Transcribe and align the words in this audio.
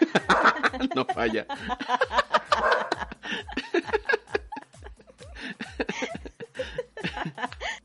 no 0.94 1.04
falla. 1.04 1.46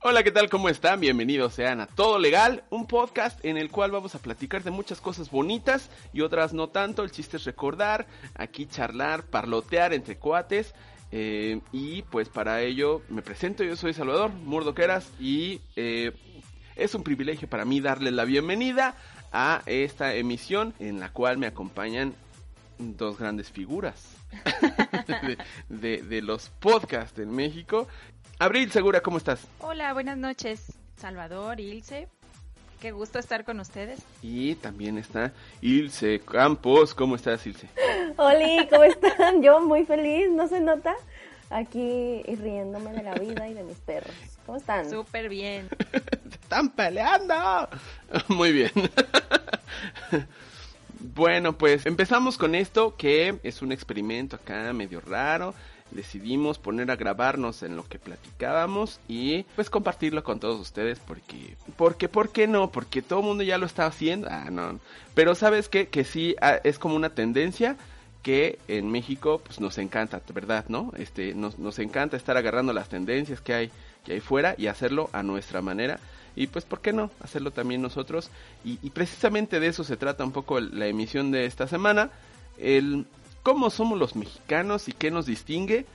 Hola, 0.04 0.24
¿qué 0.24 0.32
tal? 0.32 0.50
¿Cómo 0.50 0.68
están? 0.68 1.00
Bienvenidos 1.00 1.54
sean 1.54 1.80
a 1.80 1.86
Todo 1.88 2.18
Legal, 2.18 2.64
un 2.70 2.88
podcast 2.88 3.44
en 3.46 3.58
el 3.58 3.70
cual 3.70 3.92
vamos 3.92 4.16
a 4.16 4.20
platicar 4.20 4.64
de 4.64 4.72
muchas 4.72 5.00
cosas 5.00 5.30
bonitas 5.30 5.90
y 6.12 6.22
otras 6.22 6.54
no 6.54 6.70
tanto. 6.70 7.04
El 7.04 7.12
chiste 7.12 7.38
es 7.38 7.44
recordar, 7.46 8.08
aquí 8.36 8.66
charlar, 8.66 9.24
parlotear 9.24 9.94
entre 9.94 10.18
cuates. 10.18 10.74
eh, 11.12 11.60
y 11.72 12.02
pues 12.04 12.30
para 12.30 12.62
ello 12.62 13.02
me 13.10 13.22
presento, 13.22 13.64
yo 13.64 13.76
soy 13.76 13.94
Salvador 13.94 14.32
Murdoqueras 14.32 15.10
y 15.20 15.60
eh, 15.76 16.14
es 16.76 16.96
un 16.96 17.04
privilegio 17.04 17.50
para 17.50 17.66
mí 17.66 17.82
darle 17.82 18.12
la 18.12 18.24
bienvenida 18.26 18.96
a 19.32 19.62
esta 19.66 20.14
emisión 20.16 20.74
en 20.80 21.00
la 21.00 21.10
cual 21.10 21.38
me 21.38 21.48
acompañan 21.48 22.14
dos 22.78 23.18
grandes 23.20 23.50
figuras 23.52 24.16
de, 25.08 25.38
de- 25.70 26.02
de 26.02 26.22
los 26.22 26.50
podcasts 26.60 27.18
en 27.20 27.32
México. 27.32 27.88
Abril 28.40 28.72
Segura, 28.72 29.02
¿cómo 29.02 29.18
estás? 29.18 29.48
Hola, 29.60 29.94
buenas 29.94 30.18
noches, 30.18 30.74
Salvador, 30.98 31.60
Ilse. 31.60 32.08
Qué 32.82 32.92
gusto 32.92 33.20
estar 33.20 33.46
con 33.46 33.60
ustedes. 33.60 34.00
Y 34.24 34.56
también 34.56 34.98
está 34.98 35.32
Ilse 35.62 36.20
Campos, 36.22 36.96
¿cómo 36.96 37.16
estás 37.16 37.46
Ilse? 37.46 37.68
Oli, 38.18 38.68
¿cómo 38.72 38.84
están? 38.84 39.44
Yo 39.44 39.62
muy 39.62 39.86
feliz, 39.86 40.32
¿no 40.32 40.48
se 40.48 40.60
nota? 40.60 40.96
Aquí 41.52 42.24
riéndome 42.24 42.94
de 42.94 43.04
la 43.04 43.14
vida 43.16 43.48
y 43.48 43.54
de 43.54 43.64
mis 43.64 43.78
perros. 43.78 44.14
¿Cómo 44.46 44.58
están? 44.58 44.90
Súper 44.90 45.28
bien. 45.28 45.68
¡Se 45.92 45.98
están 46.42 46.70
peleando! 46.70 47.70
Muy 48.30 48.52
bien. 48.52 48.72
Bueno, 51.16 51.58
pues 51.58 51.88
empezamos 51.88 52.38
con 52.38 52.54
esto 52.54 52.96
que 52.96 53.40
es 53.42 53.64
un 53.64 53.72
experimento 53.72 54.36
acá 54.36 54.72
medio 54.72 55.02
raro. 55.02 55.56
Decidimos 55.90 56.60
poner 56.60 56.92
a 56.92 56.96
grabarnos 56.96 57.64
en 57.64 57.76
lo 57.76 57.88
que 57.88 57.98
platicábamos 57.98 59.00
y 59.08 59.44
pues 59.56 59.72
compartirlo 59.72 60.24
con 60.24 60.40
todos 60.40 60.62
ustedes 60.62 61.00
porque, 61.00 61.58
porque, 61.76 62.08
¿por 62.08 62.32
qué 62.32 62.48
no? 62.48 62.72
Porque 62.72 63.02
todo 63.02 63.22
el 63.22 63.26
mundo 63.26 63.44
ya 63.44 63.58
lo 63.58 63.66
está 63.66 63.88
haciendo. 63.88 64.28
Ah, 64.30 64.50
no. 64.52 64.80
Pero 65.16 65.34
sabes 65.34 65.70
qué? 65.70 65.88
que 65.88 66.04
sí 66.04 66.36
ah, 66.40 66.60
es 66.64 66.78
como 66.78 66.96
una 66.96 67.10
tendencia 67.10 67.78
que 68.22 68.60
en 68.68 68.92
México 68.92 69.42
pues 69.44 69.60
nos 69.60 69.78
encanta, 69.78 70.22
¿verdad? 70.34 70.66
¿No? 70.68 70.92
Este, 70.98 71.34
nos, 71.34 71.60
nos 71.60 71.80
encanta 71.80 72.18
estar 72.18 72.38
agarrando 72.38 72.74
las 72.74 72.90
tendencias 72.90 73.42
que 73.42 73.54
hay, 73.54 73.72
que 74.06 74.14
hay 74.14 74.20
fuera 74.20 74.56
y 74.58 74.68
hacerlo 74.68 75.10
a 75.14 75.24
nuestra 75.24 75.62
manera. 75.62 76.00
Y 76.36 76.48
pues, 76.48 76.64
¿por 76.66 76.82
qué 76.82 76.94
no? 76.94 77.12
Hacerlo 77.22 77.52
también 77.52 77.82
nosotros. 77.82 78.30
Y, 78.64 78.80
y 78.82 78.92
precisamente 78.92 79.60
de 79.60 79.68
eso 79.68 79.84
se 79.84 79.98
trata 79.98 80.24
un 80.24 80.32
poco 80.32 80.60
la 80.60 80.88
emisión 80.88 81.32
de 81.32 81.46
esta 81.46 81.68
semana. 81.68 82.10
El 82.58 83.06
cómo 83.44 83.70
somos 83.70 83.98
los 83.98 84.16
mexicanos 84.16 84.88
y 84.88 84.94
qué 84.94 85.12
nos 85.12 85.26
distingue 85.26 85.86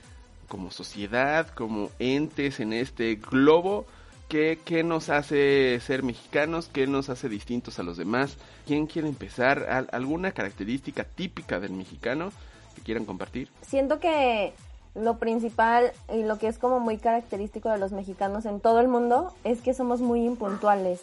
como 0.47 0.71
sociedad, 0.71 1.47
como 1.49 1.91
entes 1.99 2.59
en 2.59 2.73
este 2.73 3.15
globo. 3.15 3.85
¿Qué, 4.27 4.59
qué 4.65 4.83
nos 4.83 5.09
hace 5.09 5.79
ser 5.79 6.03
mexicanos? 6.03 6.69
¿Qué 6.71 6.85
nos 6.85 7.09
hace 7.09 7.29
distintos 7.29 7.79
a 7.79 7.83
los 7.83 7.95
demás? 7.97 8.37
¿Quién 8.65 8.85
quiere 8.85 9.07
empezar? 9.07 9.67
¿Al- 9.69 9.87
¿Alguna 9.91 10.33
característica 10.33 11.05
típica 11.05 11.59
del 11.61 11.71
mexicano 11.71 12.31
que 12.75 12.81
quieran 12.81 13.05
compartir? 13.05 13.49
Siento 13.61 13.99
que 14.01 14.53
lo 14.95 15.17
principal 15.17 15.91
y 16.13 16.23
lo 16.23 16.39
que 16.39 16.47
es 16.47 16.57
como 16.57 16.79
muy 16.81 16.97
característico 16.97 17.69
de 17.69 17.77
los 17.77 17.93
mexicanos 17.93 18.45
en 18.45 18.59
todo 18.59 18.81
el 18.81 18.89
mundo 18.89 19.33
es 19.45 19.61
que 19.61 19.73
somos 19.73 20.01
muy 20.01 20.25
impuntuales. 20.25 21.01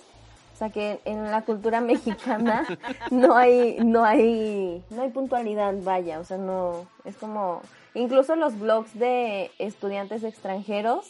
O 0.54 0.56
sea 0.58 0.68
que 0.68 1.00
en 1.06 1.30
la 1.30 1.42
cultura 1.42 1.80
mexicana 1.80 2.66
no 3.10 3.36
hay, 3.36 3.78
no 3.82 4.04
hay, 4.04 4.82
no 4.90 5.00
hay 5.02 5.08
puntualidad, 5.08 5.72
vaya. 5.82 6.20
O 6.20 6.24
sea, 6.24 6.36
no, 6.36 6.86
es 7.06 7.16
como, 7.16 7.62
incluso 7.94 8.36
los 8.36 8.58
blogs 8.58 8.92
de 8.98 9.50
estudiantes 9.58 10.22
extranjeros, 10.24 11.06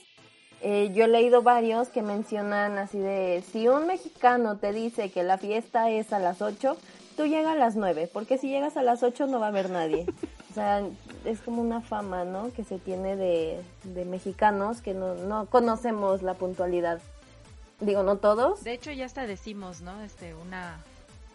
eh, 0.67 0.91
yo 0.95 1.05
he 1.05 1.09
leído 1.09 1.43
varios 1.43 1.89
que 1.89 2.01
mencionan 2.01 2.79
así 2.79 2.99
de, 2.99 3.45
si 3.53 3.69
un 3.69 3.87
mexicano 3.87 4.57
te 4.57 4.73
dice 4.73 5.11
que 5.11 5.23
la 5.23 5.37
fiesta 5.37 5.91
es 5.91 6.11
a 6.15 6.19
las 6.19 6.41
8, 6.41 6.79
tú 7.19 7.27
llega 7.27 7.53
a 7.53 7.55
las 7.55 7.77
9, 7.77 8.09
porque 8.11 8.39
si 8.39 8.49
llegas 8.49 8.79
a 8.79 8.83
las 8.83 9.03
8 9.03 9.27
no 9.27 9.39
va 9.39 9.47
a 9.47 9.49
haber 9.51 9.69
nadie. 9.69 10.07
O 10.51 10.55
sea, 10.55 10.83
es 11.27 11.41
como 11.43 11.61
una 11.61 11.83
fama, 11.83 12.25
¿no? 12.25 12.51
Que 12.55 12.65
se 12.65 12.79
tiene 12.79 13.15
de, 13.15 13.63
de 13.83 14.07
mexicanos 14.07 14.81
que 14.81 14.95
no, 14.95 15.15
no 15.15 15.45
conocemos 15.51 16.23
la 16.23 16.33
puntualidad. 16.33 16.99
Digo, 17.81 18.03
no 18.03 18.17
todos. 18.17 18.65
De 18.65 18.73
hecho, 18.73 18.91
ya 18.91 19.05
hasta 19.05 19.27
decimos, 19.27 19.83
¿no? 19.83 20.01
Este, 20.01 20.35
una, 20.35 20.79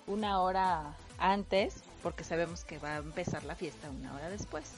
una 0.07 0.41
hora 0.41 0.95
antes, 1.19 1.83
porque 2.01 2.23
sabemos 2.23 2.63
que 2.63 2.79
va 2.79 2.95
a 2.95 2.97
empezar 2.97 3.43
la 3.43 3.53
fiesta 3.53 3.91
una 3.91 4.15
hora 4.15 4.29
después. 4.29 4.71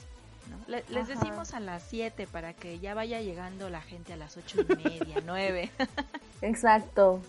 ¿No? 0.50 0.56
Le- 0.66 0.84
les 0.88 1.08
decimos 1.08 1.54
a 1.54 1.60
las 1.60 1.82
7 1.84 2.26
para 2.26 2.52
que 2.54 2.78
ya 2.78 2.94
vaya 2.94 3.20
llegando 3.20 3.68
la 3.70 3.80
gente 3.80 4.12
a 4.12 4.16
las 4.16 4.36
ocho 4.36 4.60
y 4.62 4.74
media, 4.76 5.16
9. 5.26 5.70
Exacto. 6.42 7.20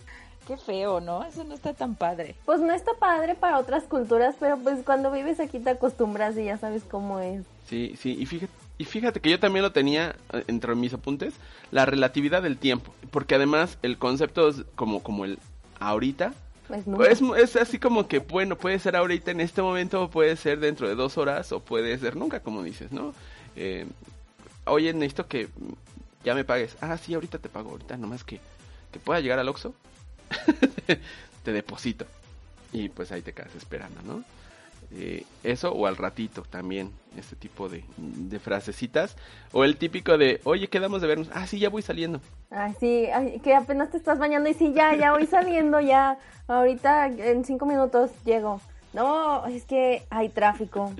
Qué 0.46 0.58
feo, 0.58 1.00
¿no? 1.00 1.24
Eso 1.24 1.42
no 1.44 1.54
está 1.54 1.72
tan 1.72 1.94
padre. 1.94 2.34
Pues 2.44 2.60
no 2.60 2.72
está 2.74 2.92
padre 3.00 3.34
para 3.34 3.58
otras 3.58 3.84
culturas, 3.84 4.36
pero 4.38 4.58
pues 4.58 4.80
cuando 4.84 5.10
vives 5.10 5.40
aquí 5.40 5.58
te 5.58 5.70
acostumbras 5.70 6.36
y 6.36 6.44
ya 6.44 6.58
sabes 6.58 6.82
cómo 6.84 7.18
es. 7.20 7.44
Sí, 7.66 7.94
sí, 7.98 8.14
y 8.18 8.26
fíjate, 8.26 8.52
y 8.76 8.84
fíjate 8.84 9.20
que 9.20 9.30
yo 9.30 9.40
también 9.40 9.62
lo 9.62 9.72
tenía 9.72 10.16
eh, 10.34 10.44
entre 10.48 10.74
mis 10.74 10.92
apuntes, 10.92 11.32
la 11.70 11.86
relatividad 11.86 12.42
del 12.42 12.58
tiempo, 12.58 12.92
porque 13.10 13.36
además 13.36 13.78
el 13.80 13.96
concepto 13.96 14.46
es 14.48 14.64
como, 14.74 15.02
como 15.02 15.24
el 15.24 15.38
ahorita, 15.80 16.34
Es, 17.08 17.20
es 17.20 17.56
así 17.56 17.78
como 17.78 18.08
que, 18.08 18.18
bueno, 18.20 18.56
puede 18.56 18.78
ser 18.78 18.96
ahorita 18.96 19.30
en 19.30 19.40
este 19.40 19.60
momento, 19.60 20.10
puede 20.10 20.36
ser 20.36 20.60
dentro 20.60 20.88
de 20.88 20.94
dos 20.94 21.18
horas, 21.18 21.52
o 21.52 21.60
puede 21.60 21.98
ser 21.98 22.16
nunca, 22.16 22.40
como 22.40 22.62
dices, 22.62 22.90
¿no? 22.90 23.14
Eh, 23.56 23.86
Oye, 24.66 24.92
necesito 24.94 25.26
que 25.26 25.48
ya 26.24 26.34
me 26.34 26.44
pagues. 26.44 26.76
Ah, 26.80 26.96
sí, 26.96 27.14
ahorita 27.14 27.38
te 27.38 27.48
pago, 27.48 27.70
ahorita 27.70 27.96
nomás 27.96 28.24
que, 28.24 28.40
que 28.92 28.98
pueda 28.98 29.20
llegar 29.20 29.38
al 29.38 29.48
Oxxo, 29.48 29.74
te 31.44 31.52
deposito. 31.52 32.06
Y 32.72 32.88
pues 32.88 33.12
ahí 33.12 33.22
te 33.22 33.32
quedas 33.32 33.54
esperando, 33.54 34.00
¿no? 34.02 34.24
Eh, 34.92 35.24
eso 35.42 35.72
o 35.72 35.86
al 35.86 35.96
ratito 35.96 36.42
también, 36.42 36.92
este 37.16 37.36
tipo 37.36 37.68
de, 37.68 37.84
de 37.96 38.38
frasecitas. 38.38 39.16
O 39.52 39.64
el 39.64 39.76
típico 39.76 40.18
de, 40.18 40.40
oye, 40.44 40.68
quedamos 40.68 41.00
de 41.02 41.08
vernos. 41.08 41.30
Ah, 41.32 41.46
sí, 41.46 41.58
ya 41.58 41.68
voy 41.68 41.82
saliendo. 41.82 42.20
Ay, 42.50 42.74
sí, 42.78 43.06
ay, 43.06 43.40
que 43.40 43.54
apenas 43.54 43.90
te 43.90 43.96
estás 43.96 44.18
bañando 44.18 44.48
y 44.48 44.54
sí, 44.54 44.72
ya, 44.74 44.94
ya 44.94 45.12
voy 45.12 45.26
saliendo, 45.26 45.80
ya. 45.80 46.18
Ahorita 46.46 47.06
en 47.06 47.44
cinco 47.44 47.66
minutos 47.66 48.10
llego. 48.24 48.60
No, 48.92 49.46
es 49.46 49.64
que 49.64 50.04
hay 50.10 50.28
tráfico 50.28 50.92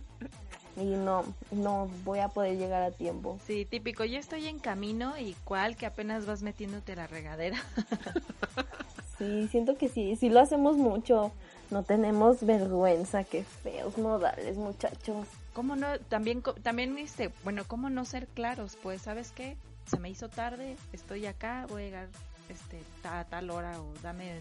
y 0.77 0.85
no, 0.85 1.25
no 1.53 1.89
voy 2.05 2.19
a 2.19 2.29
poder 2.29 2.59
llegar 2.59 2.83
a 2.83 2.91
tiempo. 2.91 3.39
Sí, 3.47 3.65
típico. 3.65 4.05
Yo 4.05 4.19
estoy 4.19 4.49
en 4.49 4.59
camino 4.59 5.17
y 5.19 5.35
cual 5.45 5.77
que 5.77 5.87
apenas 5.87 6.27
vas 6.27 6.43
metiéndote 6.43 6.97
la 6.97 7.07
regadera. 7.07 7.63
Sí, 9.17 9.47
siento 9.49 9.77
que 9.77 9.89
sí, 9.89 10.17
sí 10.17 10.29
lo 10.29 10.41
hacemos 10.41 10.77
mucho. 10.77 11.31
No 11.75 11.83
tenemos 11.83 12.47
vergüenza, 12.47 13.25
qué 13.25 13.43
feos 13.43 13.99
modales, 13.99 14.57
muchachos. 14.57 15.27
¿Cómo 15.55 15.75
no? 15.75 15.99
También, 16.09 16.41
también, 16.63 16.97
este, 16.99 17.33
bueno, 17.43 17.65
¿cómo 17.67 17.91
no 17.91 18.05
ser 18.05 18.29
claros? 18.29 18.79
Pues, 18.81 19.03
¿sabes 19.03 19.33
qué? 19.33 19.57
Se 19.87 19.99
me 19.99 20.09
hizo 20.09 20.29
tarde, 20.29 20.77
estoy 20.93 21.27
acá, 21.27 21.67
voy 21.69 21.83
a 21.83 21.85
llegar, 21.87 22.09
este, 22.49 22.81
a 23.03 23.25
tal 23.25 23.51
hora 23.51 23.81
o 23.81 23.93
dame 24.05 24.39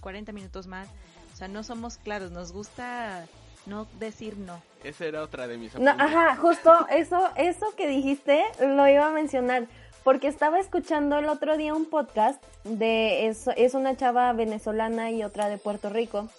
40 0.00 0.32
minutos 0.32 0.66
más. 0.66 0.88
O 1.34 1.36
sea, 1.36 1.48
no 1.48 1.64
somos 1.64 1.98
claros, 1.98 2.30
nos 2.30 2.50
gusta 2.50 3.26
no 3.66 3.86
decir 3.98 4.38
no. 4.38 4.62
Esa 4.82 5.04
era 5.04 5.22
otra 5.22 5.48
de 5.48 5.58
mis 5.58 5.74
No, 5.74 5.90
ajá, 5.90 6.36
justo 6.36 6.72
eso, 6.88 7.28
eso 7.36 7.66
que 7.76 7.88
dijiste 7.88 8.42
lo 8.58 8.88
iba 8.88 9.06
a 9.06 9.12
mencionar. 9.12 9.66
Porque 10.02 10.28
estaba 10.28 10.58
escuchando 10.58 11.18
el 11.18 11.28
otro 11.28 11.58
día 11.58 11.74
un 11.74 11.84
podcast 11.84 12.42
de, 12.64 13.26
es, 13.26 13.48
es 13.58 13.74
una 13.74 13.98
chava 13.98 14.32
venezolana 14.32 15.10
y 15.10 15.24
otra 15.24 15.50
de 15.50 15.58
Puerto 15.58 15.90
Rico. 15.90 16.30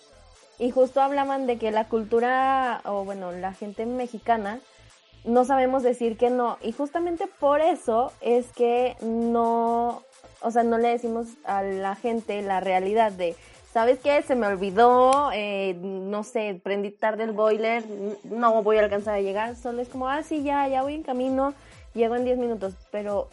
Y 0.62 0.70
justo 0.70 1.02
hablaban 1.02 1.48
de 1.48 1.58
que 1.58 1.72
la 1.72 1.86
cultura, 1.86 2.82
o 2.86 3.04
bueno, 3.04 3.32
la 3.32 3.52
gente 3.52 3.88
mexicana, 3.88 4.60
no 5.26 5.44
sabemos 5.44 5.82
decir 5.82 6.18
que 6.18 6.30
no. 6.30 6.60
Y 6.62 6.72
justamente 6.72 7.26
por 7.26 7.62
eso 7.62 8.12
es 8.22 8.46
que 8.52 8.96
no, 9.02 10.04
o 10.40 10.52
sea, 10.52 10.62
no 10.62 10.78
le 10.78 10.90
decimos 10.90 11.30
a 11.46 11.64
la 11.64 11.96
gente 11.96 12.44
la 12.44 12.60
realidad 12.60 13.12
de, 13.12 13.36
¿sabes 13.74 13.98
qué? 14.04 14.22
Se 14.22 14.36
me 14.36 14.46
olvidó, 14.46 15.32
eh, 15.34 15.74
no 15.82 16.24
sé, 16.24 16.62
prendí 16.64 16.92
tarde 16.92 17.24
el 17.24 17.32
boiler, 17.32 17.84
no 18.26 18.62
voy 18.62 18.78
a 18.78 18.82
alcanzar 18.82 19.16
a 19.16 19.22
llegar. 19.22 19.56
Solo 19.56 19.82
es 19.82 19.90
como, 19.90 20.10
ah, 20.10 20.22
sí, 20.22 20.44
ya, 20.44 20.68
ya 20.68 20.84
voy 20.84 20.94
en 20.94 21.02
camino, 21.02 21.56
llego 21.96 22.16
en 22.16 22.24
10 22.24 22.38
minutos. 22.38 22.76
Pero 22.92 23.30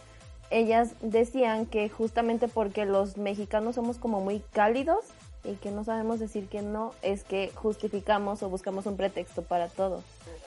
ellas 0.48 0.94
decían 1.02 1.66
que 1.66 1.90
justamente 1.90 2.48
porque 2.48 2.86
los 2.86 3.18
mexicanos 3.18 3.74
somos 3.74 3.98
como 3.98 4.22
muy 4.22 4.40
cálidos 4.54 5.04
y 5.50 5.56
que 5.56 5.70
no 5.70 5.84
sabemos 5.84 6.20
decir 6.20 6.48
que 6.48 6.62
no, 6.62 6.94
es 7.02 7.24
que 7.24 7.50
justificamos 7.54 8.42
o 8.42 8.48
buscamos 8.48 8.86
un 8.86 8.96
pretexto 8.96 9.42
para 9.42 9.68
todo. 9.68 10.02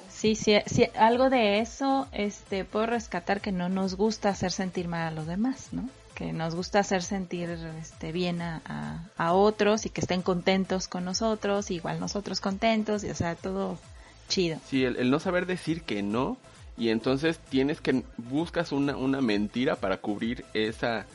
Sí, 0.09 0.35
sí, 0.35 0.55
sí, 0.65 0.87
algo 0.95 1.29
de 1.29 1.59
eso, 1.59 2.07
este, 2.11 2.65
puedo 2.65 2.85
rescatar 2.85 3.41
que 3.41 3.51
no 3.51 3.69
nos 3.69 3.95
gusta 3.95 4.29
hacer 4.29 4.51
sentir 4.51 4.87
mal 4.87 5.07
a 5.07 5.11
los 5.11 5.25
demás, 5.25 5.69
¿no? 5.71 5.89
Que 6.15 6.33
nos 6.33 6.53
gusta 6.53 6.79
hacer 6.79 7.01
sentir, 7.01 7.49
este, 7.79 8.11
bien 8.11 8.41
a, 8.41 8.61
a, 8.65 9.09
a 9.17 9.33
otros 9.33 9.85
y 9.85 9.89
que 9.89 10.01
estén 10.01 10.21
contentos 10.21 10.87
con 10.87 11.05
nosotros, 11.05 11.71
igual 11.71 11.99
nosotros 11.99 12.41
contentos, 12.41 13.03
y, 13.03 13.09
o 13.09 13.15
sea, 13.15 13.35
todo, 13.35 13.77
Chido. 14.31 14.59
Sí, 14.65 14.85
el, 14.85 14.95
el 14.95 15.11
no 15.11 15.19
saber 15.19 15.45
decir 15.45 15.81
que 15.83 16.01
no 16.01 16.37
y 16.77 16.89
entonces 16.89 17.37
tienes 17.37 17.81
que 17.81 18.03
buscas 18.17 18.71
una, 18.71 18.95
una 18.95 19.19
mentira 19.19 19.75
para 19.75 19.97
cubrir 19.97 20.45
esa 20.53 21.05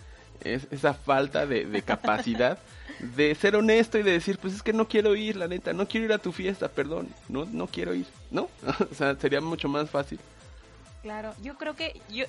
es, 0.43 0.69
esa 0.71 0.93
falta 0.93 1.47
de, 1.47 1.65
de 1.65 1.83
capacidad 1.83 2.59
de 2.99 3.35
ser 3.35 3.57
honesto 3.57 3.99
y 3.99 4.03
de 4.03 4.13
decir 4.13 4.39
pues 4.39 4.55
es 4.55 4.63
que 4.63 4.73
no 4.73 4.89
quiero 4.89 5.15
ir 5.15 5.37
la 5.37 5.49
neta 5.49 5.73
no 5.73 5.87
quiero 5.87 6.07
ir 6.07 6.13
a 6.13 6.19
tu 6.19 6.33
fiesta 6.33 6.69
perdón 6.69 7.09
no 7.29 7.45
no 7.45 7.67
quiero 7.67 7.95
ir 7.95 8.07
no 8.31 8.49
o 8.91 8.95
sea 8.95 9.15
sería 9.17 9.41
mucho 9.41 9.69
más 9.69 9.91
fácil 9.91 10.19
Claro, 11.07 11.33
yo 11.41 11.57
creo 11.57 11.77
que 11.77 12.03
yo 12.09 12.25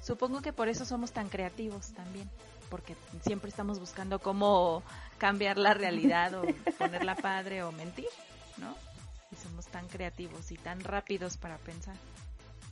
supongo 0.00 0.40
que 0.40 0.52
por 0.52 0.68
eso 0.68 0.84
somos 0.84 1.10
tan 1.10 1.28
creativos 1.28 1.92
también, 1.94 2.30
porque 2.70 2.94
siempre 3.24 3.50
estamos 3.50 3.80
buscando 3.80 4.20
cómo 4.20 4.84
cambiar 5.18 5.58
la 5.58 5.74
realidad 5.74 6.32
o 6.32 6.42
ponerla 6.78 7.16
padre 7.16 7.64
o 7.64 7.72
mentir, 7.72 8.06
¿no? 8.58 8.76
Y 9.32 9.34
somos 9.34 9.66
tan 9.66 9.88
creativos 9.88 10.52
y 10.52 10.58
tan 10.58 10.78
rápidos 10.78 11.36
para 11.36 11.58
pensar. 11.58 11.96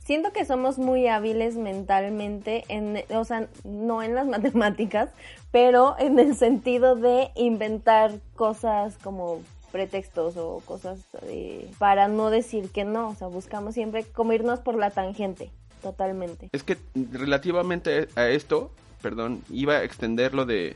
Siento 0.03 0.33
que 0.33 0.45
somos 0.45 0.79
muy 0.79 1.07
hábiles 1.07 1.55
mentalmente, 1.55 2.63
en, 2.69 3.03
o 3.15 3.23
sea, 3.23 3.47
no 3.63 4.01
en 4.01 4.15
las 4.15 4.27
matemáticas, 4.37 5.09
pero 5.51 5.95
en 5.99 6.17
el 6.19 6.35
sentido 6.35 6.95
de 6.95 7.31
inventar 7.35 8.19
cosas 8.35 8.97
como 8.97 9.41
pretextos 9.71 10.35
o 10.37 10.61
cosas 10.65 10.99
eh, 11.23 11.69
para 11.77 12.07
no 12.07 12.29
decir 12.29 12.69
que 12.71 12.83
no, 12.83 13.09
o 13.09 13.15
sea, 13.15 13.27
buscamos 13.27 13.73
siempre 13.73 14.03
como 14.03 14.33
por 14.63 14.75
la 14.75 14.89
tangente, 14.89 15.49
totalmente. 15.81 16.49
Es 16.51 16.63
que 16.63 16.77
relativamente 17.11 18.09
a 18.15 18.27
esto, 18.27 18.71
perdón, 19.01 19.43
iba 19.49 19.75
a 19.75 19.83
extender 19.83 20.33
lo 20.33 20.45
de 20.45 20.75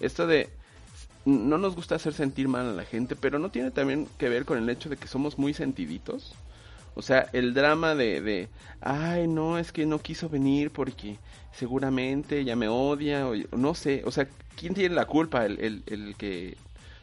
esto 0.00 0.26
de 0.26 0.48
no 1.26 1.58
nos 1.58 1.74
gusta 1.76 1.96
hacer 1.96 2.14
sentir 2.14 2.48
mal 2.48 2.66
a 2.66 2.72
la 2.72 2.84
gente, 2.84 3.14
pero 3.14 3.38
no 3.38 3.50
tiene 3.50 3.70
también 3.70 4.08
que 4.16 4.28
ver 4.28 4.44
con 4.44 4.58
el 4.58 4.70
hecho 4.70 4.88
de 4.88 4.96
que 4.96 5.06
somos 5.06 5.38
muy 5.38 5.52
sentiditos. 5.52 6.34
O 6.94 7.02
sea, 7.02 7.28
el 7.32 7.54
drama 7.54 7.94
de, 7.94 8.20
de 8.20 8.48
ay, 8.80 9.28
no, 9.28 9.58
es 9.58 9.72
que 9.72 9.86
no 9.86 9.98
quiso 10.00 10.28
venir 10.28 10.70
porque 10.70 11.16
seguramente 11.52 12.44
ya 12.44 12.56
me 12.56 12.68
odia, 12.68 13.26
o 13.28 13.34
no 13.56 13.74
sé, 13.74 14.02
o 14.04 14.10
sea, 14.10 14.28
¿quién 14.56 14.74
tiene 14.74 14.94
la 14.94 15.06
culpa? 15.06 15.46
¿El, 15.46 15.58
el, 15.60 15.82
el 15.86 16.14
que 16.16 16.56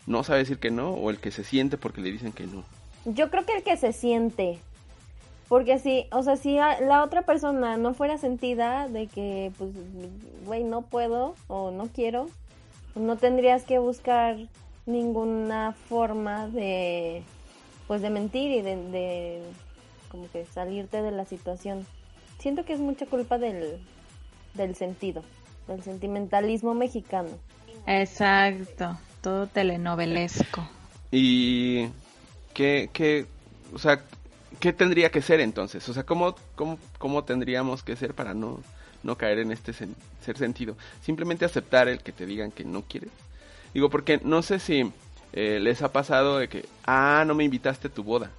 no 0.05 0.23
sabe 0.23 0.39
decir 0.39 0.57
que 0.57 0.71
no 0.71 0.91
o 0.91 1.09
el 1.09 1.19
que 1.19 1.31
se 1.31 1.43
siente 1.43 1.77
porque 1.77 2.01
le 2.01 2.11
dicen 2.11 2.31
que 2.31 2.47
no? 2.47 2.63
Yo 3.05 3.29
creo 3.29 3.45
que 3.45 3.57
el 3.57 3.63
que 3.63 3.77
se 3.77 3.93
siente, 3.93 4.59
porque 5.47 5.79
si, 5.79 6.07
o 6.11 6.23
sea, 6.23 6.35
si 6.35 6.55
la 6.55 7.03
otra 7.03 7.21
persona 7.21 7.77
no 7.77 7.93
fuera 7.93 8.17
sentida 8.17 8.87
de 8.87 9.07
que, 9.07 9.51
pues, 9.57 9.71
güey, 10.45 10.63
no 10.63 10.81
puedo 10.81 11.35
o 11.47 11.71
no 11.71 11.87
quiero, 11.87 12.29
no 12.95 13.17
tendrías 13.17 13.63
que 13.63 13.79
buscar 13.79 14.37
ninguna 14.85 15.73
forma 15.87 16.47
de, 16.47 17.23
pues, 17.87 18.01
de 18.01 18.09
mentir 18.09 18.51
y 18.51 18.61
de, 18.61 18.75
de 18.75 19.41
como 20.09 20.29
que 20.31 20.45
salirte 20.45 21.01
de 21.01 21.11
la 21.11 21.25
situación. 21.25 21.85
Siento 22.39 22.65
que 22.65 22.73
es 22.73 22.79
mucha 22.79 23.05
culpa 23.05 23.37
del, 23.37 23.79
del 24.53 24.75
sentido, 24.75 25.23
del 25.67 25.83
sentimentalismo 25.83 26.73
mexicano. 26.73 27.29
Exacto, 27.85 28.97
todo 29.21 29.47
telenovelesco. 29.47 30.67
¿Y 31.11 31.87
qué, 32.53 32.89
qué, 32.91 33.25
o 33.73 33.79
sea, 33.79 34.01
qué 34.59 34.73
tendría 34.73 35.09
que 35.09 35.21
ser 35.21 35.39
entonces? 35.39 35.87
O 35.87 35.93
sea, 35.93 36.03
¿cómo, 36.03 36.35
cómo, 36.55 36.77
cómo 36.97 37.23
tendríamos 37.23 37.83
que 37.83 37.95
ser 37.95 38.13
para 38.13 38.33
no, 38.33 38.59
no 39.03 39.17
caer 39.17 39.39
en 39.39 39.51
este 39.51 39.73
sen 39.73 39.95
ser 40.21 40.37
sentido? 40.37 40.75
Simplemente 41.01 41.45
aceptar 41.45 41.87
el 41.87 41.99
que 41.99 42.11
te 42.11 42.25
digan 42.25 42.51
que 42.51 42.65
no 42.65 42.81
quieres. 42.81 43.11
Digo, 43.73 43.89
porque 43.89 44.19
no 44.23 44.41
sé 44.41 44.59
si 44.59 44.91
eh, 45.33 45.59
les 45.59 45.81
ha 45.81 45.91
pasado 45.91 46.39
de 46.39 46.47
que, 46.47 46.65
ah, 46.85 47.23
no 47.25 47.35
me 47.35 47.43
invitaste 47.43 47.87
a 47.87 47.91
tu 47.91 48.03
boda. 48.03 48.31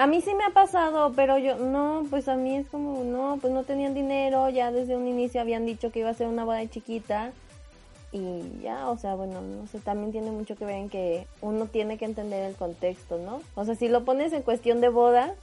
A 0.00 0.06
mí 0.06 0.22
sí 0.22 0.32
me 0.32 0.44
ha 0.44 0.50
pasado, 0.54 1.12
pero 1.14 1.36
yo 1.36 1.56
no, 1.56 2.06
pues 2.08 2.26
a 2.28 2.34
mí 2.34 2.56
es 2.56 2.66
como, 2.68 3.04
no, 3.04 3.36
pues 3.38 3.52
no 3.52 3.64
tenían 3.64 3.92
dinero, 3.92 4.48
ya 4.48 4.72
desde 4.72 4.96
un 4.96 5.06
inicio 5.06 5.42
habían 5.42 5.66
dicho 5.66 5.92
que 5.92 5.98
iba 5.98 6.08
a 6.08 6.14
ser 6.14 6.26
una 6.26 6.46
boda 6.46 6.66
chiquita 6.66 7.32
y 8.10 8.62
ya, 8.62 8.88
o 8.88 8.96
sea, 8.96 9.14
bueno, 9.14 9.42
no 9.42 9.66
sé, 9.66 9.78
también 9.78 10.10
tiene 10.10 10.30
mucho 10.30 10.56
que 10.56 10.64
ver 10.64 10.76
en 10.76 10.88
que 10.88 11.26
uno 11.42 11.66
tiene 11.66 11.98
que 11.98 12.06
entender 12.06 12.48
el 12.48 12.56
contexto, 12.56 13.18
¿no? 13.18 13.42
O 13.54 13.66
sea, 13.66 13.74
si 13.74 13.88
lo 13.88 14.06
pones 14.06 14.32
en 14.32 14.40
cuestión 14.40 14.80
de 14.80 14.88
boda, 14.88 15.34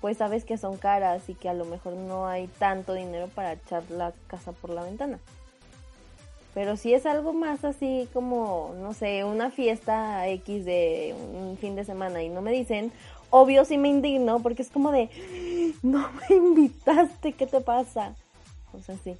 pues 0.00 0.18
sabes 0.18 0.44
que 0.44 0.58
son 0.58 0.76
caras 0.76 1.28
y 1.28 1.34
que 1.34 1.48
a 1.48 1.54
lo 1.54 1.64
mejor 1.64 1.94
no 1.94 2.28
hay 2.28 2.46
tanto 2.46 2.94
dinero 2.94 3.26
para 3.34 3.54
echar 3.54 3.82
la 3.90 4.12
casa 4.28 4.52
por 4.52 4.70
la 4.70 4.84
ventana. 4.84 5.18
Pero 6.54 6.76
si 6.76 6.94
es 6.94 7.04
algo 7.04 7.32
más 7.32 7.64
así 7.64 8.08
como, 8.12 8.74
no 8.80 8.94
sé, 8.94 9.24
una 9.24 9.50
fiesta 9.50 10.28
X 10.28 10.64
de 10.64 11.12
un 11.34 11.58
fin 11.58 11.74
de 11.74 11.84
semana 11.84 12.22
y 12.22 12.28
no 12.28 12.42
me 12.42 12.52
dicen, 12.52 12.92
obvio 13.34 13.64
sí 13.64 13.78
me 13.78 13.88
indigno 13.88 14.38
porque 14.38 14.62
es 14.62 14.70
como 14.70 14.92
de, 14.92 15.10
no 15.82 16.08
me 16.12 16.36
invitaste, 16.36 17.32
¿qué 17.32 17.48
te 17.48 17.60
pasa? 17.60 18.14
O 18.72 18.80
sea, 18.80 18.96
sí. 19.02 19.16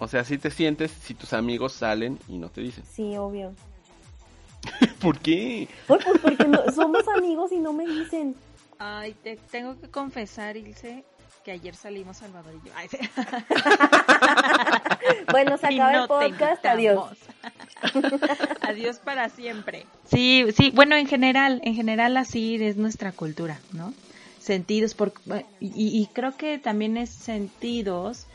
O 0.00 0.08
sea, 0.08 0.24
si 0.24 0.36
te 0.36 0.50
sientes 0.50 0.90
si 0.90 1.14
tus 1.14 1.32
amigos 1.32 1.72
salen 1.72 2.18
y 2.28 2.38
no 2.38 2.48
te 2.48 2.60
dicen. 2.60 2.84
Sí, 2.84 3.16
obvio. 3.16 3.54
¿Por 5.00 5.20
qué? 5.20 5.68
Pues, 5.86 6.04
pues 6.04 6.20
porque 6.20 6.44
no, 6.44 6.60
somos 6.74 7.06
amigos 7.16 7.52
y 7.52 7.58
no 7.58 7.72
me 7.72 7.86
dicen. 7.86 8.34
Ay, 8.80 9.14
te 9.14 9.36
tengo 9.36 9.80
que 9.80 9.88
confesar, 9.88 10.56
Ilse, 10.56 11.04
que 11.44 11.52
ayer 11.52 11.76
salimos 11.76 12.16
Salvador 12.16 12.52
y 12.52 12.66
yo. 12.66 12.74
Ay, 12.74 12.88
sí. 12.88 12.98
bueno, 15.30 15.56
se 15.56 15.66
acaba 15.72 15.92
no 15.92 16.02
el 16.02 16.08
podcast, 16.08 16.66
adiós. 16.66 17.16
adiós 18.62 18.98
para 18.98 19.28
siempre. 19.28 19.86
Sí, 20.08 20.46
sí, 20.56 20.70
bueno, 20.74 20.96
en 20.96 21.06
general, 21.06 21.60
en 21.64 21.74
general 21.74 22.16
así 22.16 22.56
es 22.56 22.76
nuestra 22.76 23.12
cultura, 23.12 23.58
¿no? 23.72 23.92
Sentidos 24.40 24.94
por 24.94 25.12
y, 25.60 25.70
y 26.00 26.06
creo 26.12 26.36
que 26.36 26.58
también 26.58 26.96
es 26.96 27.10
sentidos 27.10 28.26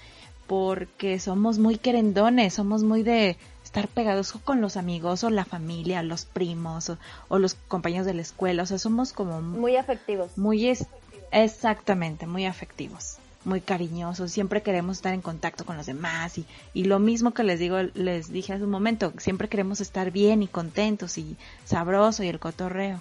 porque 0.47 1.19
somos 1.19 1.59
muy 1.59 1.77
querendones, 1.77 2.55
somos 2.55 2.83
muy 2.83 3.03
de 3.03 3.37
estar 3.63 3.87
pegados 3.87 4.33
con 4.33 4.59
los 4.59 4.75
amigos 4.75 5.23
o 5.23 5.29
la 5.29 5.45
familia, 5.45 6.03
los 6.03 6.25
primos 6.25 6.89
o, 6.89 6.97
o, 7.29 7.39
los 7.39 7.53
compañeros 7.53 8.05
de 8.05 8.13
la 8.13 8.21
escuela, 8.21 8.63
o 8.63 8.65
sea, 8.65 8.77
somos 8.77 9.13
como 9.13 9.41
muy 9.41 9.77
afectivos. 9.77 10.37
Muy 10.37 10.67
es, 10.67 10.87
exactamente, 11.31 12.27
muy 12.27 12.45
afectivos, 12.45 13.15
muy 13.43 13.61
cariñosos, 13.61 14.31
siempre 14.31 14.61
queremos 14.61 14.97
estar 14.97 15.13
en 15.13 15.21
contacto 15.21 15.65
con 15.65 15.77
los 15.77 15.85
demás 15.85 16.37
y, 16.37 16.45
y 16.73 16.83
lo 16.85 16.99
mismo 16.99 17.33
que 17.33 17.43
les 17.43 17.59
digo, 17.59 17.77
les 17.93 18.31
dije 18.31 18.53
hace 18.53 18.63
un 18.63 18.69
momento, 18.69 19.13
siempre 19.17 19.49
queremos 19.49 19.81
estar 19.81 20.11
bien 20.11 20.43
y 20.43 20.47
contentos 20.47 21.17
y 21.17 21.37
sabroso 21.65 22.23
y 22.23 22.27
el 22.27 22.39
cotorreo. 22.39 22.99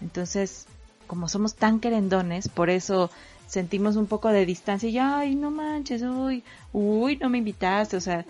Entonces, 0.00 0.66
como 1.06 1.28
somos 1.28 1.54
tan 1.54 1.80
querendones, 1.80 2.48
por 2.48 2.70
eso 2.70 3.10
sentimos 3.46 3.96
un 3.96 4.06
poco 4.06 4.28
de 4.28 4.46
distancia 4.46 4.88
y 4.88 4.98
ay, 4.98 5.34
no 5.34 5.50
manches, 5.50 6.02
uy, 6.02 6.42
uy, 6.72 7.16
no 7.16 7.28
me 7.28 7.38
invitaste, 7.38 7.96
o 7.96 8.00
sea, 8.00 8.24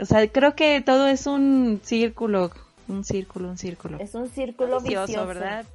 o 0.00 0.04
sea, 0.04 0.26
creo 0.28 0.54
que 0.54 0.80
todo 0.80 1.06
es 1.06 1.26
un 1.26 1.80
círculo, 1.82 2.50
un 2.88 3.04
círculo, 3.04 3.48
un 3.50 3.58
círculo. 3.58 3.98
Es 3.98 4.14
un 4.14 4.28
círculo 4.28 4.80
vicioso, 4.80 5.06
vicioso. 5.06 5.26
¿verdad? 5.26 5.66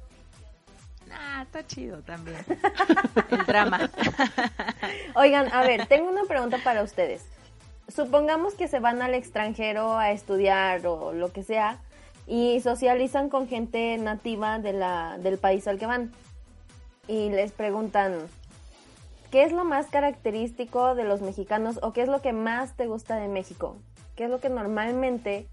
Ah, 1.12 1.42
está 1.42 1.66
chido 1.66 2.02
también. 2.02 2.38
El 3.30 3.46
drama. 3.46 3.90
Oigan, 5.14 5.52
a 5.52 5.62
ver, 5.62 5.86
tengo 5.86 6.08
una 6.08 6.24
pregunta 6.24 6.58
para 6.62 6.82
ustedes. 6.82 7.24
Supongamos 7.88 8.54
que 8.54 8.68
se 8.68 8.80
van 8.80 9.02
al 9.02 9.14
extranjero 9.14 9.98
a 9.98 10.10
estudiar 10.10 10.86
o 10.86 11.12
lo 11.12 11.32
que 11.32 11.42
sea 11.42 11.78
y 12.26 12.60
socializan 12.60 13.30
con 13.30 13.48
gente 13.48 13.96
nativa 13.96 14.58
de 14.58 14.74
la, 14.74 15.18
del 15.18 15.38
país 15.38 15.66
al 15.66 15.78
que 15.78 15.86
van. 15.86 16.12
Y 17.06 17.30
les 17.30 17.52
preguntan, 17.52 18.18
¿qué 19.30 19.44
es 19.44 19.52
lo 19.52 19.64
más 19.64 19.86
característico 19.86 20.94
de 20.94 21.04
los 21.04 21.22
mexicanos 21.22 21.78
o 21.82 21.94
qué 21.94 22.02
es 22.02 22.08
lo 22.08 22.20
que 22.20 22.34
más 22.34 22.76
te 22.76 22.86
gusta 22.86 23.16
de 23.16 23.28
México? 23.28 23.76
¿Qué 24.14 24.24
es 24.24 24.30
lo 24.30 24.40
que 24.40 24.50
normalmente 24.50 25.48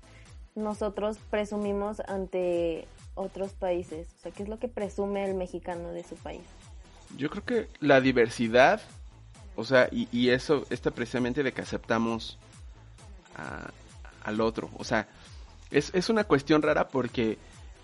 nosotros 0.56 1.18
presumimos 1.30 2.02
ante 2.02 2.88
otros 3.16 3.54
países? 3.54 4.08
O 4.18 4.22
sea, 4.22 4.32
¿qué 4.32 4.44
es 4.44 4.50
lo 4.50 4.60
que 4.60 4.68
presume 4.68 5.26
el 5.26 5.36
mexicano 5.36 5.90
de 5.92 6.04
su 6.04 6.16
país? 6.16 6.44
Yo 7.18 7.30
creo 7.30 7.44
que 7.44 7.68
la 7.80 8.02
diversidad, 8.02 8.82
o 9.56 9.64
sea, 9.64 9.90
y, 9.92 10.30
eso 10.30 10.66
está 10.70 10.92
precisamente 10.92 11.44
de 11.44 11.54
que 11.54 11.62
aceptamos 11.62 12.38
a, 13.36 13.72
al 14.24 14.42
otro. 14.42 14.70
O 14.78 14.84
sea, 14.84 15.08
es, 15.72 15.92
es, 15.94 16.10
una 16.10 16.24
cuestión 16.24 16.62
rara 16.62 16.88
porque 16.88 17.38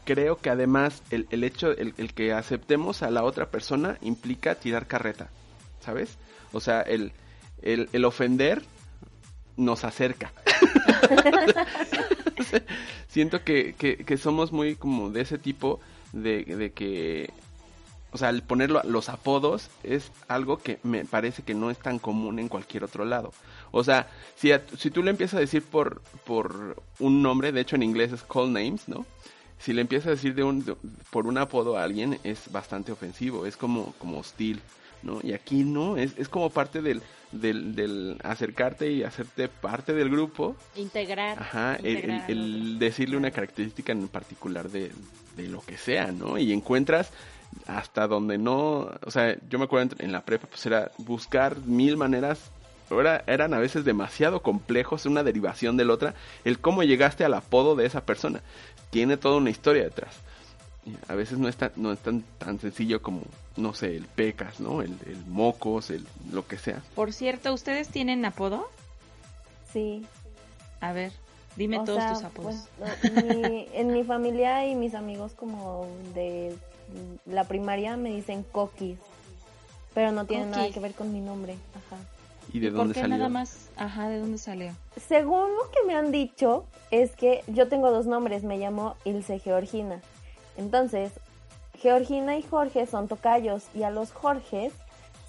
creo 0.05 0.37
que 0.37 0.49
además 0.49 1.01
el, 1.11 1.27
el 1.31 1.43
hecho, 1.43 1.71
el, 1.71 1.93
el 1.97 2.13
que 2.13 2.33
aceptemos 2.33 3.03
a 3.03 3.11
la 3.11 3.23
otra 3.23 3.49
persona 3.49 3.97
implica 4.01 4.55
tirar 4.55 4.87
carreta. 4.87 5.29
¿sabes? 5.81 6.17
O 6.53 6.59
sea, 6.59 6.81
el, 6.81 7.11
el, 7.61 7.89
el 7.91 8.05
ofender 8.05 8.61
nos 9.57 9.83
acerca. 9.83 10.31
Siento 13.07 13.43
que, 13.43 13.73
que, 13.73 14.17
somos 14.17 14.51
muy 14.51 14.75
como 14.75 15.09
de 15.09 15.21
ese 15.21 15.37
tipo 15.37 15.79
de, 16.13 16.45
de 16.45 16.71
que, 16.71 17.29
o 18.11 18.17
sea, 18.17 18.29
el 18.29 18.41
ponerlo 18.41 18.81
los 18.83 19.09
apodos 19.09 19.69
es 19.83 20.11
algo 20.27 20.57
que 20.57 20.79
me 20.83 21.05
parece 21.05 21.43
que 21.43 21.53
no 21.53 21.69
es 21.69 21.77
tan 21.77 21.99
común 21.99 22.39
en 22.39 22.47
cualquier 22.47 22.83
otro 22.83 23.05
lado. 23.05 23.33
O 23.71 23.83
sea, 23.83 24.09
si, 24.35 24.51
a, 24.51 24.63
si 24.77 24.91
tú 24.91 25.03
le 25.03 25.11
empiezas 25.11 25.37
a 25.37 25.41
decir 25.41 25.63
por, 25.63 26.01
por 26.25 26.81
un 26.99 27.21
nombre, 27.21 27.51
de 27.51 27.61
hecho 27.61 27.75
en 27.75 27.83
inglés 27.83 28.11
es 28.11 28.23
call 28.23 28.53
names, 28.53 28.87
¿no? 28.87 29.05
si 29.61 29.73
le 29.73 29.81
empiezas 29.81 30.07
a 30.07 30.11
decir 30.11 30.33
de 30.33 30.43
un, 30.43 30.75
por 31.11 31.27
un 31.27 31.37
apodo 31.37 31.77
a 31.77 31.83
alguien 31.83 32.19
es 32.23 32.51
bastante 32.51 32.91
ofensivo, 32.91 33.45
es 33.45 33.55
como, 33.55 33.93
como 33.99 34.19
hostil, 34.19 34.59
¿no? 35.03 35.19
Y 35.23 35.33
aquí 35.33 35.63
no, 35.63 35.97
es, 35.97 36.13
es 36.17 36.29
como 36.29 36.49
parte 36.49 36.81
del, 36.81 37.01
del, 37.31 37.75
del 37.75 38.17
acercarte 38.23 38.91
y 38.91 39.03
hacerte 39.03 39.47
parte 39.47 39.93
del 39.93 40.09
grupo, 40.09 40.55
Integrar. 40.75 41.39
ajá, 41.39 41.75
el, 41.75 41.87
integrar 41.95 42.31
el- 42.31 42.79
decirle 42.79 43.17
una 43.17 43.31
característica 43.31 43.91
en 43.91 44.07
particular 44.07 44.69
de, 44.69 44.91
de 45.35 45.47
lo 45.47 45.61
que 45.61 45.77
sea, 45.77 46.11
¿no? 46.11 46.37
Y 46.37 46.51
encuentras 46.53 47.11
hasta 47.67 48.07
donde 48.07 48.37
no, 48.37 48.89
o 49.03 49.11
sea, 49.11 49.35
yo 49.49 49.59
me 49.59 49.65
acuerdo 49.65 49.95
en, 49.99 50.11
la 50.11 50.21
prepa, 50.23 50.47
pues 50.47 50.65
era 50.65 50.91
buscar 50.97 51.57
mil 51.65 51.97
maneras, 51.97 52.49
era- 52.89 53.23
eran 53.27 53.53
a 53.53 53.59
veces 53.59 53.83
demasiado 53.85 54.41
complejos, 54.41 55.05
una 55.05 55.23
derivación 55.23 55.75
de 55.77 55.85
la 55.85 55.93
otra, 55.93 56.13
el 56.45 56.59
cómo 56.59 56.83
llegaste 56.83 57.25
al 57.25 57.33
apodo 57.33 57.75
de 57.75 57.85
esa 57.85 58.05
persona, 58.05 58.41
tiene 58.89 59.17
toda 59.17 59.37
una 59.37 59.49
historia 59.49 59.83
detrás. 59.83 60.15
A 61.07 61.13
veces 61.15 61.37
no 61.37 61.47
es 61.47 61.55
tan, 61.57 61.71
no 61.75 61.91
es 61.91 61.99
tan, 61.99 62.23
tan 62.39 62.59
sencillo 62.59 63.01
como, 63.01 63.21
no 63.55 63.73
sé, 63.73 63.95
el 63.95 64.05
pecas, 64.05 64.59
¿no? 64.59 64.81
El, 64.81 64.97
el 65.05 65.23
mocos, 65.27 65.91
el 65.91 66.05
lo 66.31 66.47
que 66.47 66.57
sea. 66.57 66.81
Por 66.95 67.13
cierto, 67.13 67.53
¿ustedes 67.53 67.87
tienen 67.89 68.25
apodo? 68.25 68.67
Sí. 69.71 70.05
A 70.79 70.91
ver, 70.91 71.11
dime 71.55 71.77
O 71.79 71.83
todos 71.83 71.99
sea, 71.99 72.13
tus 72.13 72.23
apodos. 72.23 72.55
pues, 72.79 73.13
mi- 73.13 73.67
en 73.73 73.93
mi 73.93 74.03
familia 74.03 74.65
y 74.67 74.73
mis 74.75 74.95
amigos 74.95 75.33
como 75.33 75.85
de 76.15 76.55
la 77.27 77.43
primaria 77.43 77.95
me 77.95 78.09
dicen 78.09 78.43
coquis. 78.51 78.97
Pero 79.93 80.11
no 80.11 80.25
tiene 80.25 80.45
nada 80.47 80.69
que 80.71 80.79
ver 80.79 80.93
con 80.93 81.13
mi 81.13 81.19
nombre. 81.21 81.53
Ajá. 81.75 82.01
¿Y 82.53 82.59
de 82.59 82.69
¿Por 82.69 82.77
dónde 82.79 82.93
qué 82.95 83.01
salió? 83.01 83.17
nada 83.17 83.29
más? 83.29 83.69
Ajá, 83.75 84.09
¿de 84.09 84.17
dónde 84.19 84.37
salió? 84.39 84.71
Según 85.07 85.49
lo 85.53 85.69
que 85.69 85.85
me 85.85 85.95
han 85.95 86.11
dicho, 86.11 86.65
es 86.89 87.15
que 87.15 87.43
yo 87.47 87.67
tengo 87.67 87.91
dos 87.91 88.07
nombres, 88.07 88.43
me 88.43 88.57
llamo 88.57 88.95
Ilse 89.05 89.37
Georgina. 89.39 90.01
Entonces, 90.61 91.11
Georgina 91.79 92.37
y 92.37 92.43
Jorge 92.43 92.85
son 92.85 93.07
tocayos 93.07 93.63
y 93.73 93.83
a 93.83 93.89
los 93.89 94.11
Jorges 94.11 94.71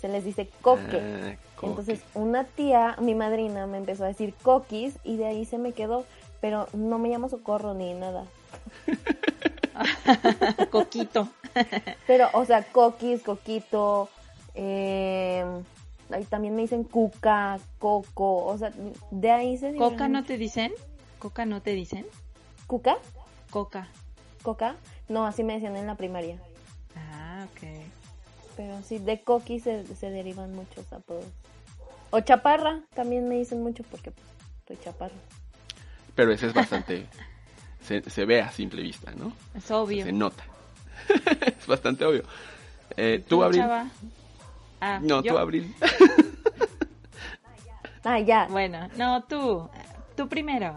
se 0.01 0.09
les 0.09 0.25
dice 0.25 0.49
coque. 0.61 1.01
Ah, 1.01 1.37
coque. 1.57 1.67
Entonces, 1.67 2.01
una 2.15 2.45
tía, 2.45 2.97
mi 3.01 3.15
madrina, 3.15 3.67
me 3.67 3.79
empezó 3.79 4.05
a 4.05 4.09
decir 4.09 4.35
coquis 4.43 4.95
y 5.05 5.17
de 5.17 5.27
ahí 5.27 5.45
se 5.47 5.59
me 5.59 5.73
quedó, 5.73 6.05
pero 6.41 6.69
no 6.75 6.99
me 6.99 7.09
llamo 7.09 7.29
Socorro 7.29 7.73
ni 7.75 7.95
nada. 7.95 8.25
Coquito. 10.71 11.29
Pero, 12.07 12.29
o 12.35 12.45
sea, 12.45 12.62
coquis, 12.65 13.23
coquito, 13.23 14.09
eh, 14.55 15.45
ahí 16.11 16.25
también 16.25 16.55
me 16.55 16.62
dicen 16.62 16.85
cuca, 16.85 17.59
coco, 17.79 18.45
o 18.45 18.59
sea, 18.59 18.73
de 19.11 19.31
ahí 19.31 19.57
se 19.59 19.75
¿Coca 19.75 19.97
dieron- 20.07 20.12
no 20.12 20.25
te 20.25 20.37
dicen? 20.39 20.73
¿Coca 21.19 21.47
no 21.47 21.61
te 21.62 21.73
dicen? 21.73 22.07
¿Cuca? 22.67 22.97
Coca. 23.51 23.89
¿Coca? 24.43 24.77
No, 25.12 25.26
así 25.26 25.45
me 25.45 25.52
decían 25.52 25.76
en 25.76 25.87
la 25.87 25.95
primaria. 25.95 26.38
Ah, 26.97 27.47
ok. 27.50 27.69
Pero 28.57 28.83
sí, 28.83 28.99
de 28.99 29.21
coqui 29.21 29.61
se, 29.61 29.85
se 29.95 30.11
derivan 30.11 30.54
muchos 30.54 30.90
apodos. 30.90 31.26
O 32.11 32.21
chaparra, 32.21 32.81
también 32.95 33.28
me 33.28 33.37
dicen 33.37 33.62
mucho 33.62 33.83
porque 33.90 34.11
pues, 34.11 34.26
soy 34.66 34.78
chaparra. 34.83 35.14
Pero 36.14 36.33
ese 36.33 36.47
es 36.47 36.54
bastante, 36.54 37.07
se, 37.85 38.09
se 38.09 38.25
ve 38.25 38.40
a 38.40 38.50
simple 38.50 38.81
vista, 38.81 39.12
¿no? 39.12 39.33
Es 39.54 39.71
obvio. 39.71 40.04
Se 40.07 40.12
nota. 40.12 40.45
es 41.59 41.66
bastante 41.66 42.07
obvio. 42.07 42.23
Eh, 42.97 43.23
¿Tú, 43.28 43.42
Abril? 43.42 43.64
Ah, 44.81 44.99
No, 45.02 45.23
¿yo? 45.23 45.35
tú, 45.35 45.38
Abril. 45.38 45.75
Ah, 48.04 48.19
ya. 48.19 48.49
Bueno, 48.50 48.88
no, 48.97 49.23
tú. 49.23 49.69
Tú 50.16 50.28
primero. 50.28 50.75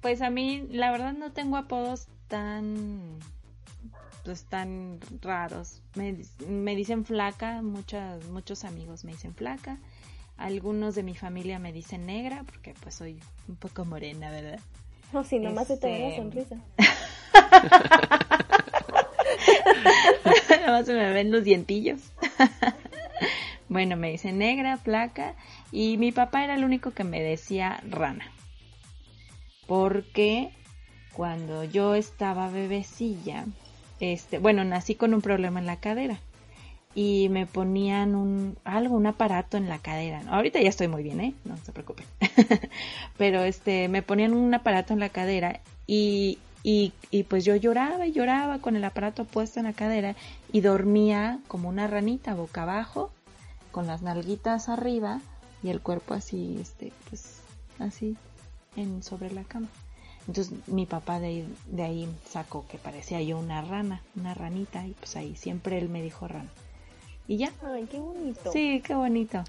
Pues 0.00 0.22
a 0.22 0.30
mí, 0.30 0.68
la 0.70 0.92
verdad, 0.92 1.12
no 1.12 1.32
tengo 1.32 1.56
apodos 1.56 2.06
tan. 2.28 3.18
Tan 4.48 4.98
raros. 5.22 5.80
Me, 5.94 6.16
me 6.48 6.76
dicen 6.76 7.04
flaca, 7.04 7.62
muchas, 7.62 8.24
muchos 8.26 8.64
amigos 8.64 9.04
me 9.04 9.12
dicen 9.12 9.34
flaca. 9.34 9.78
Algunos 10.36 10.94
de 10.94 11.02
mi 11.02 11.14
familia 11.16 11.58
me 11.58 11.72
dicen 11.72 12.06
negra, 12.06 12.44
porque 12.44 12.74
pues 12.82 12.94
soy 12.94 13.18
un 13.48 13.56
poco 13.56 13.84
morena, 13.84 14.30
¿verdad? 14.30 14.60
No, 15.12 15.24
sí, 15.24 15.38
nomás 15.38 15.66
se 15.66 15.76
te 15.78 15.86
ve 15.88 15.98
la 15.98 16.08
Este- 16.08 16.22
sonrisa. 16.22 16.56
Nada 20.50 20.70
más 20.70 20.86
se 20.86 20.94
me 20.94 21.12
ven 21.12 21.30
los 21.30 21.44
dientillos. 21.44 22.00
bueno, 23.68 23.96
me 23.96 24.10
dicen 24.10 24.38
negra, 24.38 24.76
flaca. 24.76 25.34
Y 25.72 25.96
mi 25.96 26.12
papá 26.12 26.44
era 26.44 26.54
el 26.54 26.64
único 26.64 26.92
que 26.92 27.04
me 27.04 27.22
decía 27.22 27.80
rana. 27.88 28.30
Porque 29.66 30.50
cuando 31.12 31.64
yo 31.64 31.94
estaba 31.94 32.48
bebecilla, 32.48 33.44
este, 34.00 34.38
bueno, 34.38 34.64
nací 34.64 34.94
con 34.94 35.14
un 35.14 35.20
problema 35.20 35.60
en 35.60 35.66
la 35.66 35.76
cadera. 35.76 36.18
Y 36.94 37.28
me 37.28 37.46
ponían 37.46 38.14
un, 38.14 38.56
algo, 38.64 38.96
un 38.96 39.06
aparato 39.06 39.56
en 39.56 39.68
la 39.68 39.78
cadera. 39.78 40.22
Ahorita 40.28 40.60
ya 40.60 40.68
estoy 40.68 40.88
muy 40.88 41.02
bien, 41.02 41.20
¿eh? 41.20 41.34
No 41.44 41.56
se 41.58 41.72
preocupen. 41.72 42.06
Pero 43.18 43.44
este, 43.44 43.88
me 43.88 44.02
ponían 44.02 44.32
un 44.32 44.52
aparato 44.54 44.94
en 44.94 45.00
la 45.00 45.10
cadera 45.10 45.60
y, 45.86 46.38
y, 46.62 46.92
y 47.10 47.22
pues 47.24 47.44
yo 47.44 47.54
lloraba 47.56 48.06
y 48.06 48.12
lloraba 48.12 48.58
con 48.58 48.74
el 48.74 48.84
aparato 48.84 49.24
puesto 49.24 49.60
en 49.60 49.66
la 49.66 49.74
cadera 49.74 50.16
y 50.50 50.60
dormía 50.60 51.38
como 51.46 51.68
una 51.68 51.86
ranita 51.86 52.34
boca 52.34 52.62
abajo, 52.62 53.12
con 53.70 53.86
las 53.86 54.02
nalguitas 54.02 54.68
arriba 54.68 55.20
y 55.62 55.68
el 55.68 55.80
cuerpo 55.80 56.14
así, 56.14 56.58
este, 56.60 56.92
pues 57.08 57.40
así, 57.78 58.16
en, 58.76 59.02
sobre 59.02 59.30
la 59.30 59.44
cama. 59.44 59.68
Entonces 60.28 60.52
mi 60.66 60.84
papá 60.86 61.18
de 61.20 61.26
ahí, 61.26 61.48
de 61.66 61.82
ahí 61.82 62.08
sacó 62.28 62.66
que 62.68 62.78
parecía 62.78 63.20
yo 63.22 63.38
una 63.38 63.62
rana, 63.62 64.02
una 64.14 64.34
ranita, 64.34 64.86
y 64.86 64.92
pues 64.92 65.16
ahí 65.16 65.34
siempre 65.36 65.78
él 65.78 65.88
me 65.88 66.02
dijo 66.02 66.28
rana. 66.28 66.50
Y 67.26 67.38
ya, 67.38 67.50
Ay, 67.66 67.86
qué 67.90 67.98
bonito. 67.98 68.52
sí, 68.52 68.82
qué 68.86 68.94
bonito. 68.94 69.42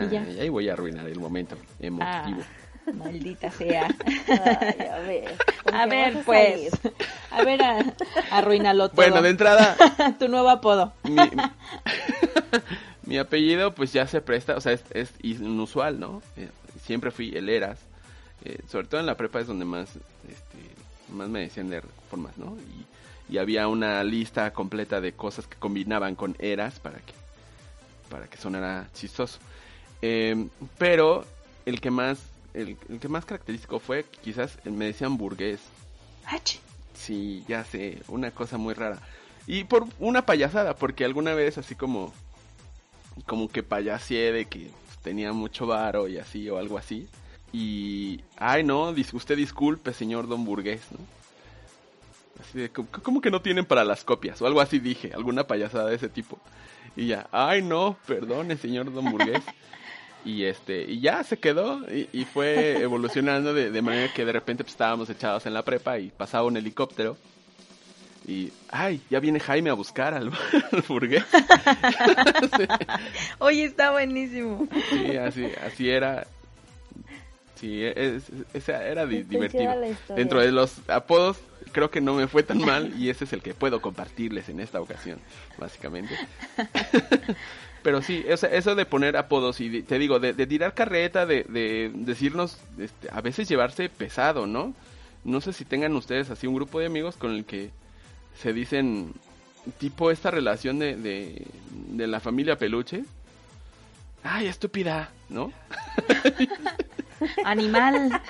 Y 0.00 0.08
ya. 0.08 0.22
Ahí 0.22 0.48
voy 0.48 0.68
a 0.68 0.72
arruinar 0.72 1.06
el 1.08 1.20
momento 1.20 1.56
emotivo. 1.78 2.40
Ah, 2.42 2.90
maldita 2.92 3.50
sea. 3.52 3.86
Ay, 4.28 4.86
a 4.86 4.98
ver. 4.98 5.36
¿con 5.62 5.74
A 5.74 5.86
ver, 5.86 6.16
a 6.16 6.20
pues. 6.22 6.70
salir? 6.70 6.94
A 7.30 7.44
ver, 7.44 7.62
a- 7.62 7.94
arruínalo 8.32 8.88
todo. 8.88 8.96
Bueno, 8.96 9.22
de 9.22 9.30
entrada, 9.30 9.76
tu 10.18 10.26
nuevo 10.28 10.48
apodo. 10.50 10.92
mi, 11.04 11.16
mi 13.06 13.18
apellido 13.18 13.74
pues 13.74 13.92
ya 13.92 14.06
se 14.08 14.20
presta, 14.20 14.56
o 14.56 14.60
sea, 14.60 14.72
es, 14.72 14.82
es 14.90 15.12
inusual, 15.22 16.00
¿no? 16.00 16.20
Eh, 16.36 16.48
siempre 16.82 17.10
fui 17.12 17.32
el 17.36 17.48
Eras. 17.48 17.78
Eh, 18.44 18.58
sobre 18.68 18.86
todo 18.86 19.00
en 19.00 19.06
la 19.06 19.16
prepa 19.16 19.40
es 19.40 19.46
donde 19.46 19.64
más, 19.64 19.90
este, 20.28 21.12
más 21.12 21.28
me 21.28 21.40
decían 21.40 21.68
de 21.68 21.82
formas, 22.10 22.36
¿no? 22.36 22.56
Y, 23.28 23.34
y 23.34 23.38
había 23.38 23.68
una 23.68 24.02
lista 24.04 24.52
completa 24.52 25.00
de 25.00 25.12
cosas 25.12 25.46
que 25.46 25.56
combinaban 25.56 26.14
con 26.14 26.36
Eras 26.38 26.78
para 26.80 26.98
que, 26.98 27.12
para 28.10 28.26
que 28.26 28.36
sonara 28.36 28.88
chistoso. 28.94 29.38
Eh, 30.02 30.48
pero 30.76 31.24
el 31.64 31.80
que 31.80 31.90
más, 31.90 32.18
el, 32.52 32.76
el 32.88 33.00
que 33.00 33.08
más 33.08 33.24
característico 33.24 33.78
fue, 33.78 34.04
quizás 34.22 34.58
me 34.64 34.86
decían 34.86 35.16
burgués. 35.16 35.60
Ach. 36.26 36.56
Sí, 36.94 37.44
ya 37.48 37.64
sé, 37.64 38.02
una 38.08 38.30
cosa 38.30 38.58
muy 38.58 38.74
rara. 38.74 38.98
Y 39.46 39.64
por 39.64 39.86
una 39.98 40.24
payasada, 40.24 40.74
porque 40.74 41.04
alguna 41.04 41.34
vez 41.34 41.58
así 41.58 41.74
como 41.74 42.12
como 43.26 43.48
que 43.48 43.62
payaseé 43.62 44.32
de 44.32 44.46
que 44.46 44.70
tenía 45.02 45.32
mucho 45.32 45.66
varo 45.66 46.08
y 46.08 46.18
así 46.18 46.48
o 46.50 46.58
algo 46.58 46.78
así. 46.78 47.08
Y 47.56 48.20
ay, 48.36 48.64
no, 48.64 48.92
dis- 48.92 49.14
usted 49.14 49.36
disculpe, 49.36 49.92
señor 49.92 50.26
Don 50.26 50.44
Burgués, 50.44 50.80
¿no? 50.90 50.98
Así 52.42 52.58
de, 52.58 52.68
"¿Cómo- 52.70 52.88
¿cómo 52.90 53.20
que 53.20 53.30
no 53.30 53.40
tienen 53.40 53.64
para 53.64 53.84
las 53.84 54.02
copias? 54.02 54.42
O 54.42 54.46
algo 54.48 54.60
así 54.60 54.80
dije, 54.80 55.12
alguna 55.14 55.46
payasada 55.46 55.88
de 55.90 55.94
ese 55.94 56.08
tipo. 56.08 56.36
Y 56.96 57.06
ya, 57.06 57.28
ay, 57.30 57.62
no, 57.62 57.96
perdone, 58.08 58.56
señor 58.56 58.92
Don 58.92 59.10
Burgués. 59.10 59.42
Y 60.26 60.44
este, 60.44 60.90
y 60.90 61.00
ya 61.00 61.22
se 61.22 61.36
quedó 61.36 61.80
y, 61.92 62.08
y 62.10 62.24
fue 62.24 62.80
evolucionando 62.80 63.52
de, 63.52 63.70
de 63.70 63.82
manera 63.82 64.10
que 64.10 64.24
de 64.24 64.32
repente 64.32 64.64
pues, 64.64 64.72
estábamos 64.72 65.10
echados 65.10 65.44
en 65.44 65.52
la 65.52 65.62
prepa 65.62 65.98
y 65.98 66.08
pasaba 66.08 66.46
un 66.46 66.56
helicóptero. 66.56 67.18
Y, 68.26 68.50
ay, 68.70 69.02
ya 69.10 69.20
viene 69.20 69.38
Jaime 69.38 69.68
a 69.68 69.74
buscar 69.74 70.14
al, 70.14 70.32
al 70.72 70.80
burgués. 70.88 71.24
Oye, 73.38 73.64
está 73.64 73.90
buenísimo. 73.90 74.66
Sí, 74.88 75.14
así, 75.18 75.44
así 75.62 75.90
era. 75.90 76.26
Sí, 77.56 77.82
es, 77.84 78.24
es- 78.52 78.68
era 78.68 79.06
di- 79.06 79.18
Está 79.18 79.30
divertido. 79.30 79.74
Dentro 80.16 80.40
de 80.40 80.50
los 80.52 80.78
apodos, 80.88 81.38
creo 81.72 81.90
que 81.90 82.00
no 82.00 82.14
me 82.14 82.26
fue 82.28 82.42
tan 82.42 82.58
mal 82.58 82.92
y 82.98 83.10
ese 83.10 83.24
es 83.24 83.32
el 83.32 83.42
que 83.42 83.54
puedo 83.54 83.80
compartirles 83.80 84.48
en 84.48 84.60
esta 84.60 84.80
ocasión, 84.80 85.18
básicamente. 85.58 86.14
Pero 87.82 88.00
sí, 88.02 88.24
o 88.32 88.36
sea, 88.36 88.48
eso 88.50 88.74
de 88.74 88.86
poner 88.86 89.16
apodos 89.16 89.60
y 89.60 89.68
de- 89.68 89.82
te 89.82 89.98
digo, 89.98 90.18
de, 90.18 90.32
de 90.32 90.46
tirar 90.46 90.74
carreta, 90.74 91.26
de, 91.26 91.44
de 91.44 91.90
decirnos, 91.94 92.58
este, 92.78 93.08
a 93.12 93.20
veces 93.20 93.46
llevarse 93.48 93.88
pesado, 93.88 94.46
¿no? 94.46 94.74
No 95.22 95.40
sé 95.40 95.52
si 95.52 95.64
tengan 95.64 95.94
ustedes 95.94 96.30
así 96.30 96.46
un 96.46 96.54
grupo 96.54 96.80
de 96.80 96.86
amigos 96.86 97.16
con 97.16 97.32
el 97.32 97.44
que 97.44 97.70
se 98.40 98.52
dicen 98.52 99.12
tipo 99.78 100.10
esta 100.10 100.30
relación 100.30 100.78
de, 100.78 100.96
de, 100.96 101.46
de 101.90 102.06
la 102.06 102.20
familia 102.20 102.56
peluche. 102.58 103.04
Ay, 104.22 104.46
estúpida, 104.46 105.10
¿no? 105.28 105.52
animal. 107.44 108.20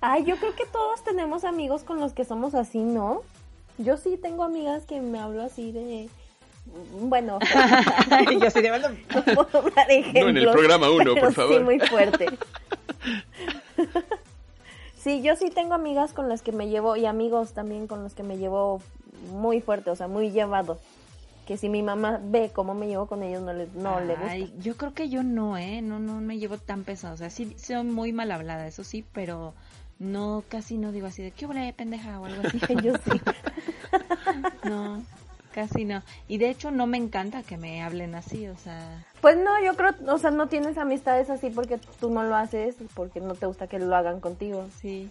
Ay, 0.00 0.24
yo 0.24 0.36
creo 0.36 0.54
que 0.54 0.66
todos 0.66 1.02
tenemos 1.04 1.44
amigos 1.44 1.82
con 1.82 2.00
los 2.00 2.12
que 2.12 2.24
somos 2.24 2.54
así, 2.54 2.78
¿no? 2.78 3.22
Yo 3.78 3.96
sí 3.96 4.18
tengo 4.20 4.44
amigas 4.44 4.84
que 4.86 5.00
me 5.00 5.18
hablo 5.18 5.42
así 5.42 5.72
de... 5.72 6.08
Bueno, 7.00 7.38
yo 8.40 8.50
sí 8.50 8.60
de 8.60 8.70
no 8.70 9.44
puedo 9.44 9.70
dar 9.70 9.90
ejemplos, 9.90 10.24
No 10.24 10.28
en 10.30 10.36
el 10.36 10.50
programa 10.50 10.90
uno, 10.90 11.14
por 11.16 11.32
favor. 11.32 11.56
Sí, 11.56 11.64
muy 11.64 11.80
fuerte. 11.80 12.26
sí, 15.02 15.22
yo 15.22 15.34
sí 15.36 15.50
tengo 15.50 15.74
amigas 15.74 16.12
con 16.12 16.28
las 16.28 16.42
que 16.42 16.52
me 16.52 16.68
llevo 16.68 16.96
y 16.96 17.06
amigos 17.06 17.54
también 17.54 17.86
con 17.86 18.02
los 18.02 18.14
que 18.14 18.22
me 18.22 18.36
llevo 18.36 18.82
muy 19.32 19.60
fuerte, 19.60 19.90
o 19.90 19.96
sea, 19.96 20.06
muy 20.06 20.30
llevado. 20.30 20.78
Que 21.50 21.56
si 21.56 21.68
mi 21.68 21.82
mamá 21.82 22.20
ve 22.22 22.52
cómo 22.54 22.74
me 22.74 22.86
llevo 22.86 23.06
con 23.06 23.24
ellos, 23.24 23.42
no 23.42 23.52
le, 23.52 23.66
no 23.74 23.98
le 23.98 24.14
gusta. 24.14 24.30
Ay, 24.30 24.54
yo 24.60 24.76
creo 24.76 24.94
que 24.94 25.08
yo 25.08 25.24
no, 25.24 25.58
¿eh? 25.58 25.82
No, 25.82 25.98
no 25.98 26.20
me 26.20 26.38
llevo 26.38 26.58
tan 26.58 26.84
pesado. 26.84 27.14
O 27.14 27.16
sea, 27.16 27.28
sí 27.28 27.56
soy 27.58 27.82
muy 27.82 28.12
mal 28.12 28.30
hablada, 28.30 28.68
eso 28.68 28.84
sí, 28.84 29.04
pero 29.12 29.52
no, 29.98 30.44
casi 30.48 30.78
no 30.78 30.92
digo 30.92 31.08
así 31.08 31.24
de, 31.24 31.32
¿qué 31.32 31.46
huele, 31.46 31.72
pendeja? 31.72 32.20
O 32.20 32.26
algo 32.26 32.40
así. 32.46 32.60
yo 32.84 32.94
sí. 32.98 33.20
No, 34.62 35.02
casi 35.52 35.84
no. 35.84 36.04
Y 36.28 36.38
de 36.38 36.50
hecho 36.50 36.70
no 36.70 36.86
me 36.86 36.98
encanta 36.98 37.42
que 37.42 37.56
me 37.56 37.82
hablen 37.82 38.14
así, 38.14 38.46
o 38.46 38.56
sea... 38.56 39.04
Pues 39.20 39.36
no, 39.36 39.50
yo 39.64 39.74
creo, 39.74 39.90
o 40.06 40.18
sea, 40.18 40.30
no 40.30 40.46
tienes 40.46 40.78
amistades 40.78 41.30
así 41.30 41.50
porque 41.50 41.80
tú 41.98 42.10
no 42.10 42.22
lo 42.22 42.36
haces, 42.36 42.76
porque 42.94 43.20
no 43.20 43.34
te 43.34 43.46
gusta 43.46 43.66
que 43.66 43.80
lo 43.80 43.96
hagan 43.96 44.20
contigo. 44.20 44.68
Sí, 44.80 45.10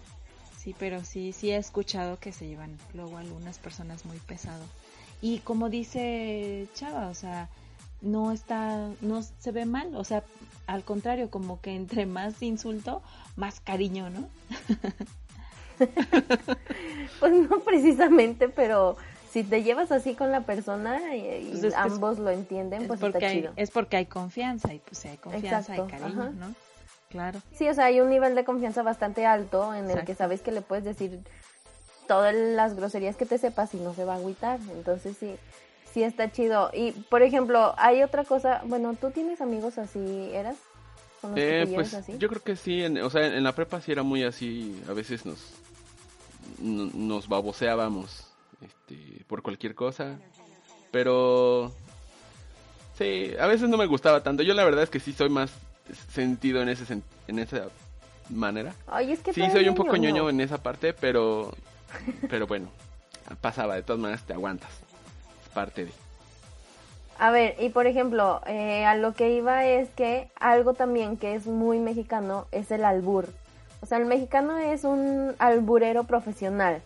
sí, 0.56 0.74
pero 0.78 1.04
sí, 1.04 1.34
sí 1.34 1.50
he 1.50 1.56
escuchado 1.58 2.18
que 2.18 2.32
se 2.32 2.48
llevan 2.48 2.78
luego 2.94 3.18
algunas 3.18 3.58
personas 3.58 4.06
muy 4.06 4.16
pesado. 4.20 4.64
Y 5.22 5.38
como 5.40 5.68
dice 5.68 6.66
Chava, 6.74 7.08
o 7.08 7.14
sea, 7.14 7.48
no 8.00 8.32
está, 8.32 8.88
no 9.02 9.22
se 9.22 9.50
ve 9.52 9.66
mal, 9.66 9.94
o 9.94 10.04
sea, 10.04 10.22
al 10.66 10.82
contrario, 10.84 11.30
como 11.30 11.60
que 11.60 11.74
entre 11.74 12.06
más 12.06 12.42
insulto, 12.42 13.02
más 13.36 13.60
cariño, 13.60 14.08
¿no? 14.10 14.28
Pues 17.20 17.32
no 17.32 17.60
precisamente, 17.60 18.48
pero 18.48 18.96
si 19.30 19.42
te 19.44 19.62
llevas 19.62 19.92
así 19.92 20.14
con 20.14 20.30
la 20.30 20.42
persona 20.42 21.16
y, 21.16 21.22
Pues 21.50 21.54
es 21.54 21.60
que 21.62 21.66
es- 21.68 21.74
ambos 21.74 22.18
lo 22.18 22.30
entienden, 22.30 22.82
Es 22.82 22.88
pues 22.88 23.00
porque, 23.00 23.18
está 23.18 23.28
hay, 23.30 23.40
chido. 23.40 23.52
es 23.56 23.70
porque 23.70 23.96
hay 23.96 24.06
confianza 24.06 24.72
y 24.74 24.78
pues 24.80 24.98
si 24.98 25.08
hay 25.08 25.16
confianza 25.16 25.58
Exacto, 25.74 25.82
hay 25.94 26.00
cariño, 26.00 26.22
ajá. 26.22 26.30
¿no? 26.32 26.54
Claro. 27.08 27.40
Sí, 27.54 27.68
o 27.68 27.74
sea, 27.74 27.86
hay 27.86 28.00
un 28.00 28.08
nivel 28.08 28.34
de 28.34 28.44
confianza 28.44 28.82
bastante 28.82 29.26
alto 29.26 29.74
en 29.74 29.90
el 29.90 30.04
que 30.04 30.14
sabes 30.14 30.42
que 30.42 30.52
le 30.52 30.60
puedes 30.60 30.84
decir 30.84 31.20
todas 32.10 32.34
las 32.34 32.74
groserías 32.74 33.14
que 33.16 33.24
te 33.24 33.38
sepas 33.38 33.72
y 33.72 33.76
no 33.76 33.94
se 33.94 34.04
va 34.04 34.14
a 34.14 34.16
agüitar. 34.16 34.58
Entonces 34.72 35.16
sí, 35.16 35.36
sí 35.94 36.02
está 36.02 36.32
chido. 36.32 36.68
Y, 36.74 36.90
por 36.90 37.22
ejemplo, 37.22 37.72
hay 37.78 38.02
otra 38.02 38.24
cosa, 38.24 38.62
bueno, 38.64 38.96
¿tú 39.00 39.12
tienes 39.12 39.40
amigos 39.40 39.78
así, 39.78 40.28
eras? 40.32 40.56
¿Con 41.20 41.30
los 41.30 41.38
Eh, 41.40 41.70
pues 41.72 41.94
así? 41.94 42.16
yo 42.18 42.28
creo 42.28 42.42
que 42.42 42.56
sí, 42.56 42.82
en- 42.82 42.98
o 42.98 43.10
sea, 43.10 43.26
en 43.26 43.44
la 43.44 43.54
prepa 43.54 43.80
sí 43.80 43.92
era 43.92 44.02
muy 44.02 44.24
así, 44.24 44.82
a 44.88 44.92
veces 44.92 45.24
nos 45.24 45.38
nos 46.58 47.28
baboseábamos 47.28 48.26
este, 48.60 49.24
por 49.28 49.40
cualquier 49.42 49.76
cosa, 49.76 50.18
pero 50.90 51.70
sí, 52.98 53.32
a 53.38 53.46
veces 53.46 53.68
no 53.68 53.76
me 53.76 53.86
gustaba 53.86 54.20
tanto. 54.24 54.42
Yo 54.42 54.52
la 54.54 54.64
verdad 54.64 54.82
es 54.82 54.90
que 54.90 54.98
sí 54.98 55.12
soy 55.12 55.28
más 55.28 55.52
sentido 56.12 56.60
en 56.60 56.70
ese 56.70 56.84
en 57.28 57.38
esa 57.38 57.68
manera. 58.30 58.74
Ay, 58.88 59.12
es 59.12 59.20
que 59.20 59.32
Sí, 59.32 59.48
soy 59.50 59.68
un 59.68 59.74
poco 59.76 59.96
ñoño. 59.96 60.10
ñoño 60.16 60.30
en 60.30 60.40
esa 60.40 60.58
parte, 60.58 60.92
pero 60.92 61.52
pero 62.28 62.46
bueno, 62.46 62.68
pasaba, 63.40 63.74
de 63.74 63.82
todas 63.82 64.00
maneras 64.00 64.22
te 64.24 64.32
aguantas. 64.32 64.70
Es 65.42 65.48
parte 65.50 65.86
de 65.86 65.92
A 67.18 67.30
ver, 67.30 67.56
y 67.60 67.70
por 67.70 67.86
ejemplo, 67.86 68.40
eh, 68.46 68.84
a 68.84 68.94
lo 68.94 69.14
que 69.14 69.32
iba 69.32 69.66
es 69.66 69.88
que 69.90 70.30
algo 70.38 70.74
también 70.74 71.16
que 71.16 71.34
es 71.34 71.46
muy 71.46 71.78
mexicano 71.78 72.46
es 72.52 72.70
el 72.70 72.84
albur. 72.84 73.28
O 73.82 73.86
sea, 73.86 73.98
el 73.98 74.06
mexicano 74.06 74.58
es 74.58 74.84
un 74.84 75.34
alburero 75.38 76.04
profesional. 76.04 76.82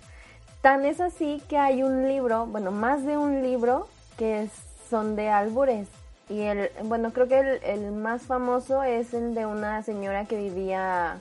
Tan 0.60 0.84
es 0.84 1.00
así 1.00 1.42
que 1.48 1.58
hay 1.58 1.82
un 1.82 2.08
libro, 2.08 2.46
bueno, 2.46 2.70
más 2.70 3.04
de 3.04 3.16
un 3.16 3.42
libro 3.42 3.88
que 4.16 4.48
son 4.88 5.16
de 5.16 5.28
albures. 5.28 5.88
Y 6.28 6.40
el, 6.42 6.70
bueno, 6.84 7.12
creo 7.12 7.28
que 7.28 7.60
el 7.64 7.92
más 7.92 8.22
famoso 8.22 8.82
es 8.82 9.12
el 9.12 9.34
de 9.34 9.44
una 9.44 9.82
señora 9.82 10.24
que 10.24 10.38
vivía, 10.38 11.20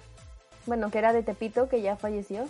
bueno, 0.66 0.92
que 0.92 1.00
era 1.00 1.12
de 1.12 1.24
Tepito, 1.24 1.68
que 1.68 1.82
ya 1.82 1.98
falleció. 1.98 2.48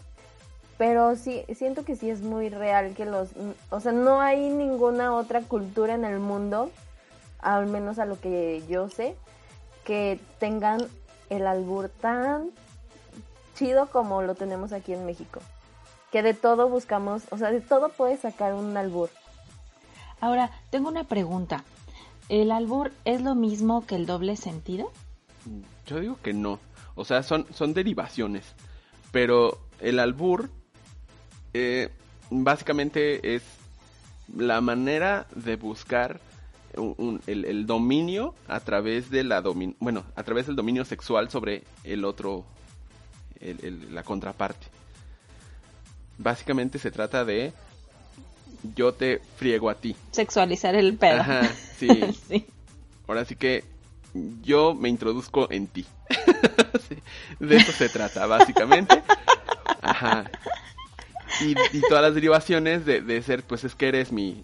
Pero 0.78 1.16
sí, 1.16 1.44
siento 1.56 1.86
que 1.86 1.96
sí 1.96 2.10
es 2.10 2.22
muy 2.22 2.50
real 2.50 2.96
que 2.96 3.06
los, 3.06 3.30
o 3.70 3.80
sea, 3.80 3.92
no 3.92 4.22
hay 4.22 4.50
ninguna 4.50 5.16
otra 5.16 5.42
cultura 5.42 5.94
en 5.94 6.04
el 6.04 6.20
mundo, 6.20 6.72
al 7.40 7.68
menos 7.68 8.00
a 8.00 8.06
lo 8.06 8.20
que 8.20 8.64
yo 8.68 8.90
sé, 8.90 9.16
que 9.84 10.20
tengan 10.40 10.80
el 11.30 11.46
albur 11.46 11.90
tan 11.90 12.50
chido 13.56 13.88
como 13.88 14.24
lo 14.24 14.36
tenemos 14.36 14.74
aquí 14.74 14.94
en 14.94 15.06
México. 15.06 15.42
Que 16.12 16.24
de 16.24 16.34
todo 16.34 16.70
buscamos, 16.70 17.24
o 17.32 17.38
sea, 17.38 17.52
de 17.52 17.62
todo 17.62 17.90
puedes 17.90 18.22
sacar 18.22 18.54
un 18.54 18.76
albur. 18.76 19.10
Ahora, 20.20 20.52
tengo 20.70 20.90
una 20.90 21.04
pregunta. 21.04 21.64
¿El 22.30 22.52
albur 22.52 22.92
es 23.04 23.22
lo 23.22 23.36
mismo 23.36 23.86
que 23.86 23.96
el 23.96 24.06
doble 24.06 24.38
sentido? 24.38 24.92
Yo 25.86 26.00
digo 26.00 26.18
que 26.22 26.34
no. 26.34 26.60
O 26.96 27.04
sea, 27.04 27.24
son, 27.24 27.46
son 27.54 27.74
derivaciones. 27.74 28.56
Pero 29.12 29.60
el 29.80 30.00
albur 30.00 30.50
eh, 31.54 31.90
básicamente 32.30 33.36
es 33.36 33.44
la 34.36 34.62
manera 34.62 35.28
de 35.36 35.56
buscar 35.56 36.20
un- 36.76 36.96
un- 36.98 37.22
el, 37.28 37.46
el 37.46 37.66
dominio 37.68 38.34
a 38.48 38.60
través 38.60 39.10
de 39.12 39.24
la 39.24 39.42
domin 39.42 39.76
bueno, 39.80 40.04
a 40.16 40.24
través 40.24 40.48
del 40.48 40.56
dominio 40.56 40.86
sexual 40.86 41.30
sobre 41.30 41.64
el 41.84 42.04
otro, 42.06 42.46
el- 43.40 43.60
el- 43.64 43.94
la 43.96 44.04
contraparte. 44.04 44.66
Básicamente 46.18 46.80
se 46.80 46.92
trata 46.92 47.26
de 47.26 47.54
yo 48.76 48.94
te 48.94 49.20
friego 49.38 49.70
a 49.70 49.76
ti. 49.76 49.96
Sexualizar 50.12 50.74
el 50.76 50.96
pedo. 50.98 51.20
Ajá, 51.22 51.52
sí. 51.78 51.88
sí. 52.28 52.46
Ahora 53.08 53.26
sí 53.26 53.36
que 53.36 53.64
yo 54.42 54.74
me 54.74 54.90
introduzco 54.90 55.52
en 55.52 55.68
ti. 55.68 55.86
Sí, 56.90 56.98
de 57.40 57.58
eso 57.58 57.72
se 57.72 57.88
trata, 57.88 58.26
básicamente. 58.26 59.04
Ajá. 59.82 60.30
Y, 61.44 61.56
y 61.78 61.82
todas 61.82 62.02
las 62.04 62.16
derivaciones 62.16 62.86
de, 62.86 63.02
de 63.02 63.22
ser, 63.22 63.44
pues 63.44 63.64
es 63.64 63.76
que 63.76 63.88
eres 63.90 64.12
mi, 64.12 64.44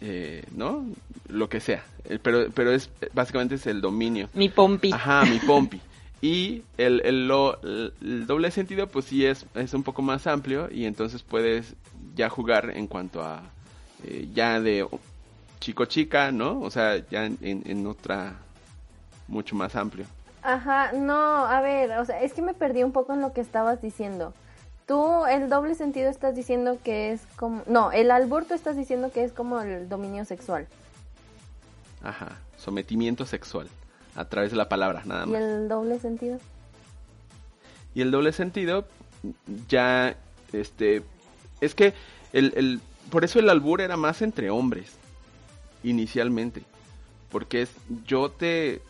eh, 0.00 0.44
¿no? 0.52 0.86
Lo 1.28 1.48
que 1.48 1.60
sea. 1.60 1.84
Eh, 2.04 2.18
Pero, 2.22 2.50
pero 2.54 2.72
es, 2.72 2.90
básicamente 3.12 3.54
es 3.56 3.66
el 3.66 3.80
dominio. 3.80 4.28
Mi 4.34 4.48
pompi. 4.48 4.92
Ajá, 4.92 5.24
mi 5.24 5.38
pompi. 5.38 5.80
Y 6.22 6.62
el, 6.78 7.02
el, 7.04 7.28
lo- 7.28 7.60
el- 7.62 7.92
el 8.00 8.26
doble 8.26 8.50
sentido, 8.50 8.86
pues 8.86 9.04
sí 9.04 9.26
es, 9.26 9.46
es 9.54 9.74
un 9.74 9.82
poco 9.82 10.02
más 10.02 10.26
amplio 10.26 10.68
y 10.72 10.86
entonces 10.86 11.22
puedes 11.22 11.74
ya 12.14 12.28
jugar 12.30 12.70
en 12.74 12.86
cuanto 12.86 13.22
a 13.22 13.42
eh, 14.04 14.26
ya 14.34 14.60
de 14.60 14.86
chico-chica, 15.60 16.32
¿no? 16.32 16.60
O 16.60 16.70
sea, 16.70 16.96
ya 17.10 17.26
en, 17.26 17.38
en- 17.42 17.62
en 17.66 17.86
otra 17.86 18.34
mucho 19.28 19.54
más 19.56 19.76
amplio. 19.76 20.06
Ajá, 20.42 20.92
no, 20.92 21.44
a 21.46 21.60
ver, 21.60 21.90
o 21.98 22.04
sea, 22.04 22.20
es 22.22 22.32
que 22.32 22.40
me 22.42 22.54
perdí 22.54 22.82
un 22.84 22.92
poco 22.92 23.12
en 23.14 23.20
lo 23.20 23.32
que 23.32 23.40
estabas 23.40 23.82
diciendo. 23.82 24.32
Tú, 24.86 25.26
el 25.26 25.48
doble 25.48 25.74
sentido 25.74 26.08
estás 26.08 26.36
diciendo 26.36 26.78
que 26.82 27.12
es 27.12 27.22
como... 27.36 27.62
No, 27.66 27.90
el 27.90 28.10
albur 28.12 28.44
tú 28.44 28.54
estás 28.54 28.76
diciendo 28.76 29.10
que 29.10 29.24
es 29.24 29.32
como 29.32 29.60
el 29.60 29.88
dominio 29.88 30.24
sexual. 30.24 30.68
Ajá, 32.02 32.38
sometimiento 32.56 33.26
sexual 33.26 33.68
a 34.14 34.24
través 34.26 34.52
de 34.52 34.56
la 34.56 34.68
palabra, 34.68 35.02
nada 35.04 35.24
¿Y 35.26 35.30
más. 35.30 35.40
el 35.40 35.68
doble 35.68 35.98
sentido? 35.98 36.38
Y 37.94 38.02
el 38.02 38.10
doble 38.12 38.32
sentido 38.32 38.86
ya 39.68 40.16
este 40.52 41.02
es 41.60 41.74
que 41.74 41.94
el, 42.32 42.52
el 42.56 42.80
por 43.10 43.24
eso 43.24 43.38
el 43.40 43.48
albur 43.48 43.80
era 43.80 43.96
más 43.96 44.22
entre 44.22 44.50
hombres 44.50 44.92
inicialmente 45.82 46.62
porque 47.30 47.62
es 47.62 47.70
yo 48.06 48.30
te 48.30 48.82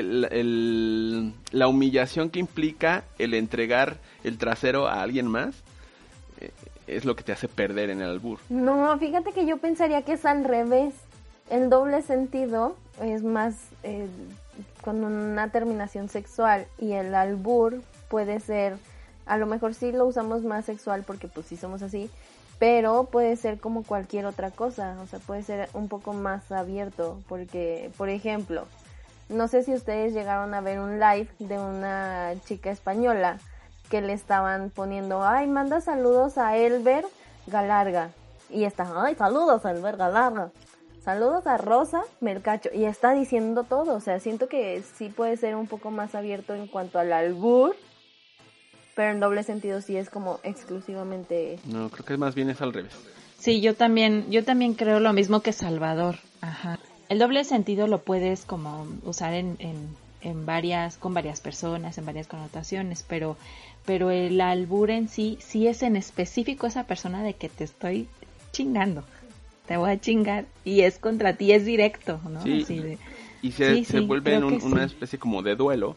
el- 0.00 1.32
la 1.52 1.68
humillación 1.68 2.30
que 2.30 2.38
implica 2.40 3.04
el 3.18 3.34
entregar 3.34 3.96
el 4.22 4.38
trasero 4.38 4.86
a 4.88 5.02
alguien 5.02 5.26
más 5.26 5.54
eh, 6.40 6.50
es 6.86 7.04
lo 7.04 7.16
que 7.16 7.22
te 7.24 7.32
hace 7.32 7.48
perder 7.48 7.90
en 7.90 8.00
el 8.02 8.10
albur 8.10 8.38
No, 8.48 8.96
fíjate 8.98 9.32
que 9.32 9.46
yo 9.46 9.58
pensaría 9.58 10.02
que 10.02 10.12
es 10.14 10.24
al 10.24 10.44
revés. 10.44 10.94
El 11.50 11.68
doble 11.68 12.00
sentido 12.02 12.76
es 13.02 13.22
más 13.22 13.54
eh, 13.82 14.06
con 14.82 15.04
una 15.04 15.48
terminación 15.50 16.08
sexual 16.08 16.66
y 16.78 16.92
el 16.92 17.14
albur 17.14 17.82
puede 18.08 18.40
ser, 18.40 18.76
a 19.26 19.36
lo 19.36 19.46
mejor 19.46 19.74
sí 19.74 19.92
lo 19.92 20.06
usamos 20.06 20.42
más 20.42 20.64
sexual 20.64 21.02
porque 21.06 21.28
pues 21.28 21.46
sí 21.46 21.56
somos 21.56 21.82
así, 21.82 22.08
pero 22.58 23.04
puede 23.10 23.36
ser 23.36 23.58
como 23.58 23.82
cualquier 23.82 24.24
otra 24.26 24.50
cosa, 24.50 24.96
o 25.02 25.06
sea, 25.06 25.18
puede 25.18 25.42
ser 25.42 25.68
un 25.74 25.88
poco 25.88 26.12
más 26.14 26.50
abierto 26.52 27.20
porque, 27.28 27.90
por 27.98 28.08
ejemplo, 28.08 28.66
no 29.28 29.48
sé 29.48 29.62
si 29.62 29.72
ustedes 29.72 30.12
llegaron 30.12 30.54
a 30.54 30.60
ver 30.60 30.80
un 30.80 31.00
live 31.00 31.28
de 31.38 31.58
una 31.58 32.34
chica 32.46 32.70
española 32.70 33.38
que 33.90 34.00
le 34.00 34.12
estaban 34.12 34.70
poniendo, 34.70 35.24
ay, 35.24 35.46
manda 35.46 35.80
saludos 35.80 36.38
a 36.38 36.56
Elber 36.56 37.04
Galarga. 37.46 38.10
Y 38.50 38.64
está, 38.64 38.86
ay, 38.96 39.14
saludos 39.14 39.64
a 39.64 39.70
Elber 39.70 39.96
Galarga. 39.96 40.50
Saludos 41.04 41.46
a 41.46 41.58
Rosa 41.58 42.02
Mercacho. 42.20 42.70
Y 42.72 42.84
está 42.84 43.12
diciendo 43.12 43.64
todo. 43.64 43.94
O 43.94 44.00
sea, 44.00 44.20
siento 44.20 44.48
que 44.48 44.82
sí 44.96 45.10
puede 45.10 45.36
ser 45.36 45.54
un 45.54 45.66
poco 45.66 45.90
más 45.90 46.14
abierto 46.14 46.54
en 46.54 46.66
cuanto 46.66 46.98
al 46.98 47.12
albur. 47.12 47.76
Pero 48.94 49.10
en 49.10 49.20
doble 49.20 49.42
sentido 49.42 49.82
sí 49.82 49.96
es 49.96 50.08
como 50.08 50.40
exclusivamente. 50.44 51.58
No, 51.66 51.90
creo 51.90 52.06
que 52.06 52.16
más 52.16 52.34
bien 52.34 52.48
es 52.48 52.62
al 52.62 52.72
revés. 52.72 52.94
Sí, 53.38 53.60
yo 53.60 53.74
también, 53.74 54.30
yo 54.30 54.44
también 54.44 54.72
creo 54.72 54.98
lo 54.98 55.12
mismo 55.12 55.40
que 55.40 55.52
Salvador. 55.52 56.16
Ajá. 56.40 56.78
El 57.08 57.18
doble 57.18 57.44
sentido 57.44 57.86
lo 57.86 57.98
puedes 57.98 58.44
como 58.44 58.86
usar 59.04 59.34
en, 59.34 59.56
en, 59.58 59.76
en 60.22 60.46
varias, 60.46 60.96
con 60.96 61.14
varias 61.14 61.40
personas, 61.40 61.98
en 61.98 62.06
varias 62.06 62.26
connotaciones, 62.26 63.04
pero, 63.06 63.36
pero 63.84 64.10
el 64.10 64.40
albur 64.40 64.90
en 64.90 65.08
sí, 65.08 65.38
sí 65.40 65.66
es 65.66 65.82
en 65.82 65.96
específico 65.96 66.66
esa 66.66 66.84
persona 66.84 67.22
de 67.22 67.34
que 67.34 67.48
te 67.48 67.64
estoy 67.64 68.08
chingando 68.52 69.04
te 69.66 69.76
voy 69.76 69.90
a 69.90 70.00
chingar 70.00 70.46
y 70.64 70.82
es 70.82 70.98
contra 70.98 71.34
ti, 71.34 71.52
es 71.52 71.64
directo, 71.64 72.20
¿no? 72.28 72.42
Sí, 72.42 72.98
y 73.42 73.52
se, 73.52 73.84
se 73.84 74.00
vuelve 74.00 74.34
en 74.34 74.44
una 74.44 74.84
especie 74.84 75.18
como 75.18 75.42
de 75.42 75.54
duelo, 75.54 75.96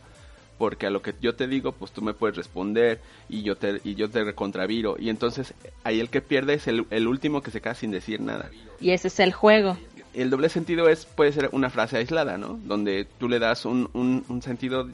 porque 0.58 0.88
a 0.88 0.90
lo 0.90 1.02
que 1.02 1.14
yo 1.22 1.36
te 1.36 1.48
digo, 1.48 1.72
pues 1.72 1.92
tú 1.92 2.02
me 2.02 2.14
puedes 2.14 2.36
responder 2.36 3.00
y 3.30 3.44
yo 3.44 3.56
te, 3.56 3.80
y 3.84 3.96
yo 3.96 4.10
te 4.10 4.24
recontraviro, 4.24 4.98
y 5.00 5.10
entonces 5.10 5.54
ahí 5.84 6.00
el 6.00 6.10
que 6.10 6.22
pierde 6.22 6.56
es 6.56 6.68
el, 6.68 6.86
el 6.90 7.08
último 7.08 7.42
que 7.42 7.52
se 7.52 7.62
queda 7.62 7.76
sin 7.76 7.92
decir 7.92 8.20
nada. 8.22 8.50
Y 8.82 8.92
ese 8.92 9.08
es 9.08 9.20
el 9.20 9.34
juego. 9.34 9.78
El 10.18 10.30
doble 10.30 10.50
sentido 10.50 10.90
es, 10.90 11.06
puede 11.06 11.32
ser 11.32 11.50
una 11.52 11.70
frase 11.70 11.98
aislada, 11.98 12.38
¿no? 12.38 12.60
Donde 12.64 13.06
tú 13.20 13.30
le 13.30 13.40
das 13.40 13.66
un, 13.66 13.90
un, 13.94 14.26
un 14.28 14.42
sentido 14.42 14.90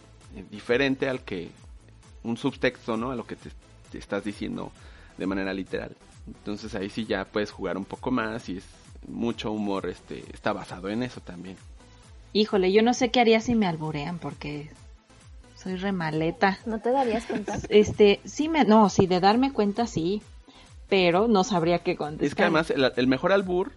diferente 0.52 1.08
al 1.08 1.22
que, 1.22 1.50
un 2.24 2.38
subtexto, 2.38 2.98
¿no? 2.98 3.12
A 3.12 3.16
lo 3.16 3.26
que 3.26 3.36
te, 3.36 3.50
te 3.92 3.98
estás 3.98 4.24
diciendo 4.24 4.72
de 5.18 5.26
manera 5.26 5.54
literal. 5.54 5.96
Entonces 6.28 6.76
ahí 6.76 6.90
sí 6.90 7.06
ya 7.06 7.26
puedes 7.26 7.52
jugar 7.52 7.78
un 7.78 7.86
poco 7.86 8.12
más 8.12 8.50
y 8.50 8.58
es 8.58 8.66
mucho 9.08 9.52
humor 9.52 9.88
este 9.88 10.24
está 10.34 10.54
basado 10.54 10.90
en 10.90 11.04
eso 11.04 11.22
también. 11.22 11.58
Híjole, 12.32 12.72
yo 12.72 12.82
no 12.82 12.94
sé 12.94 13.12
qué 13.12 13.20
haría 13.20 13.40
si 13.42 13.56
me 13.56 13.68
alburean 13.68 14.18
porque 14.18 14.70
soy 15.56 15.76
remaleta. 15.76 16.60
¿No 16.66 16.80
te 16.80 16.92
darías 16.92 17.26
cuenta? 17.26 17.58
Este, 17.70 18.20
sí 18.26 18.50
me 18.50 18.66
no, 18.66 18.90
sí 18.90 19.08
de 19.08 19.20
darme 19.20 19.54
cuenta 19.54 19.88
sí, 19.88 20.22
pero 20.90 21.28
no 21.28 21.44
sabría 21.44 21.80
qué 21.80 21.96
contestar. 21.96 22.28
Es 22.28 22.36
que 22.36 22.44
además 22.44 22.72
el, 22.72 23.08
mejor 23.08 23.32
albur 23.32 23.72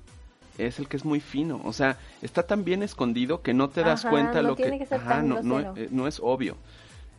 es 0.59 0.79
el 0.79 0.89
que 0.89 0.97
es 0.97 1.05
muy 1.05 1.21
fino, 1.21 1.61
o 1.65 1.73
sea, 1.73 1.99
está 2.23 2.45
tan 2.45 2.65
bien 2.65 2.83
escondido 2.83 3.43
que 3.43 3.55
no 3.55 3.69
te 3.69 3.83
das 3.83 4.05
cuenta 4.05 4.43
lo 4.43 4.57
que, 4.57 4.87
no, 5.23 5.43
no, 5.43 5.77
eh, 5.77 5.89
no 5.91 6.07
es 6.07 6.21
obvio 6.23 6.57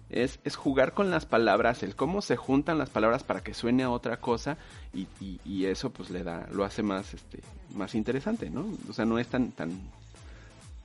es, 0.09 0.39
es, 0.43 0.55
jugar 0.55 0.93
con 0.93 1.11
las 1.11 1.25
palabras, 1.25 1.83
el 1.83 1.95
cómo 1.95 2.21
se 2.21 2.37
juntan 2.37 2.77
las 2.77 2.89
palabras 2.89 3.23
para 3.23 3.41
que 3.41 3.53
suene 3.53 3.83
a 3.83 3.89
otra 3.89 4.17
cosa 4.17 4.57
y, 4.93 5.07
y, 5.45 5.65
eso 5.65 5.89
pues 5.89 6.09
le 6.09 6.23
da, 6.23 6.47
lo 6.51 6.63
hace 6.63 6.81
más, 6.81 7.13
este, 7.13 7.39
más 7.75 7.93
interesante, 7.93 8.49
¿no? 8.49 8.65
O 8.89 8.93
sea, 8.93 9.05
no 9.05 9.19
es 9.19 9.27
tan, 9.27 9.51
tan, 9.51 9.71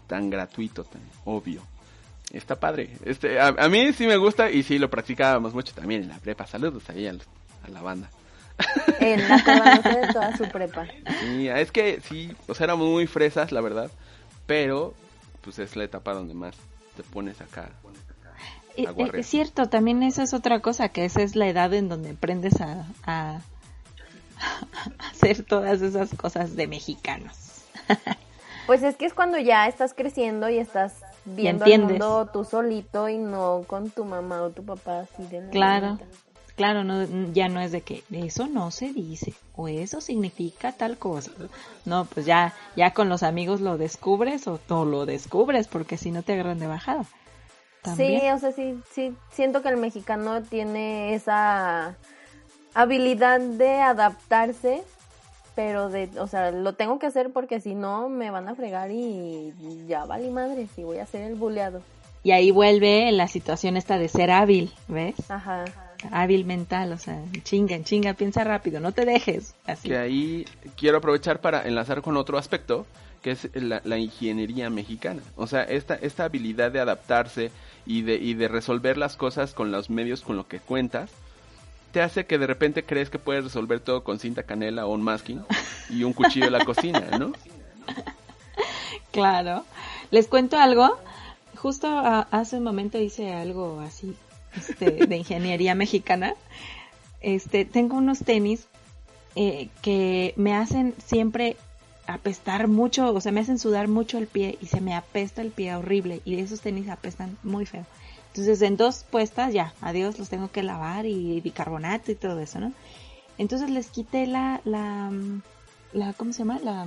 tan 0.08 0.28
gratuito, 0.28 0.84
tan 0.84 1.02
obvio. 1.24 1.62
Está 2.32 2.58
padre. 2.58 2.96
Este, 3.04 3.38
a, 3.38 3.52
mí 3.68 3.92
sí 3.92 4.06
me 4.06 4.16
gusta 4.16 4.50
y 4.50 4.62
sí 4.62 4.78
lo 4.78 4.90
practicábamos 4.90 5.54
mucho 5.54 5.74
también 5.74 6.02
en 6.02 6.08
la 6.08 6.18
prepa. 6.18 6.46
Saludos 6.46 6.88
ahí 6.88 7.06
a, 7.06 7.14
la 7.68 7.82
banda. 7.82 8.10
En 9.00 9.28
la 9.28 9.80
de 9.82 10.12
toda 10.12 10.36
su 10.36 10.44
prepa. 10.44 10.86
Sí, 11.20 11.48
es 11.48 11.72
que 11.72 12.00
sí, 12.00 12.34
o 12.46 12.54
sea, 12.54 12.64
éramos 12.64 12.88
muy 12.88 13.06
fresas, 13.06 13.52
la 13.52 13.60
verdad, 13.60 13.90
pero 14.46 14.94
pues 15.40 15.58
es 15.58 15.76
la 15.76 15.84
etapa 15.84 16.14
donde 16.14 16.34
más 16.34 16.54
te 16.96 17.02
pones 17.02 17.40
acá 17.40 17.70
eh, 18.76 18.86
eh, 18.96 19.10
es 19.14 19.26
cierto, 19.26 19.68
también 19.68 20.02
esa 20.02 20.22
es 20.22 20.32
otra 20.32 20.60
cosa, 20.60 20.88
que 20.88 21.04
esa 21.04 21.22
es 21.22 21.36
la 21.36 21.46
edad 21.46 21.72
en 21.74 21.88
donde 21.88 22.10
aprendes 22.10 22.60
a, 22.60 22.86
a, 23.04 23.40
hacer 25.10 25.42
todas 25.42 25.82
esas 25.82 26.14
cosas 26.14 26.56
de 26.56 26.66
mexicanos. 26.66 27.36
pues 28.66 28.82
es 28.82 28.96
que 28.96 29.04
es 29.04 29.14
cuando 29.14 29.38
ya 29.38 29.66
estás 29.68 29.92
creciendo 29.92 30.48
y 30.48 30.58
estás 30.58 30.94
viendo 31.24 31.64
el 31.66 31.80
mundo 31.80 32.30
tú 32.32 32.44
solito 32.44 33.08
y 33.08 33.18
no 33.18 33.64
con 33.66 33.90
tu 33.90 34.04
mamá 34.04 34.42
o 34.42 34.50
tu 34.50 34.64
papá 34.64 35.00
así 35.00 35.22
de 35.26 35.48
Claro, 35.50 35.98
claro, 36.56 36.84
no, 36.84 37.04
ya 37.32 37.48
no 37.48 37.60
es 37.60 37.72
de 37.72 37.80
que 37.82 38.04
eso 38.10 38.46
no 38.46 38.70
se 38.70 38.92
dice 38.92 39.34
o 39.54 39.68
eso 39.68 40.00
significa 40.00 40.72
tal 40.72 40.98
cosa. 40.98 41.30
No, 41.84 42.04
pues 42.06 42.26
ya, 42.26 42.54
ya 42.76 42.92
con 42.92 43.08
los 43.08 43.22
amigos 43.22 43.60
lo 43.60 43.78
descubres 43.78 44.46
o 44.46 44.58
no 44.68 44.84
lo 44.84 45.06
descubres 45.06 45.68
porque 45.68 45.96
si 45.96 46.10
no 46.10 46.22
te 46.22 46.34
agarran 46.34 46.58
de 46.58 46.66
bajada. 46.66 47.04
Sí, 47.96 48.20
o 48.32 48.38
sea, 48.38 48.52
sí, 48.52 48.80
sí, 48.92 49.12
siento 49.32 49.60
que 49.60 49.68
el 49.68 49.76
mexicano 49.76 50.40
tiene 50.42 51.14
esa 51.14 51.96
habilidad 52.74 53.40
de 53.40 53.80
adaptarse, 53.80 54.84
pero 55.56 55.88
de, 55.88 56.08
o 56.20 56.28
sea, 56.28 56.52
lo 56.52 56.74
tengo 56.74 57.00
que 57.00 57.06
hacer 57.06 57.30
porque 57.32 57.60
si 57.60 57.74
no 57.74 58.08
me 58.08 58.30
van 58.30 58.48
a 58.48 58.54
fregar 58.54 58.92
y 58.92 59.52
ya 59.88 60.04
vale 60.04 60.30
madre, 60.30 60.68
si 60.74 60.84
voy 60.84 60.98
a 60.98 61.06
ser 61.06 61.22
el 61.22 61.34
buleado. 61.34 61.82
Y 62.22 62.30
ahí 62.30 62.52
vuelve 62.52 63.10
la 63.10 63.26
situación 63.26 63.76
esta 63.76 63.98
de 63.98 64.08
ser 64.08 64.30
hábil, 64.30 64.72
¿ves? 64.86 65.16
Ajá. 65.28 65.64
Hábil 66.10 66.44
mental, 66.44 66.92
o 66.92 66.98
sea, 66.98 67.22
chinga, 67.42 67.82
chinga, 67.84 68.14
piensa 68.14 68.44
rápido, 68.44 68.80
no 68.80 68.92
te 68.92 69.04
dejes. 69.04 69.54
Así. 69.66 69.88
Que 69.88 69.96
ahí 69.96 70.46
quiero 70.76 70.98
aprovechar 70.98 71.40
para 71.40 71.66
enlazar 71.66 72.02
con 72.02 72.16
otro 72.16 72.38
aspecto, 72.38 72.86
que 73.22 73.32
es 73.32 73.48
la, 73.54 73.98
ingeniería 73.98 74.68
mexicana. 74.68 75.22
O 75.36 75.46
sea, 75.46 75.62
esta, 75.62 75.94
esta 75.94 76.24
habilidad 76.24 76.72
de 76.72 76.80
adaptarse, 76.80 77.50
y 77.86 78.02
de, 78.02 78.14
y 78.16 78.34
de 78.34 78.48
resolver 78.48 78.96
las 78.96 79.16
cosas 79.16 79.54
con 79.54 79.72
los 79.72 79.90
medios 79.90 80.22
con 80.22 80.36
lo 80.36 80.46
que 80.46 80.60
cuentas, 80.60 81.10
te 81.92 82.00
hace 82.00 82.26
que 82.26 82.38
de 82.38 82.46
repente 82.46 82.84
crees 82.84 83.10
que 83.10 83.18
puedes 83.18 83.44
resolver 83.44 83.80
todo 83.80 84.02
con 84.04 84.18
cinta 84.18 84.44
canela 84.44 84.86
o 84.86 84.92
un 84.92 85.02
masking 85.02 85.44
y 85.90 86.04
un 86.04 86.12
cuchillo 86.12 86.46
de 86.46 86.50
la 86.52 86.64
cocina, 86.64 87.00
¿no? 87.18 87.32
Claro. 89.10 89.66
Les 90.10 90.26
cuento 90.26 90.56
algo. 90.56 90.98
Justo 91.56 91.86
hace 92.30 92.56
un 92.56 92.64
momento 92.64 92.98
hice 92.98 93.34
algo 93.34 93.80
así 93.80 94.16
este, 94.56 95.06
de 95.06 95.16
ingeniería 95.16 95.74
mexicana. 95.74 96.34
Este, 97.20 97.64
tengo 97.64 97.96
unos 97.96 98.20
tenis 98.20 98.66
eh, 99.36 99.68
que 99.80 100.34
me 100.36 100.54
hacen 100.54 100.94
siempre 101.04 101.56
apestar 102.06 102.68
mucho, 102.68 103.12
o 103.12 103.20
sea, 103.20 103.32
me 103.32 103.40
hacen 103.40 103.58
sudar 103.58 103.88
mucho 103.88 104.18
el 104.18 104.26
pie 104.26 104.58
y 104.60 104.66
se 104.66 104.80
me 104.80 104.94
apesta 104.94 105.40
el 105.40 105.50
pie 105.50 105.74
horrible 105.74 106.20
y 106.24 106.38
esos 106.38 106.60
tenis 106.60 106.88
apestan 106.88 107.38
muy 107.42 107.64
feo. 107.64 107.86
Entonces, 108.28 108.62
en 108.62 108.76
dos 108.76 109.04
puestas 109.08 109.52
ya, 109.52 109.74
adiós, 109.80 110.18
los 110.18 110.28
tengo 110.28 110.50
que 110.50 110.62
lavar 110.62 111.06
y 111.06 111.40
bicarbonato 111.40 112.10
y 112.10 112.14
todo 112.14 112.40
eso, 112.40 112.60
¿no? 112.60 112.72
Entonces 113.38 113.70
les 113.70 113.88
quité 113.88 114.26
la, 114.26 114.60
la, 114.64 115.10
la, 115.92 116.12
¿cómo 116.14 116.32
se 116.32 116.40
llama? 116.40 116.58
La, 116.62 116.86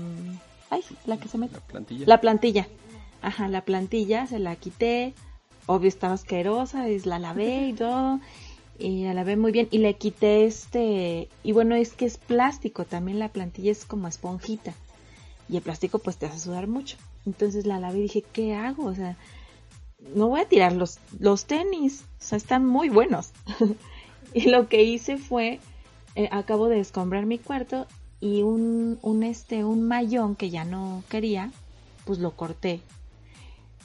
ay, 0.69 0.81
la 1.05 1.17
que 1.17 1.27
se 1.27 1.37
mete. 1.37 1.55
La 1.55 1.61
plantilla. 1.61 2.05
La 2.07 2.21
plantilla. 2.21 2.67
Ajá, 3.21 3.47
la 3.47 3.61
plantilla, 3.61 4.27
se 4.27 4.39
la 4.39 4.55
quité, 4.55 5.13
obvio 5.65 5.87
estaba 5.87 6.13
asquerosa, 6.13 6.89
y 6.89 6.99
la 7.01 7.19
lavé 7.19 7.67
y 7.69 7.73
todo, 7.73 8.19
y 8.77 9.03
la 9.03 9.13
lavé 9.13 9.37
muy 9.37 9.51
bien, 9.51 9.67
y 9.71 9.79
le 9.79 9.95
quité 9.95 10.45
este, 10.45 11.29
y 11.43 11.51
bueno, 11.51 11.75
es 11.75 11.93
que 11.93 12.05
es 12.05 12.17
plástico, 12.17 12.85
también 12.85 13.19
la 13.19 13.29
plantilla 13.29 13.71
es 13.71 13.85
como 13.85 14.07
esponjita 14.07 14.73
y 15.49 15.57
el 15.57 15.61
plástico 15.61 15.99
pues 15.99 16.17
te 16.17 16.25
hace 16.25 16.39
sudar 16.39 16.67
mucho. 16.67 16.97
Entonces 17.25 17.65
la 17.65 17.79
lavé 17.79 17.99
y 17.99 18.03
dije, 18.03 18.23
¿qué 18.33 18.55
hago? 18.55 18.85
O 18.85 18.95
sea, 18.95 19.17
no 20.15 20.27
voy 20.29 20.41
a 20.41 20.47
tirar 20.47 20.73
los, 20.73 20.99
los 21.19 21.45
tenis, 21.45 22.03
o 22.19 22.23
sea, 22.23 22.37
están 22.37 22.65
muy 22.65 22.89
buenos. 22.89 23.31
y 24.33 24.49
lo 24.49 24.67
que 24.67 24.83
hice 24.83 25.17
fue, 25.17 25.59
eh, 26.15 26.29
acabo 26.31 26.67
de 26.67 26.79
escombrar 26.79 27.25
mi 27.25 27.37
cuarto 27.37 27.87
y 28.19 28.41
un, 28.41 28.99
un, 29.01 29.23
este, 29.23 29.63
un 29.63 29.87
mayón 29.87 30.35
que 30.35 30.49
ya 30.49 30.65
no 30.65 31.03
quería, 31.09 31.51
pues 32.05 32.19
lo 32.19 32.31
corté. 32.31 32.81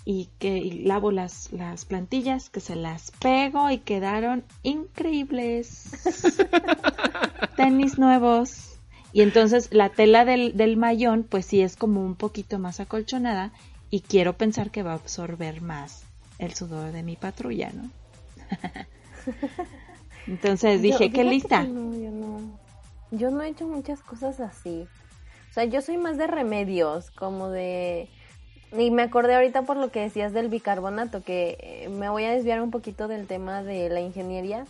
Y 0.05 0.31
que 0.39 0.81
lavo 0.85 1.11
las, 1.11 1.53
las 1.53 1.85
plantillas, 1.85 2.49
que 2.49 2.61
se 2.61 2.75
las 2.75 3.11
pego 3.11 3.71
y 3.71 3.79
quedaron 3.79 4.45
increíbles. 4.63 5.91
tenis 7.57 7.99
nuevos. 7.99 8.79
Y 9.13 9.23
entonces 9.23 9.69
la 9.73 9.91
tela 9.91 10.25
del, 10.25 10.57
del 10.57 10.77
mayón, 10.77 11.25
pues 11.29 11.47
sí 11.47 11.61
es 11.61 11.77
como 11.77 12.05
un 12.05 12.15
poquito 12.15 12.59
más 12.59 12.81
acolchonada 12.81 13.53
y 13.91 14.01
quiero 14.01 14.37
pensar 14.37 14.71
que 14.71 14.83
va 14.83 14.93
a 14.93 14.95
absorber 14.95 15.61
más 15.61 16.05
el 16.39 16.55
sudor 16.55 16.93
de 16.93 17.03
mi 17.03 17.17
patrulla, 17.17 17.71
¿no? 17.73 17.91
entonces 20.27 20.81
dije, 20.81 21.11
¿qué 21.11 21.25
lista? 21.25 21.65
No, 21.65 21.95
yo 21.95 22.11
no. 22.11 22.59
Yo 23.11 23.31
no 23.31 23.43
he 23.43 23.49
hecho 23.49 23.67
muchas 23.67 24.01
cosas 24.03 24.41
así. 24.41 24.87
O 25.51 25.53
sea, 25.53 25.65
yo 25.65 25.83
soy 25.83 25.99
más 25.99 26.17
de 26.17 26.29
remedios, 26.29 27.11
como 27.11 27.51
de... 27.51 28.09
Y 28.77 28.91
me 28.91 29.03
acordé 29.03 29.35
ahorita 29.35 29.63
por 29.63 29.77
lo 29.77 29.91
que 29.91 30.01
decías 30.01 30.33
del 30.33 30.49
bicarbonato, 30.49 31.23
que 31.23 31.57
eh, 31.61 31.89
me 31.89 32.09
voy 32.09 32.25
a 32.25 32.31
desviar 32.31 32.61
un 32.63 32.71
poquito 32.71 33.09
del 33.09 33.27
tema 33.27 33.63
de 33.63 33.89
la 33.89 34.01
ingeniería, 34.01 34.65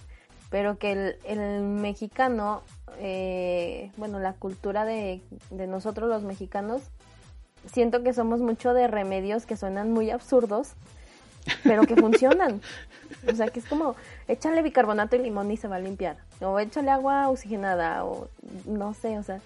pero 0.49 0.79
que 0.79 0.93
el, 0.93 1.17
el 1.25 1.63
mexicano 1.63 2.63
eh, 2.99 3.91
bueno, 3.97 4.19
la 4.19 4.33
cultura 4.33 4.85
de, 4.85 5.21
de 5.51 5.67
nosotros 5.67 6.09
los 6.09 6.23
mexicanos, 6.23 6.83
siento 7.73 8.03
que 8.03 8.13
somos 8.13 8.41
mucho 8.41 8.75
de 8.75 8.89
remedios 8.89 9.47
que 9.47 9.57
suenan 9.57 9.93
muy 9.93 10.11
absurdos, 10.11 10.73
pero 11.63 11.83
que 11.83 11.97
funcionan. 11.97 12.61
O 13.31 13.35
sea, 13.35 13.49
que 13.49 13.61
es 13.61 13.67
como, 13.67 13.97
échale 14.29 14.63
bicarbonato 14.63 15.17
y 15.17 15.21
limón 15.21 15.51
y 15.51 15.57
se 15.57 15.69
va 15.69 15.77
a 15.77 15.81
limpiar. 15.81 16.17
O 16.41 16.59
échale 16.59 16.91
agua 16.91 17.29
oxigenada, 17.29 18.05
o 18.05 18.29
no 18.67 18.95
sé, 18.95 19.19
o 19.19 19.23
sea, 19.23 19.41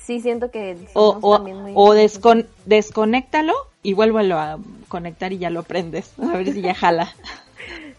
sí 0.00 0.20
siento 0.20 0.50
que 0.50 0.76
O, 0.94 1.18
o, 1.20 1.38
muy 1.40 1.72
o 1.74 1.94
descon- 1.94 2.46
desconéctalo 2.66 3.54
y 3.82 3.94
vuélvelo 3.94 4.38
a 4.38 4.58
conectar 4.88 5.32
y 5.32 5.38
ya 5.38 5.50
lo 5.50 5.62
prendes. 5.62 6.12
A 6.18 6.36
ver 6.36 6.52
si 6.52 6.60
ya 6.62 6.74
jala. 6.74 7.12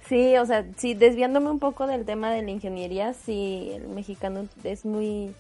Sí, 0.08 0.36
o 0.38 0.46
sea, 0.46 0.65
sí, 0.76 0.94
desviándome 0.94 1.50
un 1.50 1.60
poco 1.60 1.88
del 1.88 2.06
tema 2.06 2.32
de 2.32 2.41
la 2.41 2.52
ingeniería, 2.52 3.13
sí, 3.13 3.72
el 3.74 3.88
mexicano 3.88 4.46
es 4.63 4.86
muy... 4.86 5.34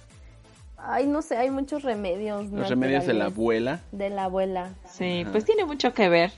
Ay, 0.77 1.05
no 1.07 1.21
sé, 1.21 1.37
hay 1.37 1.51
muchos 1.51 1.83
remedios. 1.83 2.49
Los 2.51 2.69
remedios 2.69 3.05
de 3.05 3.13
la 3.13 3.25
abuela. 3.25 3.81
De 3.91 4.09
la 4.09 4.23
abuela. 4.23 4.69
Sí, 4.89 5.21
Ajá. 5.21 5.31
pues 5.31 5.45
tiene 5.45 5.65
mucho 5.65 5.93
que 5.93 6.09
ver 6.09 6.31
Sí, 6.31 6.37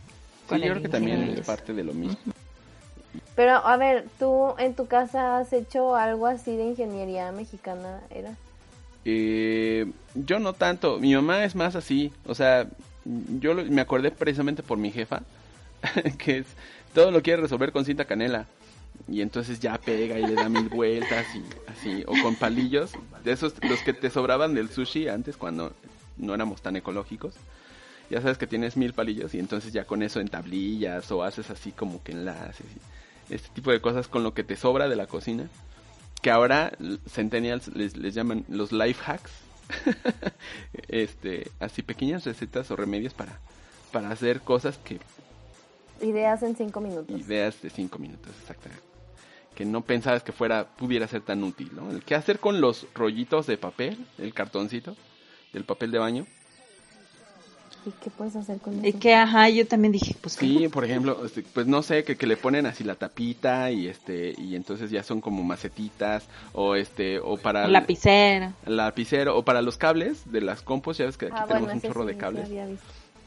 con 0.50 0.58
yo 0.60 0.72
creo 0.72 0.82
que 0.82 0.90
también 0.90 1.22
es 1.24 1.46
parte 1.46 1.74
de 1.74 1.84
lo 1.84 1.94
mismo. 1.94 2.18
Pero, 3.36 3.54
a 3.56 3.78
ver, 3.78 4.06
¿tú 4.20 4.54
en 4.58 4.74
tu 4.74 4.88
casa 4.88 5.38
has 5.38 5.54
hecho 5.54 5.96
algo 5.96 6.28
así 6.28 6.58
de 6.58 6.66
ingeniería 6.66 7.32
mexicana? 7.32 8.02
¿Era? 8.10 8.36
Eh, 9.06 9.92
yo 10.16 10.40
no 10.40 10.54
tanto, 10.54 11.00
mi 11.00 11.14
mamá 11.14 11.44
es 11.44 11.56
más 11.56 11.76
así, 11.76 12.12
o 12.26 12.36
sea, 12.36 12.68
yo 13.06 13.56
me 13.56 13.82
acordé 13.82 14.12
precisamente 14.12 14.64
por 14.64 14.78
mi 14.78 14.92
jefa, 14.92 15.22
que 16.18 16.40
es, 16.40 16.46
todo 16.94 17.12
lo 17.12 17.22
quiere 17.22 17.42
resolver 17.42 17.72
con 17.72 17.86
cinta 17.86 18.06
canela, 18.06 18.48
y 19.08 19.22
entonces 19.22 19.60
ya 19.60 19.78
pega 19.78 20.20
y 20.20 20.26
le 20.26 20.36
da 20.36 20.50
mil 20.50 20.70
vueltas 20.70 21.26
y 21.36 21.44
así, 21.70 22.04
o 22.08 22.14
con 22.22 22.36
palillos, 22.36 22.94
de 23.24 23.32
esos, 23.32 23.54
los 23.68 23.82
que 23.82 23.94
te 23.94 24.10
sobraban 24.10 24.54
del 24.54 24.70
sushi 24.70 25.08
antes 25.08 25.38
cuando 25.38 25.74
no 26.18 26.34
éramos 26.34 26.62
tan 26.62 26.76
ecológicos, 26.76 27.34
ya 28.10 28.22
sabes 28.22 28.38
que 28.38 28.48
tienes 28.48 28.78
mil 28.78 28.94
palillos 28.94 29.34
y 29.34 29.40
entonces 29.40 29.74
ya 29.74 29.86
con 29.86 30.04
eso 30.04 30.20
en 30.20 30.28
tablillas 30.28 31.12
o 31.12 31.24
haces 31.24 31.50
así 31.50 31.72
como 31.72 32.04
que 32.04 32.12
enlaces, 32.12 32.68
este 33.30 33.50
tipo 33.50 33.72
de 33.72 33.82
cosas 33.82 34.08
con 34.08 34.24
lo 34.24 34.34
que 34.34 34.44
te 34.44 34.56
sobra 34.56 34.88
de 34.88 34.96
la 34.96 35.08
cocina 35.08 35.50
que 36.24 36.32
ahora 36.32 36.72
Centennials 37.08 37.68
les, 37.76 37.98
les 37.98 38.16
llaman 38.16 38.46
los 38.48 38.72
life 38.72 39.04
hacks. 39.06 39.30
este, 40.88 41.50
así 41.60 41.82
pequeñas 41.82 42.26
recetas 42.26 42.70
o 42.72 42.76
remedios 42.76 43.14
para, 43.14 43.40
para 43.92 44.10
hacer 44.10 44.42
cosas 44.42 44.78
que 44.78 45.00
Ideas 46.02 46.44
en 46.44 46.56
cinco 46.56 46.82
minutos. 46.82 47.18
ideas 47.20 47.62
de 47.62 47.70
cinco 47.70 47.98
minutos, 48.00 48.32
exactamente. 48.42 48.84
Que 49.56 49.66
no 49.66 49.82
pensabas 49.82 50.24
que 50.24 50.32
fuera, 50.32 50.68
pudiera 50.76 51.08
ser 51.08 51.22
tan 51.22 51.44
útil, 51.44 51.70
¿no? 51.74 51.92
El 51.92 52.04
qué 52.04 52.16
hacer 52.16 52.40
con 52.40 52.60
los 52.60 52.88
rollitos 52.94 53.46
de 53.48 53.58
papel, 53.58 54.06
el 54.18 54.34
cartoncito, 54.34 54.96
del 55.54 55.64
papel 55.64 55.92
de 55.92 56.00
baño. 56.00 56.26
¿Y 57.86 57.92
qué 58.04 58.10
puedes 58.10 58.36
hacer 58.36 58.60
con 58.60 58.74
eso? 58.80 58.88
Y 58.88 58.94
que, 58.94 59.14
ajá, 59.14 59.50
yo 59.50 59.68
también 59.68 59.92
dije, 59.92 60.16
pues 60.22 60.36
Sí, 60.36 60.68
por 60.70 60.86
ejemplo, 60.86 61.26
este, 61.26 61.42
pues 61.44 61.68
no 61.68 61.82
sé, 61.84 62.04
que, 62.04 62.16
que 62.16 62.28
le 62.28 62.38
ponen 62.38 62.66
así 62.66 62.84
la 62.84 62.96
tapita 62.96 63.72
y 63.72 63.88
este, 63.88 64.34
y 64.38 64.56
entonces 64.56 64.90
ya 64.90 65.04
son 65.04 65.20
como 65.20 65.44
macetitas, 65.44 66.24
o 66.54 66.76
este, 66.76 67.20
o 67.20 67.36
para 67.38 67.68
lapicero. 67.68 68.54
el 68.66 68.78
lapicero, 68.78 69.38
o 69.38 69.44
para 69.44 69.62
los 69.62 69.78
cables 69.78 70.32
de 70.32 70.42
las 70.42 70.62
compos, 70.62 70.98
ya 70.98 71.06
ves 71.06 71.18
que 71.18 71.26
aquí 71.26 71.36
Ah, 71.38 71.46
tenemos 71.46 71.68
bueno, 71.74 71.82
un 71.84 71.88
chorro 71.92 72.04
sí, 72.04 72.08
de 72.08 72.18
cables. 72.18 72.46
había 72.46 72.66
visto. 72.68 72.86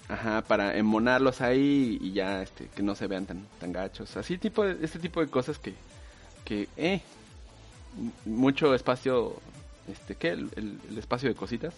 Ajá, 0.08 0.42
para 0.42 0.76
emonarlos 0.78 1.40
ahí 1.40 1.98
y 2.00 2.12
ya 2.12 2.40
este 2.40 2.68
que 2.68 2.82
no 2.82 2.94
se 2.94 3.08
vean 3.08 3.26
tan 3.26 3.44
tan 3.60 3.72
gachos. 3.72 4.16
Así 4.16 4.38
tipo 4.38 4.64
de, 4.64 4.82
este 4.84 4.98
tipo 5.00 5.20
de 5.20 5.26
cosas 5.26 5.58
que 5.58 5.74
que 6.44 6.68
eh 6.76 7.00
mucho 8.24 8.74
espacio 8.74 9.34
este 9.90 10.14
¿qué? 10.14 10.28
El, 10.30 10.48
el- 10.56 10.78
el 10.90 10.98
espacio 10.98 11.28
de 11.28 11.34
cositas, 11.34 11.74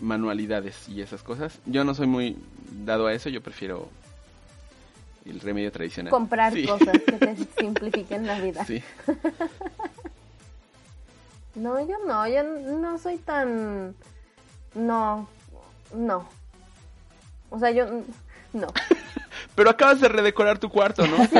manualidades 0.00 0.88
y 0.88 1.00
esas 1.02 1.22
cosas. 1.22 1.58
Yo 1.66 1.84
no 1.84 1.94
soy 1.94 2.06
muy 2.06 2.36
dado 2.84 3.06
a 3.06 3.12
eso, 3.14 3.28
yo 3.28 3.40
prefiero 3.42 3.88
el 5.24 5.40
remedio 5.40 5.70
tradicional. 5.72 6.10
Comprar 6.10 6.52
Sí. 6.52 6.66
cosas 6.66 6.98
que 7.04 7.12
te 7.12 7.36
simplifiquen 7.58 8.26
la 8.26 8.40
vida. 8.40 8.64
Sí. 8.64 8.82
No, 11.54 11.80
yo 11.84 11.96
no, 12.06 12.28
yo 12.28 12.42
no 12.44 12.98
soy 12.98 13.16
tan... 13.18 13.94
No, 14.74 15.28
no. 15.92 16.28
O 17.50 17.58
sea, 17.58 17.72
yo... 17.72 17.86
No. 18.52 18.68
Pero 19.58 19.70
acabas 19.70 20.00
de 20.00 20.06
redecorar 20.06 20.60
tu 20.60 20.68
cuarto, 20.68 21.04
¿no? 21.04 21.16
Sí, 21.26 21.36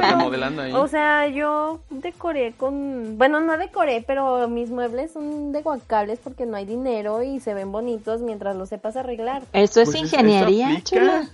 Remodelando 0.00 0.62
ahí. 0.62 0.72
O 0.72 0.88
sea, 0.88 1.28
yo 1.28 1.80
decoré 1.90 2.54
con... 2.56 3.18
Bueno, 3.18 3.40
no 3.40 3.58
decoré, 3.58 4.02
pero 4.06 4.48
mis 4.48 4.70
muebles 4.70 5.12
son 5.12 5.52
de 5.52 5.60
guacales 5.60 6.18
porque 6.24 6.46
no 6.46 6.56
hay 6.56 6.64
dinero 6.64 7.22
y 7.22 7.40
se 7.40 7.52
ven 7.52 7.70
bonitos 7.70 8.22
mientras 8.22 8.56
los 8.56 8.70
sepas 8.70 8.96
arreglar. 8.96 9.42
Eso 9.52 9.82
es 9.82 9.90
Pues 9.90 10.00
ingeniería, 10.00 10.80
chula. 10.82 11.28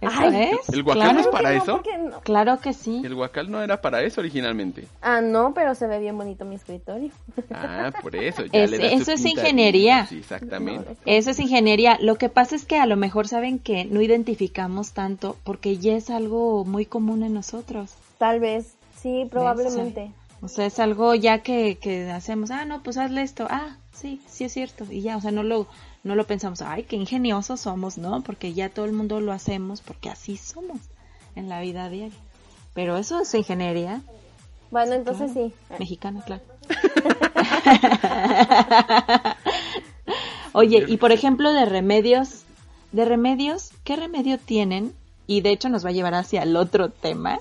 Eso 0.00 0.12
Ay, 0.16 0.50
es. 0.60 0.68
¿El 0.68 0.82
guacal 0.82 1.02
claro, 1.02 1.20
es 1.20 1.26
para 1.28 1.50
que 1.50 1.56
no, 1.56 1.62
eso? 1.62 1.82
no. 2.10 2.20
claro 2.20 2.60
que 2.60 2.72
sí. 2.74 3.00
El 3.04 3.14
guacal 3.14 3.50
no 3.50 3.62
era 3.62 3.80
para 3.80 4.02
eso 4.02 4.20
originalmente. 4.20 4.86
Ah, 5.00 5.20
no, 5.22 5.54
pero 5.54 5.74
se 5.74 5.86
ve 5.86 5.98
bien 5.98 6.16
bonito 6.18 6.44
mi 6.44 6.56
escritorio. 6.56 7.10
Ah, 7.50 7.90
por 8.02 8.14
eso. 8.16 8.44
Ya 8.46 8.64
Es- 8.64 8.70
le 8.70 8.94
eso 8.94 9.12
es 9.12 9.24
ingeniería. 9.24 10.06
Sí, 10.06 10.18
exactamente. 10.18 10.90
No, 10.90 10.96
Eso 11.06 11.30
es 11.30 11.38
ingeniería. 11.40 11.96
Lo 12.00 12.16
que 12.16 12.28
pasa 12.28 12.54
es 12.56 12.64
que 12.66 12.78
a 12.78 12.86
lo 12.86 12.96
mejor 12.96 13.28
saben 13.28 13.58
que 13.58 13.84
no 13.86 14.02
identificamos 14.02 14.92
tanto 14.92 15.36
porque 15.44 15.78
ya 15.78 15.94
es 15.96 16.10
algo 16.10 16.64
muy 16.64 16.84
común 16.86 17.22
en 17.22 17.32
nosotros. 17.34 17.94
Tal 18.18 18.40
vez, 18.40 18.74
sí, 19.00 19.26
probablemente. 19.30 20.10
O 20.42 20.48
sea, 20.48 20.66
es 20.66 20.78
algo 20.78 21.14
ya 21.14 21.38
que, 21.38 21.78
que 21.80 22.10
hacemos, 22.10 22.50
ah, 22.50 22.66
no, 22.66 22.82
pues 22.82 22.98
hazle 22.98 23.22
esto, 23.22 23.46
ah, 23.48 23.76
sí, 23.94 24.20
sí 24.26 24.44
es 24.44 24.52
cierto, 24.52 24.84
y 24.90 25.00
ya, 25.00 25.16
o 25.16 25.20
sea, 25.22 25.30
no 25.30 25.42
lo, 25.42 25.66
no 26.04 26.14
lo 26.14 26.26
pensamos, 26.26 26.62
ay, 26.62 26.84
qué 26.84 26.96
ingeniosos 26.96 27.60
somos, 27.60 27.98
¿no? 27.98 28.22
Porque 28.22 28.52
ya 28.54 28.68
todo 28.68 28.84
el 28.84 28.92
mundo 28.92 29.20
lo 29.20 29.32
hacemos 29.32 29.80
porque 29.80 30.10
así 30.10 30.36
somos 30.36 30.78
en 31.34 31.48
la 31.48 31.60
vida 31.60 31.88
diaria. 31.88 32.16
Pero 32.74 32.96
eso 32.96 33.20
es 33.20 33.34
ingeniería 33.34 34.00
Bueno, 34.70 34.94
entonces 34.94 35.32
sí. 35.32 35.52
mexicana, 35.78 36.22
claro. 36.24 36.42
Oye, 40.52 40.84
y 40.88 40.96
por 40.98 41.12
ejemplo 41.12 41.52
de 41.52 41.64
remedios, 41.64 42.42
de 42.92 43.04
remedios, 43.04 43.70
¿qué 43.84 43.96
remedio 43.96 44.38
tienen? 44.38 44.94
Y 45.26 45.40
de 45.40 45.50
hecho 45.50 45.68
nos 45.68 45.84
va 45.84 45.88
a 45.88 45.92
llevar 45.92 46.14
hacia 46.14 46.42
el 46.42 46.56
otro 46.56 46.90
tema. 46.90 47.40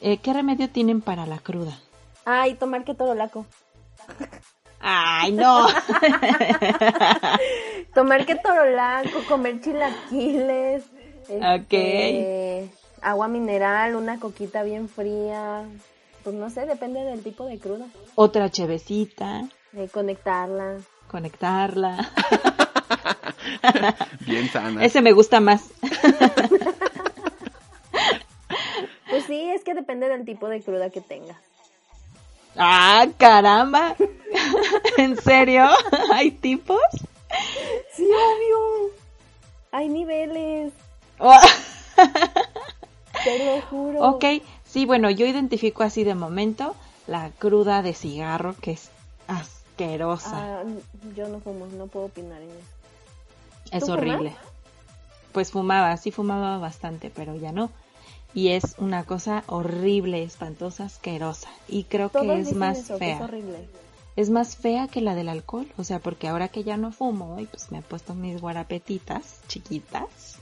eh, 0.00 0.18
¿Qué 0.18 0.32
remedio 0.32 0.70
tienen 0.70 1.00
para 1.00 1.26
la 1.26 1.38
cruda? 1.38 1.78
Ay, 2.24 2.54
tomar 2.54 2.84
ketorolaco. 2.84 3.46
Ay, 4.80 5.32
no. 5.32 5.66
Tomar 7.94 8.24
ketorolaco, 8.26 9.20
comer 9.28 9.60
chilaquiles. 9.60 10.84
este, 11.28 12.70
Agua 13.02 13.28
mineral, 13.28 13.94
una 13.96 14.18
coquita 14.18 14.62
bien 14.62 14.88
fría. 14.88 15.64
Pues 16.24 16.34
no 16.34 16.48
sé, 16.50 16.66
depende 16.66 17.02
del 17.04 17.22
tipo 17.22 17.44
de 17.46 17.58
cruda. 17.58 17.86
Otra 18.14 18.50
chevecita, 18.50 19.42
De 19.72 19.88
conectarla. 19.88 20.76
conectarla. 21.08 22.10
Bien 24.26 24.48
sana. 24.50 24.84
Ese 24.84 25.00
me 25.02 25.12
gusta 25.12 25.40
más. 25.40 25.70
Pues 29.08 29.24
sí, 29.24 29.50
es 29.50 29.64
que 29.64 29.74
depende 29.74 30.08
del 30.08 30.24
tipo 30.24 30.48
de 30.48 30.62
cruda 30.62 30.90
que 30.90 31.00
tengas. 31.00 31.36
Ah, 32.56 33.06
caramba. 33.16 33.96
¿En 34.98 35.16
serio? 35.16 35.68
¿Hay 36.12 36.30
tipos? 36.32 36.80
Sí, 37.94 38.04
obvio. 38.04 38.90
Hay 39.72 39.88
niveles, 39.88 40.72
Oh, 41.22 41.36
te 43.24 43.44
lo 43.44 43.60
juro. 43.62 44.00
ok, 44.00 44.24
sí, 44.64 44.86
bueno, 44.86 45.10
yo 45.10 45.26
identifico 45.26 45.82
así 45.82 46.02
de 46.02 46.14
momento 46.14 46.74
la 47.06 47.30
cruda 47.38 47.82
de 47.82 47.92
cigarro 47.94 48.56
que 48.60 48.72
es 48.72 48.88
asquerosa. 49.28 50.60
Ah, 50.60 50.64
yo 51.14 51.28
no 51.28 51.40
fumo, 51.40 51.66
no 51.66 51.86
puedo 51.86 52.06
opinar 52.06 52.40
en 52.42 52.48
eso. 52.50 53.76
es 53.76 53.84
¿tú 53.84 53.92
horrible. 53.92 54.34
Pues 55.32 55.52
fumaba, 55.52 55.96
sí 55.98 56.10
fumaba 56.10 56.58
bastante, 56.58 57.10
pero 57.14 57.36
ya 57.36 57.52
no. 57.52 57.70
Y 58.34 58.48
es 58.50 58.74
una 58.78 59.04
cosa 59.04 59.42
horrible, 59.46 60.22
espantosa, 60.22 60.84
asquerosa. 60.84 61.48
Y 61.68 61.84
creo 61.84 62.10
Todos 62.10 62.26
que 62.26 62.40
es 62.40 62.52
más 62.54 62.78
eso, 62.78 62.96
fea. 62.98 63.16
es 63.16 63.20
horrible. 63.20 63.68
es 64.16 64.30
más 64.30 64.56
fea 64.56 64.86
que 64.88 65.00
la 65.00 65.14
del 65.14 65.28
alcohol, 65.28 65.66
o 65.76 65.84
sea, 65.84 65.98
porque 65.98 66.28
ahora 66.28 66.48
que 66.48 66.62
ya 66.64 66.76
no 66.76 66.92
fumo 66.92 67.38
y 67.40 67.46
pues 67.46 67.70
me 67.72 67.78
he 67.78 67.82
puesto 67.82 68.14
mis 68.14 68.40
guarapetitas 68.40 69.40
chiquitas, 69.48 70.36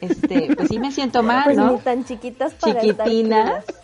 este, 0.00 0.54
pues 0.54 0.68
sí 0.68 0.78
me 0.78 0.92
siento 0.92 1.22
mal, 1.24 1.44
Pues 1.44 1.56
¿no? 1.56 1.72
ni 1.72 1.78
tan 1.78 2.04
chiquitas 2.04 2.52
para 2.54 2.80
Chiquitinas. 2.80 3.64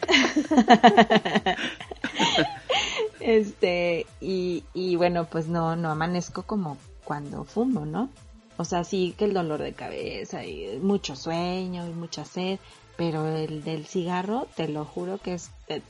Este, 3.20 4.06
y, 4.20 4.64
y 4.72 4.96
bueno, 4.96 5.26
pues 5.26 5.46
no, 5.46 5.76
no 5.76 5.90
amanezco 5.90 6.44
como 6.44 6.78
cuando 7.04 7.44
fumo, 7.44 7.84
¿no? 7.84 8.08
O 8.56 8.64
sea, 8.64 8.84
sí 8.84 9.14
que 9.16 9.24
el 9.26 9.34
dolor 9.34 9.60
de 9.62 9.72
cabeza 9.72 10.44
y 10.44 10.78
mucho 10.82 11.16
sueño 11.16 11.86
y 11.86 11.90
mucha 11.90 12.24
sed, 12.24 12.58
pero 13.00 13.26
el 13.26 13.64
del 13.64 13.86
cigarro, 13.86 14.46
te 14.56 14.68
lo 14.68 14.84
juro 14.84 15.16
que 15.16 15.32
es, 15.32 15.50
eh, 15.68 15.80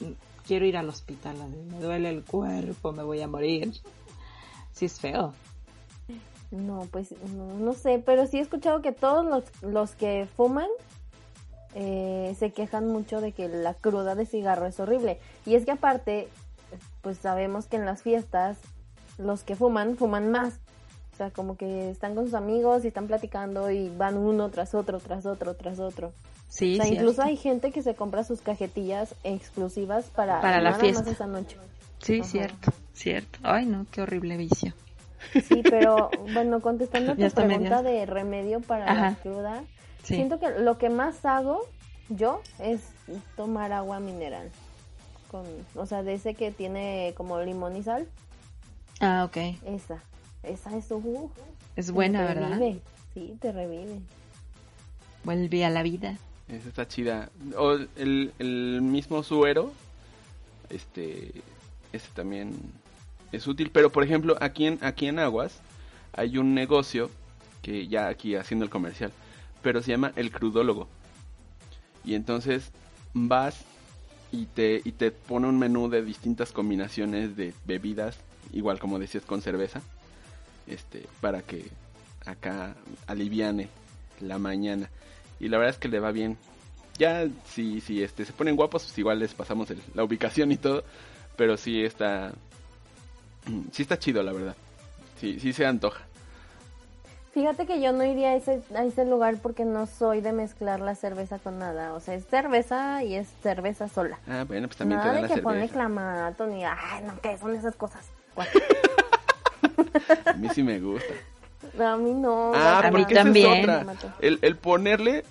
quiero 0.47 0.65
ir 0.65 0.77
al 0.77 0.89
hospital, 0.89 1.39
me 1.69 1.81
duele 1.81 2.09
el 2.09 2.23
cuerpo, 2.23 2.93
me 2.93 3.03
voy 3.03 3.21
a 3.21 3.27
morir. 3.27 3.73
Sí 4.71 4.85
es 4.85 5.01
feo. 5.01 5.35
No, 6.53 6.87
pues 6.93 7.13
no, 7.35 7.59
no 7.59 7.73
sé, 7.73 8.01
pero 8.07 8.29
sí 8.29 8.39
he 8.39 8.41
escuchado 8.41 8.81
que 8.81 8.93
todos 8.93 9.27
los, 9.27 9.43
los 9.61 9.97
que 9.97 10.29
fuman 10.37 10.69
eh, 11.75 12.37
se 12.39 12.53
quejan 12.53 12.87
mucho 12.87 13.21
de 13.21 13.33
que 13.33 13.49
la 13.49 13.75
cruda 13.75 14.15
de 14.15 14.25
cigarro 14.25 14.67
es 14.67 14.79
horrible. 14.79 15.19
Y 15.47 15.57
es 15.57 15.65
que 15.65 15.73
aparte, 15.73 16.29
pues 17.03 17.19
sabemos 17.19 17.67
que 17.67 17.75
en 17.75 17.87
las 17.87 18.03
fiestas 18.03 18.57
los 19.19 19.43
que 19.43 19.57
fuman, 19.57 19.97
fuman 19.97 20.31
más. 20.31 20.61
sea, 21.17 21.33
como 21.33 21.57
que 21.57 21.91
están 21.91 22.15
con 22.15 22.27
sus 22.27 22.35
amigos 22.35 22.85
y 22.85 22.89
están 22.89 23.09
platicando 23.09 23.69
y 23.73 23.89
van 23.89 24.17
uno 24.17 24.49
tras 24.51 24.77
otro, 24.77 25.01
tras 25.01 25.27
otro, 25.27 25.57
tras 25.57 25.81
otro. 25.81 26.13
Sí, 26.51 26.75
o 26.75 26.77
sea, 26.77 26.85
cierto. 26.85 27.03
incluso 27.05 27.23
hay 27.23 27.37
gente 27.39 27.71
que 27.71 27.83
se 27.83 27.95
compra 27.95 28.25
sus 28.25 28.43
cajetillas 28.43 29.15
exclusivas 29.25 30.07
para, 30.07 30.41
Para 30.43 30.61
la 30.61 30.75
fiesta. 30.75 31.01
más 31.05 31.09
esa 31.13 31.27
noche. 31.27 31.57
Sí, 32.01 32.21
Ajá. 32.21 32.29
cierto, 32.29 32.73
cierto. 32.93 33.39
Ay, 33.45 33.65
no, 33.67 33.87
qué 33.91 34.03
horrible 34.03 34.37
vicio. 34.37 34.75
Sí, 35.45 35.63
pero 35.71 36.11
bueno, 36.33 36.61
contestando 36.61 37.13
a 37.13 37.15
tu 37.17 37.31
pregunta 37.31 37.83
de 37.83 38.05
remedio 38.05 38.61
para 38.61 38.93
la 38.93 39.15
cruda, 39.15 39.63
Sí. 40.03 40.17
siento 40.17 40.39
que 40.41 40.51
lo 40.59 40.77
que 40.79 40.89
más 40.91 41.25
hago 41.25 41.61
yo 42.09 42.43
es 42.59 42.81
tomar 43.37 43.73
agua 43.73 44.01
mineral. 44.01 44.51
Con, 45.31 45.45
o 45.77 45.87
sea, 45.87 46.03
de 46.03 46.15
ese 46.15 46.35
que 46.35 46.51
tiene 46.51 47.15
como 47.17 47.41
limón 47.41 47.77
y 47.77 47.83
sal, 47.85 48.09
Ah, 49.01 49.25
ok. 49.25 49.37
esa. 49.67 50.03
Esa 50.43 50.77
es 50.77 50.91
uh, 50.91 51.31
Es 51.77 51.91
buena, 51.93 52.21
te 52.27 52.35
¿verdad? 52.35 52.59
revive. 52.59 52.81
Sí, 53.15 53.37
te 53.41 53.53
revive. 53.53 54.01
Vuelve 55.25 55.65
a 55.65 55.71
la 55.71 55.83
vida. 55.83 56.17
Esa 56.51 56.69
está 56.69 56.89
chida. 56.89 57.31
O 57.57 57.79
el, 57.97 58.33
el 58.39 58.81
mismo 58.83 59.23
suero, 59.23 59.73
este, 60.69 61.33
este 61.93 62.09
también 62.15 62.55
es 63.33 63.47
útil. 63.47 63.71
Pero 63.73 63.91
por 63.91 64.03
ejemplo, 64.03 64.37
aquí 64.41 64.67
en, 64.67 64.79
aquí 64.83 65.07
en 65.07 65.19
Aguas 65.19 65.61
hay 66.13 66.39
un 66.39 66.55
negocio 66.55 67.11
que 67.63 67.87
ya 67.89 68.09
aquí 68.09 68.35
haciendo 68.35 68.65
el 68.65 68.71
comercial, 68.71 69.13
pero 69.63 69.83
se 69.83 69.93
llama 69.93 70.13
el 70.17 70.31
crudólogo. 70.33 70.89
Y 72.05 72.15
entonces 72.15 72.71
vas 73.13 73.65
y 74.33 74.47
te, 74.47 74.81
y 74.85 74.93
te 74.93 75.11
pone 75.11 75.47
un 75.49 75.59
menú 75.59 75.89
de 75.89 76.03
distintas 76.03 76.53
combinaciones 76.53 77.37
de 77.37 77.53
bebidas, 77.65 78.17
igual 78.53 78.79
como 78.79 78.99
decías 78.99 79.25
con 79.25 79.43
cerveza, 79.43 79.83
este, 80.67 81.07
para 81.21 81.43
que 81.43 81.67
acá 82.25 82.75
aliviane 83.07 83.69
la 84.21 84.39
mañana. 84.39 84.89
Y 85.41 85.49
la 85.49 85.59
verdad 85.59 85.75
es 85.75 85.79
que 85.81 85.89
le 85.89 85.99
va 86.01 86.13
bien. 86.13 86.37
Ya 86.99 87.27
si, 87.47 87.81
si 87.81 88.03
este, 88.03 88.25
se 88.27 88.33
ponen 88.33 88.57
guapos, 88.57 88.85
pues 88.85 88.99
igual 88.99 89.19
les 89.19 89.33
pasamos 89.35 89.71
el- 89.71 89.83
la 89.95 90.05
ubicación 90.05 90.53
y 90.53 90.57
todo. 90.59 90.85
Pero 91.37 91.57
sí 91.57 91.83
está. 91.85 92.33
Sí 93.73 93.83
está 93.83 93.99
chido, 93.99 94.23
la 94.23 94.33
verdad. 94.33 94.55
Sí, 95.19 95.41
sí 95.41 95.53
se 95.53 95.65
antoja. 95.67 96.05
Fíjate 97.33 97.65
que 97.65 97.81
yo 97.81 97.93
no 97.93 98.05
iría 98.05 98.31
a 98.31 98.35
ese, 98.35 98.61
a 98.75 98.85
ese 98.85 99.05
lugar 99.05 99.37
porque 99.41 99.65
no 99.65 99.87
soy 99.87 100.21
de 100.21 100.33
mezclar 100.33 100.81
la 100.81 100.95
cerveza 100.97 101.39
con 101.39 101.59
nada. 101.59 101.95
O 101.95 102.01
sea, 102.01 102.15
es 102.15 102.27
cerveza 102.27 103.03
y 103.05 103.15
es 103.15 103.29
cerveza 103.43 103.89
sola. 103.89 104.19
Ah, 104.27 104.45
bueno, 104.47 104.67
pues 104.67 104.79
también 104.79 104.99
nada 104.99 105.11
te 105.11 105.15
de 105.17 105.21
dan 105.23 105.31
que 105.31 105.37
la 105.37 105.43
pone 105.43 105.57
cerveza. 105.61 105.73
clamato 105.75 106.47
ni... 106.47 106.65
Ay, 106.65 107.03
no, 107.07 107.21
¿qué 107.23 107.39
son 107.39 107.55
esas 107.55 107.77
cosas? 107.77 108.05
A 110.27 110.33
mí 110.35 110.49
sí 110.51 110.63
me 110.63 110.81
gusta. 110.81 111.15
A 111.79 111.97
mí 111.97 112.13
no. 112.13 112.53
Ah. 112.55 112.81
A 112.85 112.91
mí 112.91 112.99
porque 112.99 113.13
esa 113.15 113.21
es 113.21 113.25
también. 113.27 113.63
otra. 113.71 114.15
El, 114.21 114.39
el 114.43 114.57
ponerle 114.57 115.25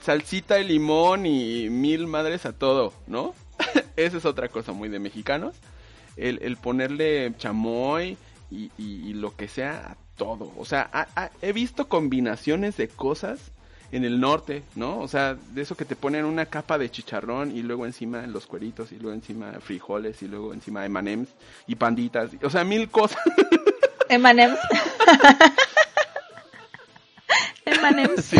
salsita 0.00 0.58
y 0.58 0.64
limón 0.66 1.26
y 1.26 1.68
mil 1.70 2.06
madres 2.06 2.46
a 2.46 2.52
todo, 2.52 2.92
¿no? 3.06 3.34
Esa 3.96 4.16
es 4.16 4.24
otra 4.24 4.48
cosa 4.48 4.72
muy 4.72 4.88
de 4.88 4.98
mexicanos. 4.98 5.54
El, 6.16 6.40
el 6.42 6.56
ponerle 6.56 7.32
chamoy 7.38 8.16
y, 8.50 8.64
y- 8.76 9.08
y 9.08 9.12
lo 9.14 9.36
que 9.36 9.48
sea 9.48 9.92
a 9.92 9.96
todo. 10.16 10.52
O 10.58 10.64
sea, 10.64 10.88
a- 10.92 11.06
a- 11.16 11.30
he 11.40 11.52
visto 11.52 11.88
combinaciones 11.88 12.76
de 12.76 12.88
cosas 12.88 13.52
en 13.92 14.04
el 14.04 14.20
norte, 14.20 14.62
¿no? 14.74 14.98
O 14.98 15.06
sea, 15.08 15.34
de 15.34 15.62
eso 15.62 15.76
que 15.76 15.84
te 15.84 15.96
ponen 15.96 16.24
una 16.24 16.46
capa 16.46 16.78
de 16.78 16.90
chicharrón 16.90 17.54
y 17.56 17.62
luego 17.62 17.86
encima 17.86 18.26
los 18.26 18.46
cueritos 18.46 18.90
y 18.90 18.96
luego 18.98 19.14
encima 19.14 19.52
frijoles 19.60 20.22
y 20.22 20.28
luego 20.28 20.52
encima 20.54 20.84
M&M's 20.86 21.28
y 21.66 21.74
panditas. 21.76 22.30
O 22.42 22.50
sea, 22.50 22.64
mil 22.64 22.88
cosas. 22.90 23.18
Emanems. 24.12 24.58
Emanems. 27.64 28.24
Sí. 28.24 28.36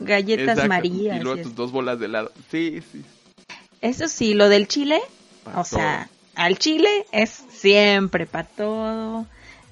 Galletas 0.00 0.58
Exacto. 0.58 0.68
Marías. 0.68 1.16
Y 1.18 1.20
luego 1.22 1.38
y 1.38 1.42
tus 1.42 1.52
es- 1.52 1.56
dos 1.56 1.72
bolas 1.72 1.98
de 1.98 2.06
helado. 2.06 2.32
Sí, 2.50 2.82
sí. 2.92 3.04
Eso 3.80 4.08
sí, 4.08 4.34
lo 4.34 4.48
del 4.48 4.66
chile, 4.68 5.00
Pa' 5.44 5.60
o 5.60 5.64
sea, 5.64 6.08
al 6.34 6.58
chile 6.58 7.06
es 7.12 7.30
siempre 7.50 8.26
para 8.26 8.44
todo, 8.48 9.26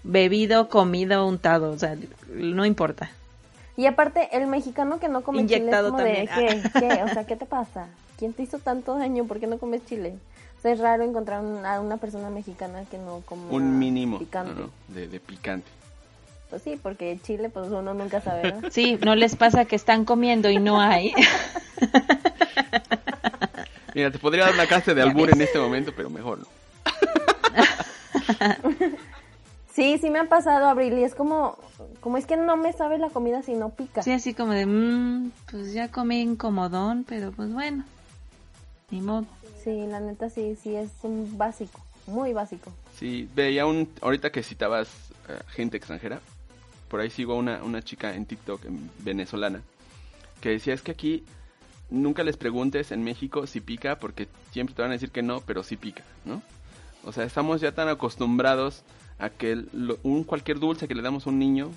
bebido, 0.04 0.68
comido, 0.68 1.26
untado, 1.26 1.70
o 1.70 1.78
sea, 1.78 1.96
no 2.28 2.64
importa. 2.66 3.10
Y 3.76 3.86
aparte, 3.86 4.28
el 4.32 4.46
mexicano 4.48 5.00
que 5.00 5.08
no 5.08 5.22
come 5.22 5.40
Inyectado 5.40 5.96
chile 5.98 6.22
es 6.24 6.30
como 6.30 6.42
también. 6.44 6.62
de, 6.62 6.70
¿qué? 6.72 6.80
¿qué? 6.96 7.02
O 7.04 7.08
sea, 7.14 7.26
¿qué 7.26 7.36
te 7.36 7.46
pasa? 7.46 7.88
¿Quién 8.18 8.32
te 8.34 8.42
hizo 8.42 8.58
tanto 8.58 8.96
daño? 8.98 9.24
¿Por 9.24 9.40
qué 9.40 9.46
no 9.46 9.58
comes 9.58 9.84
chile? 9.86 10.14
O 10.62 10.64
sea, 10.64 10.72
es 10.74 10.78
raro 10.78 11.02
encontrar 11.02 11.40
un- 11.42 11.66
a 11.66 11.80
una 11.80 11.96
persona 11.96 12.30
mexicana 12.30 12.84
que 12.88 12.96
no 12.96 13.20
coma 13.26 13.50
Un 13.50 13.80
mínimo 13.80 14.20
picante. 14.20 14.54
no, 14.54 14.60
no, 14.60 14.70
de, 14.94 15.08
de 15.08 15.18
picante. 15.18 15.66
Pues 16.50 16.62
sí, 16.62 16.78
porque 16.80 17.18
chile, 17.20 17.48
pues 17.48 17.68
uno 17.68 17.94
nunca 17.94 18.20
sabe, 18.20 18.42
¿verdad? 18.42 18.70
Sí, 18.70 18.96
no 19.04 19.16
les 19.16 19.34
pasa 19.34 19.64
que 19.64 19.74
están 19.74 20.04
comiendo 20.04 20.50
y 20.50 20.58
no 20.60 20.80
hay. 20.80 21.12
Mira, 23.94 24.12
te 24.12 24.20
podría 24.20 24.44
dar 24.44 24.54
una 24.54 24.66
clase 24.66 24.94
de 24.94 25.02
albur 25.02 25.30
en 25.32 25.40
este 25.40 25.58
momento, 25.58 25.92
pero 25.96 26.10
mejor 26.10 26.38
no. 26.38 26.46
Sí, 29.74 29.98
sí 29.98 30.10
me 30.10 30.18
ha 30.18 30.24
pasado, 30.28 30.66
Abril, 30.68 30.98
y 30.98 31.04
es 31.04 31.14
como, 31.14 31.56
como 32.00 32.18
es 32.18 32.26
que 32.26 32.36
no 32.36 32.56
me 32.56 32.72
sabe 32.74 32.98
la 32.98 33.08
comida 33.08 33.42
si 33.42 33.54
no 33.54 33.70
pica. 33.70 34.02
Sí, 34.02 34.12
así 34.12 34.34
como 34.34 34.52
de, 34.52 34.66
"Mm, 34.66 35.30
pues 35.50 35.72
ya 35.72 35.88
comí 35.88 36.20
incomodón, 36.20 37.04
pero 37.08 37.32
pues 37.32 37.52
bueno, 37.52 37.82
ni 38.90 39.00
modo. 39.00 39.24
Sí, 39.62 39.86
la 39.86 40.00
neta 40.00 40.28
sí, 40.30 40.56
sí 40.60 40.74
es 40.74 40.90
un 41.02 41.36
básico, 41.38 41.80
muy 42.06 42.32
básico. 42.32 42.72
Sí, 42.98 43.28
veía 43.34 43.66
un, 43.66 43.88
ahorita 44.00 44.30
que 44.32 44.42
citabas 44.42 44.88
eh, 45.28 45.38
gente 45.48 45.76
extranjera, 45.76 46.20
por 46.88 47.00
ahí 47.00 47.10
sigo 47.10 47.36
una, 47.36 47.62
una 47.62 47.82
chica 47.82 48.14
en 48.14 48.26
TikTok 48.26 48.64
en- 48.64 48.90
venezolana, 48.98 49.62
que 50.40 50.50
decía 50.50 50.74
es 50.74 50.82
que 50.82 50.92
aquí 50.92 51.24
nunca 51.90 52.24
les 52.24 52.36
preguntes 52.36 52.90
en 52.92 53.04
México 53.04 53.46
si 53.46 53.60
pica, 53.60 53.98
porque 53.98 54.28
siempre 54.50 54.74
te 54.74 54.82
van 54.82 54.90
a 54.90 54.94
decir 54.94 55.10
que 55.10 55.22
no, 55.22 55.40
pero 55.42 55.62
sí 55.62 55.76
pica, 55.76 56.02
¿no? 56.24 56.42
O 57.04 57.12
sea, 57.12 57.24
estamos 57.24 57.60
ya 57.60 57.72
tan 57.72 57.88
acostumbrados 57.88 58.82
a 59.18 59.28
que 59.30 59.64
un 60.02 60.24
cualquier 60.24 60.58
dulce 60.58 60.88
que 60.88 60.94
le 60.94 61.02
damos 61.02 61.26
a 61.26 61.30
un 61.30 61.38
niño 61.38 61.70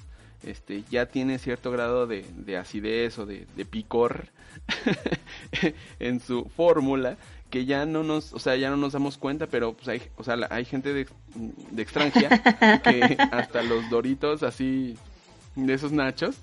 este 0.44 0.84
ya 0.92 1.08
tiene 1.08 1.40
cierto 1.40 1.72
grado 1.72 2.06
de, 2.06 2.24
de 2.36 2.58
acidez 2.58 3.18
o 3.18 3.26
de, 3.26 3.48
de 3.56 3.66
picor 3.66 4.28
en 6.00 6.20
su 6.20 6.46
fórmula 6.56 7.18
que 7.50 7.66
ya 7.66 7.86
no 7.86 8.04
nos, 8.04 8.34
o 8.34 8.40
sea, 8.40 8.56
ya 8.56 8.70
no 8.70 8.78
nos 8.78 8.94
damos 8.94 9.18
cuenta, 9.18 9.48
pero 9.48 9.74
pues 9.74 9.88
hay, 9.88 10.02
o 10.18 10.24
sea, 10.24 10.36
la- 10.36 10.48
hay 10.50 10.66
gente 10.66 10.94
de, 10.94 11.08
de 11.72 11.82
extranjera 11.82 12.42
que 12.84 13.18
hasta 13.32 13.62
los 13.64 13.90
doritos 13.90 14.44
así 14.44 14.98
de 15.56 15.74
esos 15.74 15.92
nachos 15.92 16.36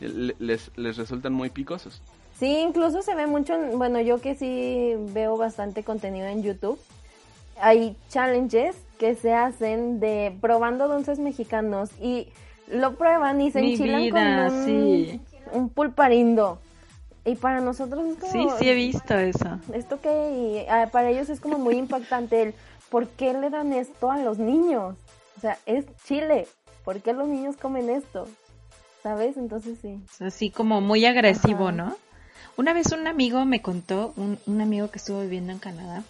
le- 0.00 0.36
les, 0.38 0.70
les 0.76 0.96
resultan 0.96 1.32
muy 1.32 1.50
picosos. 1.50 2.00
Sí, 2.38 2.56
incluso 2.58 3.02
se 3.02 3.14
ve 3.14 3.26
mucho, 3.26 3.54
en- 3.54 3.76
bueno, 3.78 4.00
yo 4.00 4.20
que 4.20 4.34
sí 4.34 4.94
veo 5.12 5.36
bastante 5.36 5.82
contenido 5.84 6.26
en 6.26 6.42
YouTube, 6.42 6.78
hay 7.60 7.96
challenges 8.08 8.76
que 8.98 9.14
se 9.14 9.34
hacen 9.34 10.00
de 10.00 10.34
probando 10.40 10.88
dulces 10.88 11.18
mexicanos 11.18 11.90
y 12.00 12.28
lo 12.68 12.94
prueban 12.94 13.40
y 13.42 13.50
se 13.50 13.60
Mi 13.60 13.72
enchilan 13.72 14.02
vida, 14.02 14.46
con 14.46 14.54
un, 14.54 14.64
sí. 14.64 15.20
un 15.52 15.68
pulparindo. 15.68 16.58
Y 17.24 17.36
para 17.36 17.60
nosotros 17.60 18.06
es 18.06 18.18
como... 18.18 18.32
Sí, 18.32 18.48
sí 18.58 18.68
he 18.68 18.74
visto 18.74 19.14
eso. 19.14 19.58
¿Esto 19.72 20.00
qué? 20.00 20.64
Y 20.64 20.70
ah, 20.70 20.88
para 20.90 21.10
ellos 21.10 21.28
es 21.28 21.40
como 21.40 21.58
muy 21.58 21.76
impactante 21.76 22.42
el 22.42 22.54
¿por 22.88 23.08
qué 23.08 23.32
le 23.34 23.50
dan 23.50 23.72
esto 23.72 24.10
a 24.10 24.18
los 24.18 24.38
niños? 24.38 24.96
O 25.36 25.40
sea, 25.40 25.58
es 25.66 25.84
Chile. 26.04 26.46
¿Por 26.84 27.00
qué 27.00 27.12
los 27.12 27.28
niños 27.28 27.56
comen 27.56 27.90
esto? 27.90 28.26
¿Sabes? 29.02 29.36
Entonces 29.36 29.78
sí. 29.80 30.02
Así 30.18 30.50
como 30.50 30.80
muy 30.80 31.04
agresivo, 31.04 31.68
Ajá. 31.68 31.72
¿no? 31.72 31.96
Una 32.56 32.72
vez 32.72 32.92
un 32.92 33.06
amigo 33.06 33.44
me 33.44 33.62
contó, 33.62 34.12
un, 34.16 34.38
un 34.46 34.60
amigo 34.60 34.90
que 34.90 34.98
estuvo 34.98 35.20
viviendo 35.20 35.52
en 35.52 35.58
Canadá, 35.58 36.02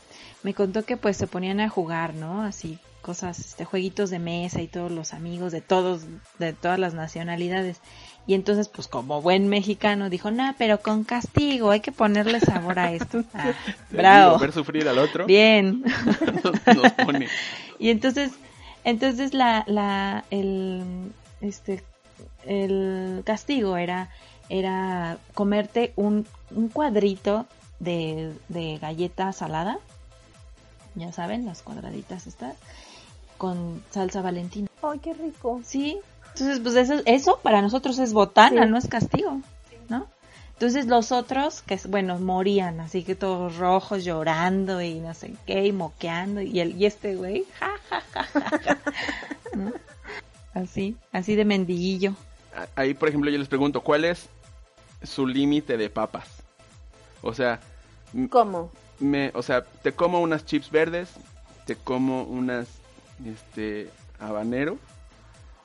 me 0.42 0.54
contó 0.54 0.84
que 0.84 0.96
pues 0.96 1.16
se 1.16 1.26
ponían 1.26 1.60
a 1.60 1.68
jugar, 1.68 2.14
¿no? 2.14 2.42
Así 2.42 2.78
cosas, 3.00 3.38
este, 3.38 3.64
jueguitos 3.64 4.10
de 4.10 4.18
mesa 4.18 4.60
y 4.62 4.68
todos 4.68 4.90
los 4.90 5.14
amigos 5.14 5.52
de 5.52 5.60
todos, 5.60 6.02
de 6.38 6.52
todas 6.52 6.78
las 6.78 6.94
nacionalidades. 6.94 7.80
Y 8.26 8.34
entonces, 8.34 8.68
pues 8.68 8.86
como 8.86 9.20
buen 9.22 9.48
mexicano, 9.48 10.10
dijo, 10.10 10.30
no, 10.30 10.54
pero 10.58 10.80
con 10.80 11.04
castigo, 11.04 11.70
hay 11.70 11.80
que 11.80 11.92
ponerle 11.92 12.40
sabor 12.40 12.78
a 12.78 12.92
esto. 12.92 13.24
Ah, 13.34 13.52
bravo. 13.90 14.38
Ver 14.38 14.52
sufrir 14.52 14.88
al 14.88 14.98
otro 14.98 15.26
Bien. 15.26 15.82
nos, 16.44 16.66
nos 16.76 16.92
pone. 16.92 17.28
Y 17.78 17.90
entonces, 17.90 18.32
entonces 18.84 19.34
la, 19.34 19.64
la, 19.66 20.24
el, 20.30 21.12
este, 21.40 21.82
el 22.44 23.22
castigo 23.24 23.76
era, 23.76 24.10
era 24.48 25.18
comerte 25.34 25.92
un, 25.96 26.26
un 26.54 26.68
cuadrito 26.68 27.46
de, 27.78 28.32
de 28.48 28.78
galleta 28.78 29.32
salada, 29.32 29.78
ya 30.94 31.12
saben, 31.12 31.46
las 31.46 31.62
cuadraditas 31.62 32.26
estas, 32.26 32.56
con 33.40 33.82
salsa 33.90 34.20
valentina. 34.20 34.68
¡Ay, 34.82 34.98
qué 34.98 35.14
rico! 35.14 35.62
Sí, 35.64 35.98
entonces 36.34 36.60
pues 36.60 36.74
eso, 36.76 37.00
eso 37.06 37.40
para 37.42 37.62
nosotros 37.62 37.98
es 37.98 38.12
botana, 38.12 38.64
Sí. 38.64 38.70
no 38.70 38.76
es 38.76 38.86
castigo, 38.86 39.40
¿no? 39.88 40.06
Entonces 40.52 40.84
los 40.86 41.10
otros, 41.10 41.62
que 41.62 41.80
bueno, 41.88 42.18
morían, 42.18 42.80
así 42.80 43.02
que 43.02 43.14
todos 43.14 43.56
rojos, 43.56 44.04
llorando 44.04 44.82
y 44.82 44.96
no 45.00 45.14
sé 45.14 45.32
qué, 45.46 45.64
y 45.64 45.72
moqueando, 45.72 46.42
y, 46.42 46.60
el, 46.60 46.76
y 46.76 46.84
este 46.84 47.16
güey, 47.16 47.46
ja, 47.58 47.70
ja, 47.88 48.02
ja, 48.12 48.22
ja, 48.24 48.58
ja, 48.58 48.78
¿no? 49.56 49.72
así, 50.52 50.96
así 51.10 51.34
de 51.34 51.46
mendiguillo. 51.46 52.12
Ahí, 52.76 52.92
por 52.92 53.08
ejemplo, 53.08 53.30
yo 53.30 53.38
les 53.38 53.48
pregunto, 53.48 53.80
¿cuál 53.80 54.04
es 54.04 54.28
su 55.02 55.26
límite 55.26 55.78
de 55.78 55.88
papas? 55.88 56.28
O 57.22 57.32
sea, 57.32 57.58
¿Cómo? 58.28 58.70
me, 58.98 59.30
o 59.34 59.42
sea, 59.42 59.62
te 59.64 59.92
como 59.92 60.20
unas 60.20 60.44
chips 60.44 60.70
verdes, 60.70 61.08
te 61.64 61.74
como 61.74 62.24
unas, 62.24 62.66
este, 63.26 63.90
habanero. 64.18 64.78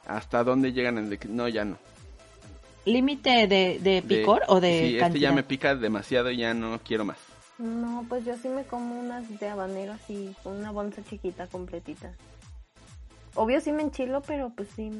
¿Hasta 0.07 0.43
dónde 0.43 0.71
llegan 0.73 0.97
en 0.97 1.09
de 1.09 1.17
que 1.17 1.27
no, 1.27 1.47
ya 1.47 1.65
no? 1.65 1.77
¿Límite 2.85 3.47
de, 3.47 3.79
de 3.79 4.01
De- 4.01 4.01
picor 4.03 4.43
o 4.47 4.59
de 4.59 4.79
Sí, 4.89 4.99
este 4.99 5.19
ya 5.19 5.31
me 5.31 5.41
pica 5.43 5.75
demasiado 5.75 6.29
y 6.29 6.37
ya 6.37 6.53
no 6.53 6.79
quiero 6.83 7.03
más. 7.05 7.17
No, 7.57 8.05
pues 8.07 8.23
yo 8.25 8.35
sí 8.37 8.47
me 8.49 8.63
como 8.65 8.99
unas 8.99 9.39
de 9.39 9.47
habanero 9.49 9.93
así, 9.93 10.35
con 10.43 10.57
una 10.57 10.69
bolsa 10.71 11.01
chiquita 11.09 11.47
completita. 11.47 12.11
Obvio 13.33 13.59
sí 13.61 13.71
me 13.71 13.81
enchilo, 13.81 14.21
pero 14.21 14.49
pues 14.55 14.69
sí. 14.75 14.91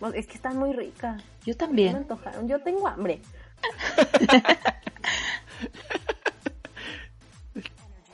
Pues, 0.00 0.14
Es 0.14 0.26
que 0.26 0.34
están 0.34 0.56
muy 0.56 0.72
ricas. 0.72 1.22
Yo 1.46 1.52
Me 1.52 1.54
también. 1.54 1.94
antojaron. 1.96 2.48
Yo 2.48 2.58
tengo 2.60 2.88
hambre. 2.88 3.20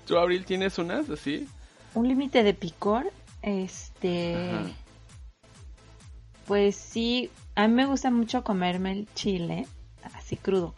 ¿Tú, 0.06 0.16
Abril, 0.18 0.44
tienes 0.44 0.78
unas 0.78 1.08
así? 1.10 1.48
Un 1.94 2.06
límite 2.08 2.42
de 2.42 2.54
picor, 2.54 3.10
este... 3.46 4.34
Ajá. 4.34 4.62
Pues 6.46 6.76
sí, 6.76 7.30
a 7.54 7.66
mí 7.66 7.74
me 7.74 7.86
gusta 7.86 8.10
mucho 8.10 8.44
comerme 8.44 8.92
el 8.92 9.08
chile 9.14 9.66
así 10.14 10.36
crudo. 10.36 10.74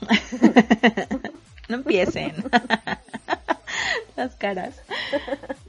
no 1.68 1.76
empiecen. 1.76 2.32
las 4.16 4.34
caras. 4.36 4.74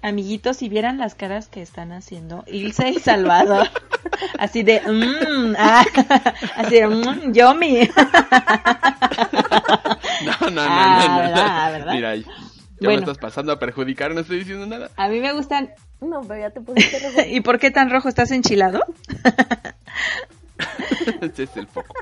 Amiguitos, 0.02 0.58
si 0.58 0.70
vieran 0.70 0.98
las 0.98 1.16
caras 1.16 1.48
que 1.48 1.62
están 1.62 1.92
haciendo 1.92 2.44
Ilse 2.48 2.90
y 2.90 3.00
Salvador. 3.00 3.70
Así 4.38 4.62
de, 4.64 4.82
mmm, 4.82 5.56
ah, 5.58 5.86
así 6.56 6.76
de, 6.76 6.88
mmm, 6.88 7.34
yummy. 7.34 7.90
No, 10.26 10.38
no, 10.42 10.52
no, 10.52 10.62
Ah, 10.68 11.06
no, 11.08 11.14
no. 11.14 11.18
¿verdad? 11.22 11.72
¿verdad? 11.72 11.94
Mira, 11.94 12.14
ya 12.82 12.88
me 12.90 12.96
Bueno. 12.96 13.12
estás 13.12 13.20
pasando 13.20 13.52
a 13.52 13.60
perjudicar, 13.60 14.14
no 14.14 14.22
estoy 14.22 14.40
diciendo 14.40 14.66
nada. 14.66 14.90
A 14.98 15.08
mí 15.08 15.20
me 15.20 15.32
gustan. 15.34 15.70
No, 16.02 16.22
pero 16.22 16.40
ya 16.42 16.50
te 16.50 16.62
pusiste 16.62 17.00
rojo. 17.00 17.22
¿Y 17.30 17.42
por 17.42 17.60
qué 17.60 17.70
tan 17.70 17.92
rojo 17.92 18.10
estás 18.10 18.32
enchilado? 18.32 18.84
Ese 21.22 21.44
es 21.44 21.58
el 21.58 21.68
foco. 21.68 21.94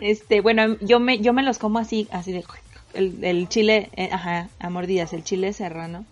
Este, 0.00 0.40
bueno, 0.40 0.76
yo 0.80 1.00
me, 1.00 1.18
yo 1.18 1.32
me 1.32 1.42
los 1.42 1.58
como 1.58 1.80
así, 1.80 2.06
así 2.12 2.32
de 2.32 2.44
el, 2.94 3.22
el 3.24 3.48
chile, 3.48 3.90
eh, 3.96 4.08
ajá, 4.12 4.48
a 4.60 4.70
mordidas, 4.70 5.12
el 5.12 5.24
chile 5.24 5.52
serrano 5.52 6.06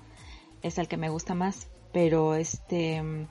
es 0.62 0.78
el 0.78 0.88
que 0.88 0.96
me 0.96 1.08
gusta 1.08 1.34
más, 1.34 1.68
pero 1.92 2.34
este, 2.34 3.00
mm, 3.00 3.28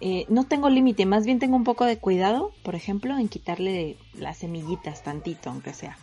eh, 0.00 0.26
no 0.28 0.44
tengo 0.44 0.70
límite, 0.70 1.06
más 1.06 1.26
bien 1.26 1.40
tengo 1.40 1.56
un 1.56 1.64
poco 1.64 1.84
de 1.84 1.98
cuidado, 1.98 2.52
por 2.62 2.76
ejemplo, 2.76 3.18
en 3.18 3.28
quitarle 3.28 3.96
las 4.14 4.38
semillitas 4.38 5.02
tantito, 5.02 5.50
aunque 5.50 5.72
sea, 5.72 5.98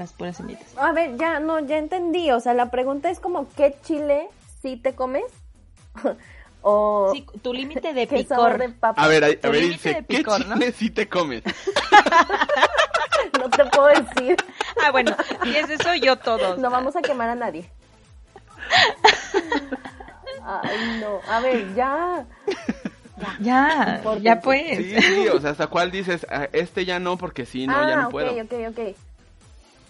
las 0.00 0.12
puras 0.12 0.36
semillitas. 0.38 0.66
A 0.78 0.92
ver, 0.92 1.16
ya, 1.16 1.38
no, 1.40 1.60
ya 1.60 1.76
entendí. 1.78 2.30
O 2.32 2.40
sea, 2.40 2.54
la 2.54 2.70
pregunta 2.70 3.10
es 3.10 3.20
como, 3.20 3.46
¿qué 3.56 3.76
chile 3.84 4.28
sí 4.62 4.76
te 4.76 4.94
comes? 4.94 5.24
o 6.62 7.10
Sí, 7.14 7.24
tu 7.42 7.52
límite 7.52 7.92
de 7.92 8.06
picor. 8.08 8.58
de 8.58 8.70
papa. 8.70 9.00
A 9.02 9.06
ver, 9.08 9.24
a, 9.24 9.28
ver, 9.28 9.40
de 9.78 10.04
¿qué 10.08 10.24
chile 10.24 10.72
sí 10.72 10.90
te 10.90 11.08
comes? 11.08 11.42
No 13.38 13.48
te 13.48 13.64
puedo 13.66 13.86
decir. 13.88 14.36
Ah, 14.84 14.90
bueno, 14.90 15.14
si 15.42 15.56
es 15.56 15.68
eso, 15.70 15.94
yo 15.94 16.16
todos. 16.16 16.58
No 16.58 16.68
vamos 16.70 16.94
a 16.96 17.00
quemar 17.02 17.28
a 17.30 17.34
nadie. 17.34 17.70
Ay, 20.44 21.00
no. 21.00 21.20
A 21.30 21.40
ver, 21.40 21.74
ya. 21.74 22.24
Ya, 23.40 24.00
Porque- 24.02 24.22
ya 24.22 24.40
pues. 24.40 24.76
Sí, 24.78 25.00
sí, 25.00 25.28
o 25.28 25.40
sea, 25.40 25.50
¿hasta 25.50 25.66
cuál 25.68 25.90
dices? 25.90 26.26
"Ah, 26.30 26.48
este 26.52 26.84
ya 26.86 26.98
no, 26.98 27.16
porque 27.18 27.44
sí, 27.46 27.66
no, 27.66 27.76
ah, 27.76 27.86
ya 27.88 27.96
no 27.96 28.06
ok, 28.06 28.10
puedo. 28.12 28.32
ok, 28.32 28.52
ok. 28.70 28.96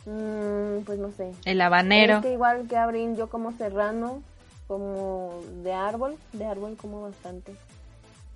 Mm, 0.06 0.82
pues 0.84 0.98
no 0.98 1.12
sé. 1.12 1.32
El 1.44 1.60
habanero. 1.60 2.16
Es 2.16 2.22
que 2.22 2.32
igual 2.32 2.66
que 2.68 2.76
Abril, 2.76 3.16
yo 3.16 3.28
como 3.28 3.52
serrano, 3.52 4.22
como 4.66 5.40
de 5.62 5.72
árbol, 5.72 6.16
de 6.32 6.44
árbol 6.46 6.76
como 6.76 7.02
bastante. 7.02 7.54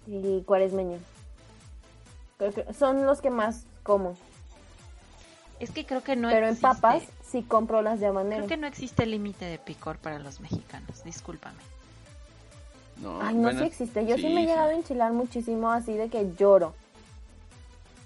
Y 0.06 0.42
cuaresmeño. 0.42 0.98
Creo 2.36 2.52
que 2.52 2.72
son 2.74 3.06
los 3.06 3.20
que 3.20 3.30
más 3.30 3.64
como. 3.82 4.16
Es 5.60 5.70
que 5.70 5.86
creo 5.86 6.02
que 6.02 6.16
no 6.16 6.28
Pero 6.28 6.48
en 6.48 6.56
papas 6.56 7.04
sí 7.22 7.42
compro 7.42 7.80
las 7.80 8.00
de 8.00 8.06
habanero. 8.06 8.44
Creo 8.44 8.48
que 8.48 8.56
no 8.56 8.66
existe 8.66 9.06
límite 9.06 9.44
de 9.44 9.58
picor 9.58 9.98
para 9.98 10.18
los 10.18 10.40
mexicanos, 10.40 11.04
discúlpame. 11.04 11.58
No, 13.00 13.20
Ay, 13.22 13.34
no 13.34 13.42
bueno, 13.42 13.60
sí 13.60 13.66
existe. 13.66 14.06
Yo 14.06 14.16
sí, 14.16 14.22
sí, 14.22 14.28
me 14.28 14.42
he 14.42 14.44
sí. 14.44 14.50
llegado 14.50 14.70
a 14.70 14.74
enchilar 14.74 15.12
muchísimo 15.12 15.70
así 15.70 15.94
de 15.94 16.08
que 16.08 16.32
lloro. 16.36 16.74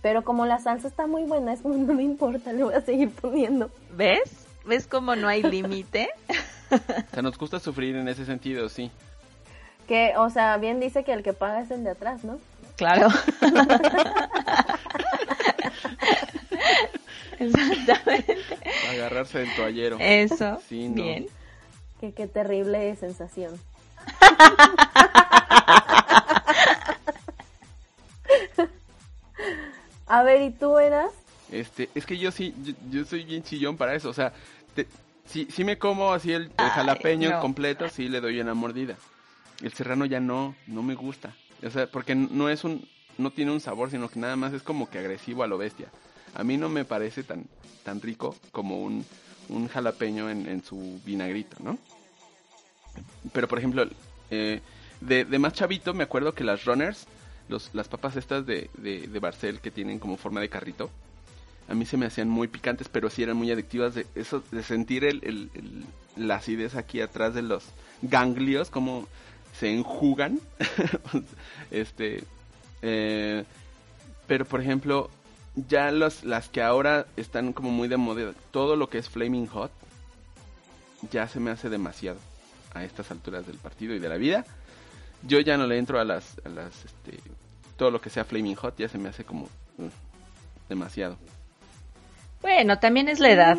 Pero 0.03 0.23
como 0.23 0.47
la 0.47 0.59
salsa 0.59 0.89
está 0.89 1.07
muy 1.07 1.25
buena, 1.25 1.53
es 1.53 1.61
como 1.61 1.75
no 1.75 1.95
me 1.95 2.03
importa, 2.03 2.53
le 2.53 2.65
voy 2.65 2.75
a 2.75 2.81
seguir 2.81 3.11
poniendo. 3.11 3.71
¿Ves? 3.97 4.47
¿Ves 4.65 4.87
cómo 4.87 5.17
no 5.17 5.29
hay 5.29 5.43
límite? 5.43 6.09
O 6.71 7.15
sea, 7.15 7.23
nos 7.23 7.39
gusta 7.39 7.59
sufrir 7.61 7.97
en 7.97 8.09
ese 8.09 8.27
sentido, 8.27 8.69
sí. 8.69 8.91
Que, 9.87 10.13
o 10.19 10.29
sea, 10.29 10.59
bien 10.59 10.81
dice 10.81 11.03
que 11.03 11.15
el 11.15 11.23
que 11.23 11.33
paga 11.33 11.63
es 11.63 11.71
el 11.71 11.83
de 11.83 11.93
atrás, 11.93 12.25
¿no? 12.25 12.39
Claro. 12.77 13.09
Exactamente. 17.39 18.35
Agarrarse 18.93 19.39
del 19.39 19.57
toallero. 19.57 19.97
Eso. 19.99 20.61
Sí, 20.69 20.89
no. 20.89 21.03
Bien. 21.03 21.27
Que 22.01 22.13
qué 22.13 22.27
terrible 22.27 22.95
sensación. 22.97 23.59
A 30.09 30.23
ver, 30.23 30.43
¿y 30.43 30.51
tú 30.51 30.79
eras? 30.79 31.11
Este, 31.51 31.89
es 31.95 32.05
que 32.07 32.19
yo 32.19 32.31
sí, 32.31 32.55
yo, 32.63 32.73
yo 32.91 33.05
soy 33.05 33.25
bien 33.25 33.43
chillón 33.43 33.77
para 33.77 33.95
eso, 33.95 34.11
o 34.11 34.15
sea, 34.15 34.33
te, 34.75 34.87
si, 35.27 35.47
si 35.47 35.65
me 35.65 35.79
como 35.79 36.13
así 36.13 36.33
el, 36.33 36.45
el 36.45 36.51
Ay, 36.57 36.71
jalapeño 36.71 37.31
no. 37.31 37.41
completo, 37.41 37.89
sí 37.89 38.09
le 38.09 38.21
doy 38.21 38.41
una 38.41 38.55
mordida. 38.55 38.97
El 39.63 39.73
serrano 39.73 40.05
ya 40.07 40.21
no, 40.21 40.55
no 40.67 40.83
me 40.83 40.95
gusta. 40.95 41.35
O 41.67 41.71
sea, 41.71 41.87
porque 41.87 42.15
no 42.15 42.49
es 42.49 42.65
un, 42.65 42.87
no 43.19 43.31
tiene 43.31 43.51
un 43.51 43.61
sabor, 43.61 43.91
sino 43.91 44.09
que 44.09 44.21
nada 44.21 44.37
más 44.37 44.53
es 44.53 44.63
como 44.63 44.89
que 44.89 44.99
agresivo 44.99 45.43
a 45.43 45.47
lo 45.47 45.59
bestia. 45.59 45.89
A 46.35 46.45
mí 46.45 46.57
no 46.57 46.69
me 46.69 46.85
parece 46.85 47.23
tan, 47.25 47.47
tan 47.83 48.01
rico 48.01 48.37
como 48.53 48.81
un, 48.83 49.05
un 49.49 49.69
jalapeño 49.69 50.31
en, 50.31 50.47
en 50.49 50.63
su 50.63 51.01
vinagrito, 51.05 51.57
¿no? 51.61 51.79
Pero 53.33 53.49
por 53.49 53.59
ejemplo, 53.59 53.87
eh, 54.31 54.61
de, 55.01 55.25
de 55.25 55.39
más 55.39 55.53
chavito 55.55 55.93
me 55.95 56.05
acuerdo 56.05 56.35
que 56.35 56.45
las 56.45 56.65
runners, 56.65 57.07
los, 57.49 57.71
las 57.73 57.89
papas 57.89 58.17
estas 58.17 58.47
de, 58.47 58.71
de, 58.79 59.07
de 59.07 59.19
Barcel 59.21 59.61
que 59.61 59.71
tienen 59.71 59.99
como 59.99 60.17
forma 60.17 60.41
de 60.41 60.49
carrito, 60.49 60.91
a 61.69 61.75
mí 61.75 61.85
se 61.85 61.97
me 61.97 62.07
hacían 62.07 62.29
muy 62.29 62.49
picantes, 62.49 62.89
pero 62.89 63.11
sí 63.11 63.23
eran 63.23 63.37
muy 63.37 63.51
adictivas 63.51 63.95
de 63.95 64.07
eso, 64.15 64.43
de 64.51 64.63
sentir 64.63 65.05
el, 65.05 65.21
el- 65.25 65.51
el- 65.55 65.85
la 66.27 66.37
acidez 66.37 66.75
aquí 66.75 67.01
atrás 67.01 67.35
de 67.35 67.43
los 67.43 67.65
ganglios, 68.03 68.71
como 68.71 69.07
se 69.59 69.73
enjugan. 69.75 70.41
este, 71.71 72.25
eh, 72.83 73.45
pero 74.27 74.45
por 74.45 74.61
ejemplo, 74.61 75.11
ya 75.69 75.91
los, 75.91 76.25
las 76.25 76.49
que 76.49 76.63
ahora 76.63 77.07
están 77.17 77.53
como 77.53 77.71
muy 77.71 77.89
de 77.89 77.97
moda, 77.97 78.33
todo 78.51 78.77
lo 78.77 78.89
que 78.89 78.99
es 78.99 79.09
Flaming 79.09 79.47
Hot, 79.49 79.71
ya 81.11 81.29
se 81.29 81.41
me 81.41 81.51
hace 81.51 81.69
demasiado 81.69 82.19
a 82.75 82.85
estas 82.85 83.11
alturas 83.11 83.47
del 83.47 83.57
partido 83.57 83.95
y 83.95 83.99
de 83.99 84.09
la 84.09 84.17
vida. 84.17 84.45
Yo 85.23 85.41
ya 85.41 85.57
no 85.57 85.67
le 85.67 85.79
entro 85.79 86.01
a 86.01 86.05
las, 86.05 86.37
a 86.45 86.49
las, 86.49 86.85
este, 86.85 87.19
todo 87.79 87.91
lo 87.91 88.01
que 88.03 88.11
sea 88.11 88.25
Flaming 88.27 88.57
Hot, 88.57 88.77
ya 88.77 88.89
se 88.89 88.99
me 88.99 89.09
hace 89.09 89.25
como 89.25 89.45
uh, 89.79 89.89
demasiado. 90.69 91.17
Bueno, 92.43 92.79
también 92.79 93.09
es 93.09 93.19
la 93.21 93.31
edad. 93.31 93.59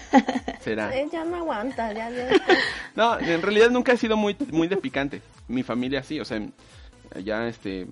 Será. 0.60 0.96
Eh, 0.96 1.06
ya 1.12 1.24
no 1.24 1.36
aguanta, 1.36 1.92
ya, 1.92 2.10
ya. 2.10 2.28
No, 2.96 3.18
en 3.20 3.42
realidad 3.42 3.70
nunca 3.70 3.92
he 3.92 3.96
sido 3.98 4.16
muy, 4.16 4.34
muy 4.50 4.68
de 4.68 4.76
picante. 4.78 5.20
Mi 5.48 5.62
familia 5.62 6.02
sí, 6.02 6.18
o 6.18 6.24
sea, 6.24 6.40
allá 7.14 7.46
este, 7.46 7.86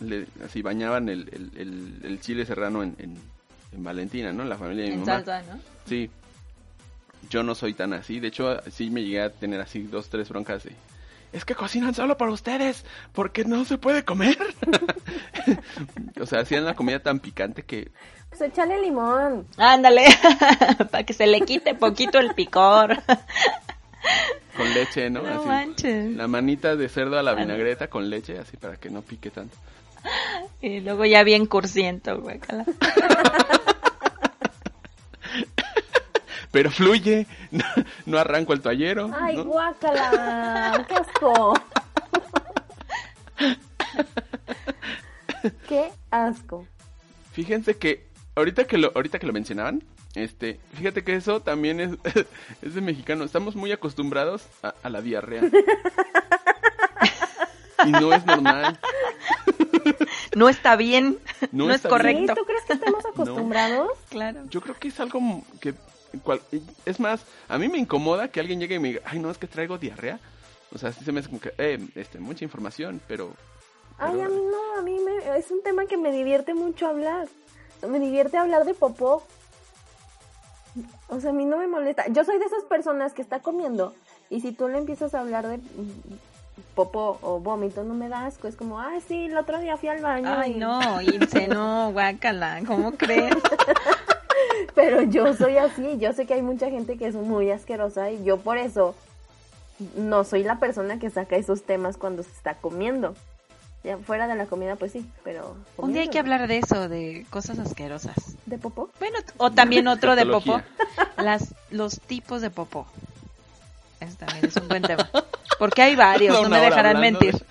le- 0.00 0.26
así 0.44 0.60
bañaban 0.62 1.08
el, 1.08 1.28
el, 1.32 1.50
el- 1.60 2.00
el 2.04 2.20
chile 2.20 2.44
serrano 2.44 2.82
en, 2.82 2.96
en, 2.98 3.16
en 3.72 3.84
Valentina, 3.84 4.32
¿no? 4.32 4.44
La 4.44 4.56
familia 4.58 4.84
de 4.84 4.90
mi 4.90 4.94
En 4.96 5.00
mamá. 5.00 5.12
salsa, 5.24 5.42
¿no? 5.42 5.60
Sí. 5.86 6.10
Yo 7.30 7.42
no 7.44 7.54
soy 7.54 7.72
tan 7.74 7.92
así. 7.92 8.18
De 8.18 8.28
hecho, 8.28 8.60
sí 8.70 8.90
me 8.90 9.02
llegué 9.04 9.22
a 9.22 9.30
tener 9.30 9.60
así 9.60 9.82
dos, 9.84 10.08
tres 10.08 10.28
broncas 10.28 10.64
de... 10.64 10.72
Es 11.32 11.44
que 11.44 11.54
cocinan 11.54 11.94
solo 11.94 12.16
para 12.16 12.30
ustedes, 12.30 12.84
porque 13.12 13.44
no 13.44 13.64
se 13.64 13.78
puede 13.78 14.04
comer. 14.04 14.36
o 16.20 16.26
sea, 16.26 16.40
hacían 16.40 16.64
la 16.64 16.74
comida 16.74 17.00
tan 17.00 17.20
picante 17.20 17.62
que... 17.62 17.90
Pues 18.28 18.40
échale 18.42 18.80
limón. 18.80 19.46
Ándale, 19.56 20.06
para 20.90 21.04
que 21.04 21.12
se 21.12 21.26
le 21.26 21.40
quite 21.42 21.74
poquito 21.74 22.18
el 22.18 22.34
picor. 22.34 23.02
Con 24.56 24.74
leche, 24.74 25.10
¿no? 25.10 25.22
No 25.22 25.40
Así, 25.40 25.48
manches. 25.48 26.12
La 26.12 26.28
manita 26.28 26.76
de 26.76 26.88
cerdo 26.88 27.18
a 27.18 27.22
la 27.22 27.34
vinagreta 27.34 27.88
con 27.88 28.10
leche, 28.10 28.38
así 28.38 28.56
para 28.56 28.76
que 28.76 28.90
no 28.90 29.02
pique 29.02 29.30
tanto. 29.30 29.56
Y 30.60 30.80
luego 30.80 31.04
ya 31.04 31.22
bien 31.22 31.46
cursiento, 31.46 32.20
guácala. 32.20 32.64
Pero 36.52 36.70
fluye, 36.70 37.26
no, 37.50 37.64
no 38.06 38.18
arranco 38.18 38.52
el 38.52 38.60
toallero. 38.60 39.10
Ay, 39.18 39.36
¿no? 39.36 39.44
guácala. 39.46 40.86
Qué 40.88 40.94
asco. 40.94 41.54
Qué 45.68 45.90
asco. 46.10 46.66
Fíjense 47.32 47.76
que 47.76 48.06
ahorita 48.36 48.64
que 48.64 48.78
lo, 48.78 48.92
ahorita 48.94 49.18
que 49.18 49.26
lo 49.26 49.32
mencionaban, 49.32 49.82
este, 50.14 50.60
fíjate 50.74 51.02
que 51.02 51.16
eso 51.16 51.40
también 51.40 51.80
es, 51.80 51.90
es 52.62 52.74
de 52.74 52.80
mexicano. 52.80 53.24
Estamos 53.24 53.56
muy 53.56 53.72
acostumbrados 53.72 54.46
a, 54.62 54.74
a 54.82 54.90
la 54.90 55.00
diarrea. 55.00 55.42
y 57.86 57.90
no 57.90 58.12
es 58.12 58.24
normal. 58.26 58.78
No 60.36 60.48
está 60.48 60.76
bien, 60.76 61.18
No 61.50 61.66
no, 61.66 61.74
es 61.74 61.82
correcto. 61.82 62.34
¿Tú 62.34 62.44
crees 62.44 62.64
que 62.64 62.74
estamos 62.74 63.04
acostumbrados? 63.04 63.90
Claro. 64.08 64.42
Yo 64.48 64.60
creo 64.60 64.78
que 64.78 64.88
es 64.88 65.00
algo 65.00 65.20
que, 65.60 65.74
cual- 66.20 66.40
es 66.84 67.00
más, 67.00 67.24
a 67.48 67.58
mí 67.58 67.68
me 67.68 67.78
incomoda 67.78 68.28
que 68.28 68.40
alguien 68.40 68.60
llegue 68.60 68.76
y 68.76 68.78
me 68.78 68.88
diga, 68.88 69.00
ay, 69.04 69.18
no, 69.18 69.30
es 69.30 69.38
que 69.38 69.46
traigo 69.46 69.78
diarrea. 69.78 70.18
O 70.74 70.78
sea, 70.78 70.92
sí 70.92 71.04
se 71.04 71.12
me 71.12 71.20
hace 71.20 71.28
como 71.28 71.40
que, 71.40 71.52
eh, 71.58 71.78
este, 71.94 72.18
mucha 72.18 72.44
información, 72.44 73.00
pero... 73.06 73.32
Ay, 73.98 74.12
pero- 74.12 74.24
a 74.24 74.28
mí 74.28 74.40
no, 74.50 74.78
a 74.78 74.82
mí 74.82 74.98
me, 75.04 75.38
es 75.38 75.50
un 75.50 75.62
tema 75.62 75.86
que 75.86 75.96
me 75.96 76.10
divierte 76.12 76.54
mucho 76.54 76.86
hablar. 76.86 77.28
Me 77.86 77.98
divierte 77.98 78.36
hablar 78.38 78.64
de 78.64 78.74
popó. 78.74 79.22
O 81.08 81.20
sea, 81.20 81.30
a 81.30 81.32
mí 81.34 81.44
no 81.44 81.58
me 81.58 81.66
molesta. 81.66 82.04
Yo 82.08 82.24
soy 82.24 82.38
de 82.38 82.46
esas 82.46 82.64
personas 82.64 83.12
que 83.12 83.20
está 83.22 83.40
comiendo 83.40 83.94
y 84.30 84.40
si 84.40 84.52
tú 84.52 84.68
le 84.68 84.78
empiezas 84.78 85.14
a 85.14 85.20
hablar 85.20 85.46
de 85.46 85.60
popó 86.74 87.18
o 87.20 87.40
vómito, 87.40 87.84
no 87.84 87.92
me 87.94 88.08
da 88.08 88.24
asco. 88.26 88.48
Es 88.48 88.56
como, 88.56 88.80
ay, 88.80 89.00
sí, 89.06 89.26
el 89.26 89.36
otro 89.36 89.58
día 89.60 89.76
fui 89.76 89.88
al 89.90 90.00
baño. 90.00 90.32
Ay, 90.34 90.52
y-". 90.52 90.58
no, 90.58 91.00
Ilse, 91.02 91.48
no, 91.48 91.92
guácala, 91.92 92.62
¿cómo 92.66 92.92
crees? 92.92 93.34
Pero 94.74 95.02
yo 95.02 95.34
soy 95.34 95.56
así. 95.56 95.98
Yo 95.98 96.12
sé 96.12 96.26
que 96.26 96.34
hay 96.34 96.42
mucha 96.42 96.70
gente 96.70 96.96
que 96.96 97.06
es 97.06 97.14
muy 97.14 97.50
asquerosa 97.50 98.10
y 98.10 98.22
yo 98.24 98.38
por 98.38 98.58
eso 98.58 98.94
no 99.96 100.24
soy 100.24 100.42
la 100.44 100.58
persona 100.58 100.98
que 100.98 101.10
saca 101.10 101.36
esos 101.36 101.62
temas 101.64 101.96
cuando 101.96 102.22
se 102.22 102.30
está 102.30 102.54
comiendo. 102.54 103.14
Ya 103.84 103.98
fuera 103.98 104.28
de 104.28 104.36
la 104.36 104.46
comida, 104.46 104.76
pues 104.76 104.92
sí, 104.92 105.04
pero... 105.24 105.56
Un 105.76 105.92
día 105.92 106.02
hay 106.02 106.08
que 106.08 106.20
hablar 106.20 106.46
de 106.46 106.58
eso, 106.58 106.88
de 106.88 107.26
cosas 107.30 107.58
asquerosas. 107.58 108.14
¿De 108.46 108.56
popó? 108.56 108.90
Bueno, 109.00 109.18
o 109.38 109.50
también 109.50 109.88
otro 109.88 110.14
de 110.14 110.24
popó, 110.24 110.62
las, 111.16 111.52
los 111.70 112.00
tipos 112.00 112.42
de 112.42 112.50
popó. 112.50 112.86
Eso 113.98 114.16
también 114.18 114.44
es 114.44 114.56
un 114.56 114.68
buen 114.68 114.82
tema. 114.82 115.10
Porque 115.58 115.82
hay 115.82 115.96
varios, 115.96 116.40
no 116.42 116.48
me 116.48 116.60
dejarán 116.60 117.00
mentir. 117.00 117.34
de- 117.34 117.44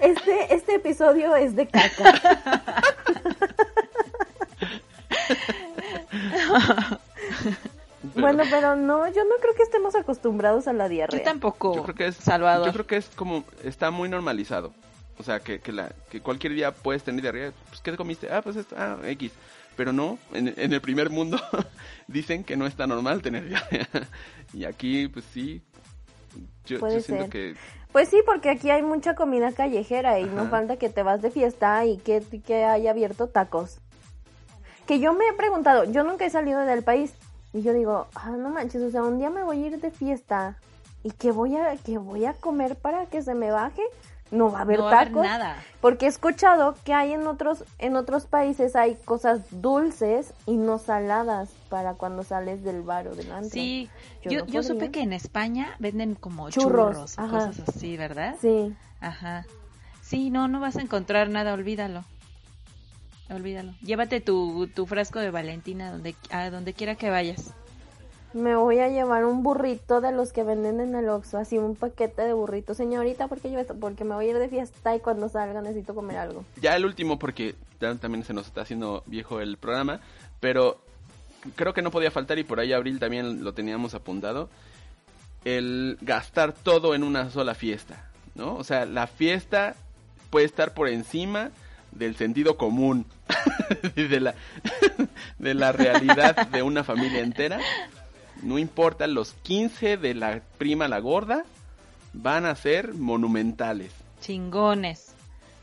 Este, 0.00 0.54
este 0.54 0.74
episodio 0.76 1.36
es 1.36 1.54
de 1.54 1.68
caca. 1.68 2.20
Pero 6.10 7.00
bueno, 8.14 8.42
pero 8.50 8.76
no, 8.76 9.06
yo 9.08 9.24
no 9.24 9.36
creo 9.40 9.54
que 9.54 9.62
estemos 9.62 9.94
acostumbrados 9.94 10.66
a 10.68 10.72
la 10.72 10.86
Yo 10.86 10.90
diarrea. 10.90 11.22
tampoco, 11.22 11.74
yo 11.74 11.82
creo 11.84 11.94
que 11.94 12.06
es 12.06 12.16
Salvador. 12.16 12.66
Yo 12.66 12.72
creo 12.72 12.86
que 12.86 12.96
es 12.96 13.06
como 13.14 13.44
está 13.62 13.90
muy 13.90 14.08
normalizado. 14.08 14.72
O 15.18 15.22
sea, 15.22 15.40
que, 15.40 15.60
que, 15.60 15.72
la, 15.72 15.92
que 16.10 16.20
cualquier 16.20 16.54
día 16.54 16.72
puedes 16.72 17.04
tener 17.04 17.22
diarrea. 17.22 17.52
Pues, 17.68 17.80
¿qué 17.80 17.90
te 17.90 17.96
comiste? 17.96 18.32
Ah, 18.32 18.42
pues 18.42 18.56
esto, 18.56 18.74
ah, 18.78 18.98
X. 19.04 19.32
Pero 19.76 19.92
no, 19.92 20.18
en, 20.32 20.52
en 20.56 20.72
el 20.72 20.80
primer 20.80 21.10
mundo 21.10 21.40
dicen 22.08 22.44
que 22.44 22.56
no 22.56 22.66
está 22.66 22.86
normal 22.86 23.22
tener 23.22 23.48
diarrea. 23.48 23.88
Y 24.54 24.64
aquí, 24.64 25.08
pues 25.08 25.24
sí. 25.32 25.62
Yo, 26.66 26.80
Puede 26.80 26.96
yo 26.96 27.00
siento 27.02 27.24
ser. 27.24 27.30
que 27.30 27.54
Pues 27.92 28.08
sí, 28.08 28.20
porque 28.26 28.50
aquí 28.50 28.70
hay 28.70 28.82
mucha 28.82 29.14
comida 29.14 29.52
callejera 29.52 30.18
y 30.18 30.24
no 30.24 30.48
falta 30.48 30.76
que 30.76 30.88
te 30.88 31.02
vas 31.02 31.22
de 31.22 31.30
fiesta 31.30 31.84
y 31.86 31.98
que, 31.98 32.22
que 32.44 32.64
haya 32.64 32.90
abierto 32.90 33.28
tacos. 33.28 33.78
Que 34.86 35.00
yo 35.00 35.14
me 35.14 35.28
he 35.28 35.32
preguntado, 35.32 35.84
yo 35.84 36.04
nunca 36.04 36.24
he 36.24 36.30
salido 36.30 36.60
del 36.60 36.82
país 36.82 37.14
y 37.52 37.62
yo 37.62 37.72
digo, 37.72 38.06
ah, 38.14 38.30
no 38.30 38.50
manches, 38.50 38.82
o 38.82 38.90
sea, 38.90 39.02
un 39.02 39.18
día 39.18 39.30
me 39.30 39.42
voy 39.42 39.62
a 39.62 39.66
ir 39.66 39.80
de 39.80 39.90
fiesta 39.90 40.56
y 41.02 41.10
que 41.10 41.32
voy 41.32 41.56
a, 41.56 41.76
que 41.76 41.98
voy 41.98 42.24
a 42.24 42.34
comer 42.34 42.76
para 42.76 43.06
que 43.06 43.22
se 43.22 43.34
me 43.34 43.50
baje. 43.50 43.82
No 44.30 44.50
va 44.50 44.60
a 44.60 44.62
haber 44.62 44.78
no 44.78 44.86
va 44.86 44.92
a 44.92 45.00
haber 45.00 45.12
nada. 45.12 45.56
Porque 45.82 46.06
he 46.06 46.08
escuchado 46.08 46.74
que 46.84 46.94
hay 46.94 47.12
en 47.12 47.26
otros, 47.26 47.64
en 47.78 47.96
otros 47.96 48.24
países 48.24 48.76
hay 48.76 48.94
cosas 48.94 49.42
dulces 49.50 50.32
y 50.46 50.56
no 50.56 50.78
saladas 50.78 51.50
para 51.68 51.92
cuando 51.92 52.22
sales 52.22 52.64
del 52.64 52.80
bar 52.80 53.08
o 53.08 53.14
del 53.14 53.30
antro. 53.30 53.50
Sí, 53.50 53.90
Yo 54.22 54.30
yo, 54.30 54.40
no 54.40 54.46
yo 54.46 54.62
supe 54.62 54.90
que 54.90 55.02
en 55.02 55.12
España 55.12 55.76
venden 55.80 56.14
como 56.14 56.48
Churros, 56.48 57.14
churros, 57.14 57.18
o 57.18 57.30
cosas 57.30 57.60
así, 57.68 57.98
¿verdad? 57.98 58.36
Sí. 58.40 58.74
Ajá. 59.02 59.44
Sí, 60.00 60.30
no, 60.30 60.48
no 60.48 60.60
vas 60.60 60.76
a 60.76 60.80
encontrar 60.80 61.28
nada, 61.28 61.52
olvídalo. 61.52 62.02
Olvídalo. 63.34 63.74
Llévate 63.82 64.20
tu, 64.20 64.68
tu 64.74 64.86
frasco 64.86 65.18
de 65.18 65.30
Valentina 65.30 65.90
donde, 65.90 66.14
a 66.30 66.50
donde 66.50 66.72
quiera 66.74 66.94
que 66.94 67.10
vayas. 67.10 67.52
Me 68.34 68.56
voy 68.56 68.78
a 68.78 68.88
llevar 68.88 69.26
un 69.26 69.42
burrito 69.42 70.00
de 70.00 70.10
los 70.10 70.32
que 70.32 70.42
venden 70.42 70.80
en 70.80 70.94
el 70.94 71.08
Oxxo, 71.10 71.36
así 71.36 71.58
un 71.58 71.76
paquete 71.76 72.22
de 72.22 72.32
burritos. 72.32 72.78
Señorita, 72.78 73.28
¿por 73.28 73.40
qué 73.40 73.50
lleva 73.50 73.60
esto? 73.60 73.74
Porque 73.78 74.04
me 74.04 74.14
voy 74.14 74.26
a 74.26 74.30
ir 74.30 74.38
de 74.38 74.48
fiesta 74.48 74.96
y 74.96 75.00
cuando 75.00 75.28
salga 75.28 75.60
necesito 75.60 75.94
comer 75.94 76.16
algo. 76.16 76.44
ya 76.60 76.74
el 76.74 76.86
último 76.86 77.18
porque 77.18 77.54
ya 77.78 77.94
también 77.96 78.24
se 78.24 78.32
nos 78.32 78.46
está 78.46 78.62
haciendo 78.62 79.02
viejo 79.06 79.40
el 79.40 79.58
programa, 79.58 80.00
pero 80.40 80.78
creo 81.56 81.74
que 81.74 81.82
no 81.82 81.90
podía 81.90 82.10
faltar 82.10 82.38
y 82.38 82.44
por 82.44 82.58
ahí 82.58 82.72
abril 82.72 82.98
también 82.98 83.44
lo 83.44 83.52
teníamos 83.52 83.94
apuntado, 83.94 84.48
el 85.44 85.98
gastar 86.00 86.52
todo 86.52 86.94
en 86.94 87.02
una 87.02 87.30
sola 87.30 87.54
fiesta, 87.54 88.08
¿no? 88.34 88.54
O 88.54 88.64
sea, 88.64 88.86
la 88.86 89.06
fiesta 89.06 89.74
puede 90.30 90.46
estar 90.46 90.72
por 90.72 90.88
encima 90.88 91.50
del 91.92 92.16
sentido 92.16 92.56
común 92.56 93.06
de 93.94 94.20
la 94.20 94.34
de 95.38 95.54
la 95.54 95.72
realidad 95.72 96.48
de 96.48 96.62
una 96.62 96.84
familia 96.84 97.20
entera. 97.20 97.60
No 98.42 98.58
importa, 98.58 99.06
los 99.06 99.34
15 99.42 99.96
de 99.96 100.14
la 100.14 100.42
prima 100.58 100.88
la 100.88 100.98
gorda 100.98 101.44
van 102.12 102.44
a 102.44 102.54
ser 102.54 102.94
monumentales. 102.94 103.92
Chingones. 104.20 105.14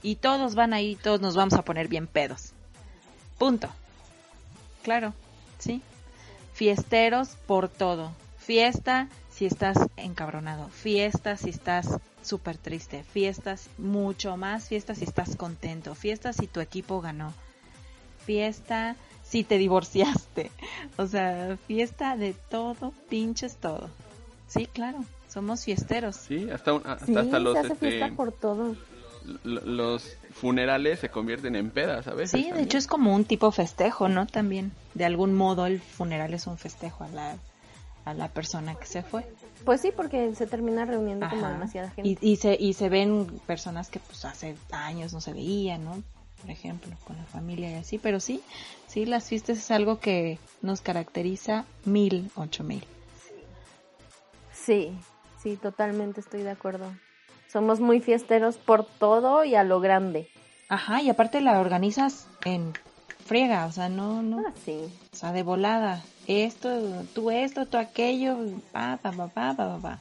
Y 0.01 0.15
todos 0.15 0.55
van 0.55 0.73
ahí, 0.73 0.95
todos 0.95 1.19
nos 1.19 1.35
vamos 1.35 1.53
a 1.55 1.63
poner 1.63 1.89
bien 1.89 2.07
pedos. 2.07 2.53
Punto. 3.37 3.67
Claro, 4.83 5.13
sí. 5.57 5.81
Fiesteros 6.53 7.35
por 7.45 7.67
todo. 7.67 8.11
Fiesta 8.37 9.09
si 9.39 9.45
estás 9.45 9.77
encabronado. 9.95 10.67
Fiesta 10.67 11.37
si 11.37 11.49
estás 11.49 11.87
súper 12.21 12.57
triste. 12.57 13.03
Fiestas 13.03 13.69
mucho 13.77 14.35
más. 14.35 14.67
Fiesta 14.67 14.93
si 14.95 15.05
estás 15.05 15.37
contento. 15.37 15.95
Fiesta 15.95 16.33
si 16.33 16.45
tu 16.47 16.59
equipo 16.59 16.99
ganó. 16.99 17.33
Fiesta 18.25 18.95
si 19.23 19.43
te 19.43 19.57
divorciaste. 19.57 20.51
O 20.97 21.07
sea, 21.07 21.57
fiesta 21.67 22.17
de 22.17 22.33
todo, 22.49 22.91
pinches 23.09 23.55
todo. 23.55 23.89
Sí, 24.49 24.65
claro. 24.65 25.05
Somos 25.29 25.63
fiesteros. 25.63 26.17
Sí, 26.17 26.49
hasta, 26.49 26.73
un- 26.73 26.85
hasta, 26.85 27.05
Sí, 27.05 27.15
hasta 27.15 27.39
los, 27.39 27.53
se 27.53 27.59
hace 27.59 27.73
este, 27.73 27.89
fiesta 27.91 28.15
por 28.17 28.31
todo. 28.33 28.75
l- 29.45 29.61
los 29.63 30.17
funerales 30.33 30.99
se 30.99 31.07
convierten 31.09 31.55
en 31.55 31.69
pedas 31.69 32.07
a 32.07 32.13
veces. 32.13 32.31
Sí, 32.31 32.43
de 32.43 32.49
también. 32.49 32.65
hecho 32.65 32.77
es 32.77 32.87
como 32.87 33.15
un 33.15 33.23
tipo 33.23 33.49
festejo, 33.51 34.09
¿no? 34.09 34.27
También, 34.27 34.73
de 34.95 35.05
algún 35.05 35.33
modo 35.35 35.65
el 35.67 35.79
funeral 35.79 36.33
es 36.33 36.47
un 36.47 36.57
festejo 36.57 37.05
a 37.05 37.07
la, 37.09 37.37
a 38.09 38.13
la 38.13 38.27
persona 38.29 38.75
que 38.75 38.85
se 38.85 39.01
fue. 39.03 39.25
Pues 39.65 39.81
sí, 39.81 39.91
porque 39.95 40.33
se 40.35 40.47
termina 40.47 40.85
reuniendo 40.85 41.27
como 41.29 41.45
Ajá. 41.45 41.53
demasiada 41.53 41.89
gente. 41.91 42.17
Y, 42.21 42.31
y, 42.31 42.35
se, 42.37 42.55
y 42.59 42.73
se 42.73 42.89
ven 42.89 43.25
personas 43.45 43.89
que 43.89 43.99
pues 43.99 44.25
hace 44.25 44.55
años 44.71 45.13
no 45.13 45.21
se 45.21 45.33
veían, 45.33 45.83
¿no? 45.85 46.01
Por 46.41 46.49
ejemplo, 46.51 46.95
con 47.05 47.17
la 47.17 47.25
familia 47.25 47.69
y 47.71 47.73
así. 47.75 47.97
Pero 47.97 48.19
sí, 48.19 48.41
sí, 48.87 49.05
las 49.05 49.27
fiestas 49.27 49.57
es 49.57 49.71
algo 49.71 49.99
que 49.99 50.39
nos 50.61 50.81
caracteriza 50.81 51.65
mil, 51.85 52.31
ocho 52.35 52.63
mil. 52.63 52.83
Sí, 54.53 54.91
sí, 55.41 55.55
totalmente 55.57 56.19
estoy 56.19 56.43
de 56.43 56.51
acuerdo. 56.51 56.91
Somos 57.51 57.79
muy 57.79 57.99
fiesteros 57.99 58.57
por 58.57 58.85
todo 58.85 59.43
y 59.43 59.55
a 59.55 59.63
lo 59.63 59.79
grande. 59.79 60.29
Ajá, 60.67 61.01
y 61.01 61.09
aparte 61.09 61.41
la 61.41 61.59
organizas 61.59 62.27
en 62.45 62.73
friega, 63.25 63.65
o 63.65 63.71
sea, 63.71 63.89
no, 63.89 64.21
no, 64.21 64.39
Ah, 64.47 64.53
sí. 64.63 64.79
o 65.11 65.15
sea, 65.15 65.31
de 65.31 65.41
volada. 65.43 66.03
Esto, 66.29 66.69
tú 67.15 67.31
esto, 67.31 67.65
tú 67.65 67.77
aquello, 67.77 68.37
pa, 68.71 68.99
pa, 69.01 69.11
pa, 69.11 69.27
pa, 69.27 69.55
pa, 69.55 69.67
pa, 69.67 69.77
pa. 69.81 69.99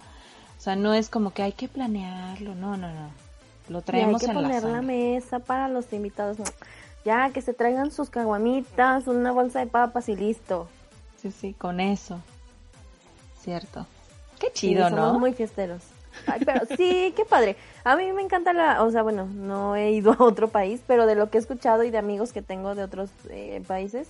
O 0.59 0.61
sea, 0.61 0.77
no 0.77 0.93
es 0.93 1.09
como 1.09 1.33
que 1.33 1.43
hay 1.43 1.53
que 1.53 1.69
planearlo, 1.69 2.55
no, 2.55 2.77
no, 2.77 2.93
no. 2.93 3.11
Lo 3.71 3.79
Y 3.79 3.81
hay 3.81 3.83
traemos 3.85 4.21
que 4.21 4.31
en 4.31 4.35
la 4.35 4.43
poner 4.43 4.63
la 4.65 4.83
mesa 4.83 5.39
para 5.39 5.69
los 5.69 5.91
invitados. 5.93 6.37
Ya, 7.05 7.31
que 7.31 7.41
se 7.41 7.55
traigan 7.55 7.91
sus 7.91 8.11
caguamitas, 8.11 9.07
una 9.07 9.33
bolsa 9.33 9.61
de 9.61 9.69
papas 9.69 10.11
y 10.11 10.17
listo. 10.17 10.69
Sí, 11.17 11.31
sí, 11.31 11.55
con 11.55 11.81
eso. 11.81 12.21
Cierto. 13.43 13.87
Qué 14.39 14.49
Sí, 14.49 14.69
chido, 14.69 14.89
somos 14.91 15.15
¿no? 15.15 15.19
muy 15.19 15.33
fiesteros. 15.33 15.83
Ay, 16.27 16.43
pero 16.45 16.67
sí, 16.77 17.13
qué 17.17 17.25
padre. 17.25 17.57
A 17.85 17.97
mí 17.97 18.13
me 18.13 18.21
encanta 18.21 18.53
la, 18.53 18.83
o 18.83 18.91
sea, 18.91 19.03
bueno, 19.03 19.25
no 19.25 19.77
he 19.77 19.93
ido 19.93 20.13
a 20.13 20.23
otro 20.23 20.49
país, 20.49 20.83
pero 20.87 21.07
de 21.07 21.15
lo 21.15 21.31
que 21.31 21.39
he 21.39 21.41
escuchado 21.41 21.85
y 21.85 21.91
de 21.91 21.97
amigos 21.99 22.33
que 22.35 22.43
tengo 22.43 22.75
de 22.75 22.83
otros 22.83 23.09
eh, 23.31 23.63
países, 23.67 24.09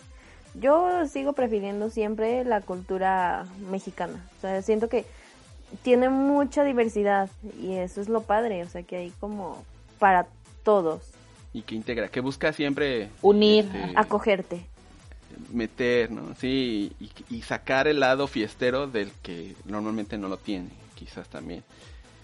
yo 0.61 1.07
sigo 1.07 1.33
prefiriendo 1.33 1.91
siempre 1.91 2.45
la 2.45 2.61
cultura 2.61 3.47
mexicana. 3.71 4.25
O 4.39 4.41
sea, 4.41 4.63
siento 4.63 4.89
que 4.89 5.05
tiene 5.83 6.09
mucha 6.09 6.65
diversidad 6.65 7.29
y 7.61 7.75
eso 7.75 8.01
es 8.01 8.09
lo 8.09 8.23
padre, 8.23 8.63
o 8.63 8.69
sea, 8.69 8.83
que 8.83 8.97
hay 8.97 9.11
como 9.21 9.65
para 9.99 10.27
todos 10.65 11.03
Y 11.53 11.63
que 11.63 11.75
integra, 11.75 12.09
que 12.09 12.21
busca 12.21 12.53
siempre 12.53 13.09
Unir. 13.23 13.65
este, 13.67 13.93
acogerte. 13.97 14.67
meter, 15.53 16.11
¿no? 16.11 16.35
Sí, 16.37 16.93
y, 17.01 17.11
y 17.31 17.43
sacar 17.43 17.87
el 17.89 18.01
lado 18.01 18.27
fiestero 18.27 18.87
del 18.87 19.11
que 19.23 19.55
normalmente 19.65 20.17
no 20.19 20.29
lo 20.29 20.37
tiene, 20.39 20.69
quizás 20.95 21.29
también. 21.29 21.63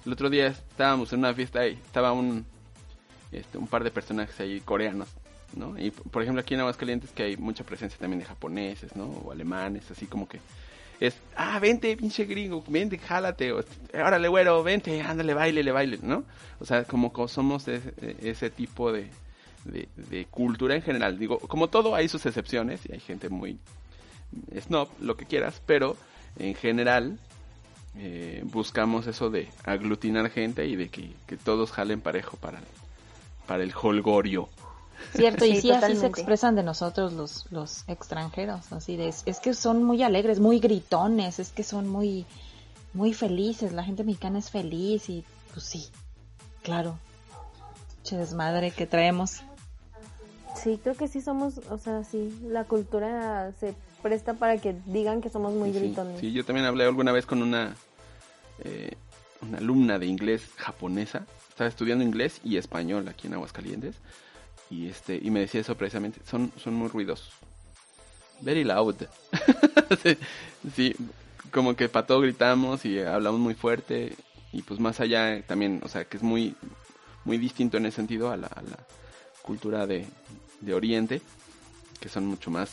El 0.06 0.12
otro 0.12 0.28
día 0.30 0.48
estábamos 0.48 1.12
en 1.12 1.20
una 1.20 1.32
fiesta 1.34 1.66
y 1.66 1.72
estaba 1.72 2.12
un, 2.12 2.44
este, 3.32 3.56
un 3.58 3.66
par 3.66 3.84
de 3.84 3.90
personajes 3.90 4.38
ahí 4.40 4.60
coreanos, 4.60 5.08
Y 5.78 5.90
por 5.90 6.22
ejemplo 6.22 6.40
aquí 6.40 6.54
en 6.54 6.60
Aguascalientes 6.60 7.10
que 7.10 7.22
hay 7.24 7.36
mucha 7.36 7.64
presencia 7.64 7.98
también 7.98 8.20
de 8.20 8.26
japoneses, 8.26 8.96
¿no? 8.96 9.06
O 9.06 9.32
alemanes, 9.32 9.90
así 9.90 10.06
como 10.06 10.28
que 10.28 10.40
es, 11.00 11.16
ah, 11.36 11.58
vente, 11.58 11.96
pinche 11.96 12.24
gringo, 12.24 12.64
vente, 12.66 12.98
jálate, 12.98 13.52
o, 13.52 13.64
órale, 13.92 14.28
güero, 14.28 14.62
vente, 14.62 15.00
ándale, 15.02 15.34
baile, 15.34 15.62
le 15.62 15.72
baile, 15.72 15.98
¿no? 16.02 16.24
O 16.60 16.64
sea, 16.64 16.84
como, 16.84 17.12
somos 17.28 17.66
ese, 17.68 18.50
tipo 18.50 18.92
de, 18.92 19.10
de, 19.64 19.88
de, 19.96 20.26
cultura 20.26 20.74
en 20.76 20.82
general. 20.82 21.18
Digo, 21.18 21.38
como 21.38 21.68
todo, 21.68 21.94
hay 21.94 22.08
sus 22.08 22.24
excepciones 22.26 22.80
y 22.88 22.92
hay 22.92 23.00
gente 23.00 23.28
muy 23.28 23.58
snob, 24.60 24.88
lo 25.00 25.16
que 25.16 25.26
quieras, 25.26 25.60
pero 25.66 25.96
en 26.38 26.54
general 26.54 27.18
eh, 27.96 28.42
buscamos 28.44 29.06
eso 29.06 29.30
de 29.30 29.48
aglutinar 29.64 30.30
gente 30.30 30.66
y 30.66 30.76
de 30.76 30.88
que, 30.88 31.12
que 31.26 31.36
todos 31.36 31.70
jalen 31.70 32.00
parejo 32.00 32.36
para, 32.36 32.60
para 33.46 33.62
el 33.62 33.72
holgorio. 33.74 34.48
Cierto, 35.12 35.44
y 35.44 35.56
sí, 35.60 35.70
así 35.70 35.96
se 35.96 36.06
expresan 36.06 36.54
de 36.54 36.62
nosotros 36.62 37.12
los, 37.12 37.50
los 37.50 37.84
extranjeros, 37.88 38.72
así 38.72 38.96
de, 38.96 39.08
es, 39.08 39.40
que 39.40 39.54
son 39.54 39.84
muy 39.84 40.02
alegres, 40.02 40.40
muy 40.40 40.58
gritones, 40.58 41.38
es 41.38 41.50
que 41.50 41.62
son 41.62 41.88
muy, 41.88 42.26
muy 42.92 43.14
felices, 43.14 43.72
la 43.72 43.84
gente 43.84 44.04
mexicana 44.04 44.38
es 44.38 44.50
feliz 44.50 45.08
y 45.08 45.24
pues 45.52 45.66
sí, 45.66 45.88
claro, 46.62 46.98
che 48.02 48.16
desmadre 48.16 48.70
que 48.70 48.86
traemos. 48.86 49.42
Sí, 50.56 50.80
creo 50.82 50.94
que 50.94 51.08
sí 51.08 51.20
somos, 51.20 51.58
o 51.70 51.78
sea, 51.78 52.04
sí, 52.04 52.36
la 52.46 52.64
cultura 52.64 53.52
se 53.58 53.74
presta 54.02 54.34
para 54.34 54.58
que 54.58 54.74
digan 54.86 55.20
que 55.20 55.30
somos 55.30 55.54
muy 55.54 55.72
sí, 55.72 55.78
gritones. 55.78 56.20
Sí, 56.20 56.32
yo 56.32 56.44
también 56.44 56.66
hablé 56.66 56.84
alguna 56.84 57.12
vez 57.12 57.26
con 57.26 57.42
una, 57.42 57.76
eh, 58.60 58.96
una 59.42 59.58
alumna 59.58 59.98
de 59.98 60.06
inglés 60.06 60.42
japonesa, 60.56 61.26
estaba 61.48 61.68
estudiando 61.68 62.04
inglés 62.04 62.40
y 62.44 62.56
español 62.56 63.08
aquí 63.08 63.26
en 63.26 63.34
Aguascalientes 63.34 63.96
y 64.74 64.88
este 64.88 65.18
y 65.22 65.30
me 65.30 65.40
decía 65.40 65.60
eso 65.60 65.76
precisamente 65.76 66.20
son 66.28 66.52
son 66.56 66.74
muy 66.74 66.88
ruidosos. 66.88 67.32
Very 68.40 68.64
loud. 68.64 68.96
Sí, 70.74 70.96
como 71.50 71.76
que 71.76 71.90
para 71.90 72.06
todo 72.06 72.20
gritamos 72.20 72.86
y 72.86 72.98
hablamos 72.98 73.38
muy 73.38 73.54
fuerte 73.54 74.16
y 74.50 74.62
pues 74.62 74.80
más 74.80 74.98
allá 74.98 75.42
también 75.42 75.82
o 75.84 75.88
sea 75.88 76.06
que 76.06 76.16
es 76.16 76.22
muy 76.22 76.56
muy 77.24 77.36
distinto 77.36 77.76
en 77.76 77.84
ese 77.86 77.96
sentido 77.96 78.30
a 78.30 78.36
la, 78.38 78.50
cultura 79.42 79.86
de, 79.86 80.06
de 80.62 80.74
Oriente 80.74 81.20
que 82.00 82.08
son 82.08 82.26
mucho 82.26 82.50
más 82.50 82.70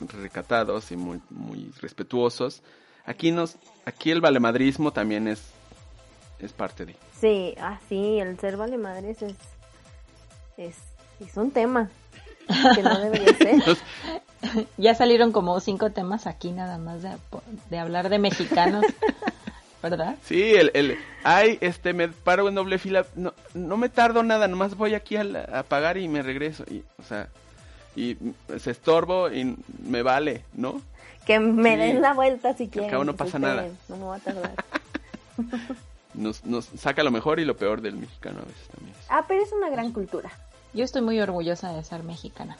recatados 0.00 0.90
y 0.90 0.96
muy 0.96 1.20
muy 1.30 1.70
respetuosos. 1.80 2.62
Aquí 3.04 3.30
nos 3.30 3.56
aquí 3.84 4.10
el 4.10 4.22
valemadrismo 4.22 4.92
también 4.92 5.28
es 5.28 5.52
es 6.40 6.52
parte 6.52 6.86
de. 6.86 6.96
Sí 7.20 7.54
ah 7.60 7.78
sí 7.88 8.18
el 8.18 8.38
ser 8.40 8.56
valemadres 8.56 9.22
es 9.22 9.36
es 10.56 10.76
es 11.20 11.36
un 11.36 11.50
tema 11.50 11.90
que 12.74 12.82
no 12.82 12.98
debería 12.98 13.34
ser. 13.34 13.78
ya 14.76 14.94
salieron 14.94 15.32
como 15.32 15.58
cinco 15.60 15.90
temas 15.90 16.26
aquí 16.26 16.52
nada 16.52 16.78
más 16.78 17.02
de, 17.02 17.10
de 17.70 17.78
hablar 17.78 18.08
de 18.08 18.18
mexicanos, 18.18 18.84
¿verdad? 19.82 20.16
Sí, 20.24 20.54
el, 20.54 20.70
el, 20.74 20.98
ay, 21.24 21.58
este, 21.60 21.92
me 21.92 22.08
paro 22.08 22.48
en 22.48 22.54
doble 22.54 22.78
fila, 22.78 23.06
no, 23.16 23.34
no 23.54 23.76
me 23.76 23.88
tardo 23.88 24.22
nada, 24.22 24.48
nomás 24.48 24.76
voy 24.76 24.94
aquí 24.94 25.16
a, 25.16 25.24
a 25.52 25.62
pagar 25.62 25.98
y 25.98 26.08
me 26.08 26.22
regreso, 26.22 26.64
y, 26.70 26.84
o 26.98 27.02
sea, 27.02 27.28
y 27.96 28.16
se 28.58 28.70
estorbo 28.70 29.30
y 29.30 29.56
me 29.82 30.02
vale, 30.02 30.44
¿no? 30.54 30.80
Que 31.26 31.40
me 31.40 31.72
sí. 31.72 31.76
den 31.76 32.00
la 32.00 32.14
vuelta 32.14 32.54
si 32.54 32.68
quieren. 32.68 32.88
Al 32.88 32.90
cabo 32.90 33.04
no 33.04 33.16
pasa 33.16 33.38
nada. 33.38 33.66
No 33.88 33.96
me 33.96 34.04
va 34.04 34.16
a 34.16 34.20
tardar. 34.20 34.52
nos, 36.14 36.44
nos 36.44 36.64
saca 36.64 37.02
lo 37.02 37.10
mejor 37.10 37.40
y 37.40 37.44
lo 37.44 37.56
peor 37.56 37.80
del 37.80 37.96
mexicano 37.96 38.40
a 38.40 38.44
veces 38.44 38.68
también. 38.68 38.96
Ah, 39.10 39.24
pero 39.26 39.42
es 39.42 39.52
una 39.52 39.68
gran 39.68 39.92
cultura. 39.92 40.30
Yo 40.74 40.84
estoy 40.84 41.02
muy 41.02 41.20
orgullosa 41.20 41.72
de 41.72 41.82
ser 41.84 42.02
mexicana. 42.02 42.56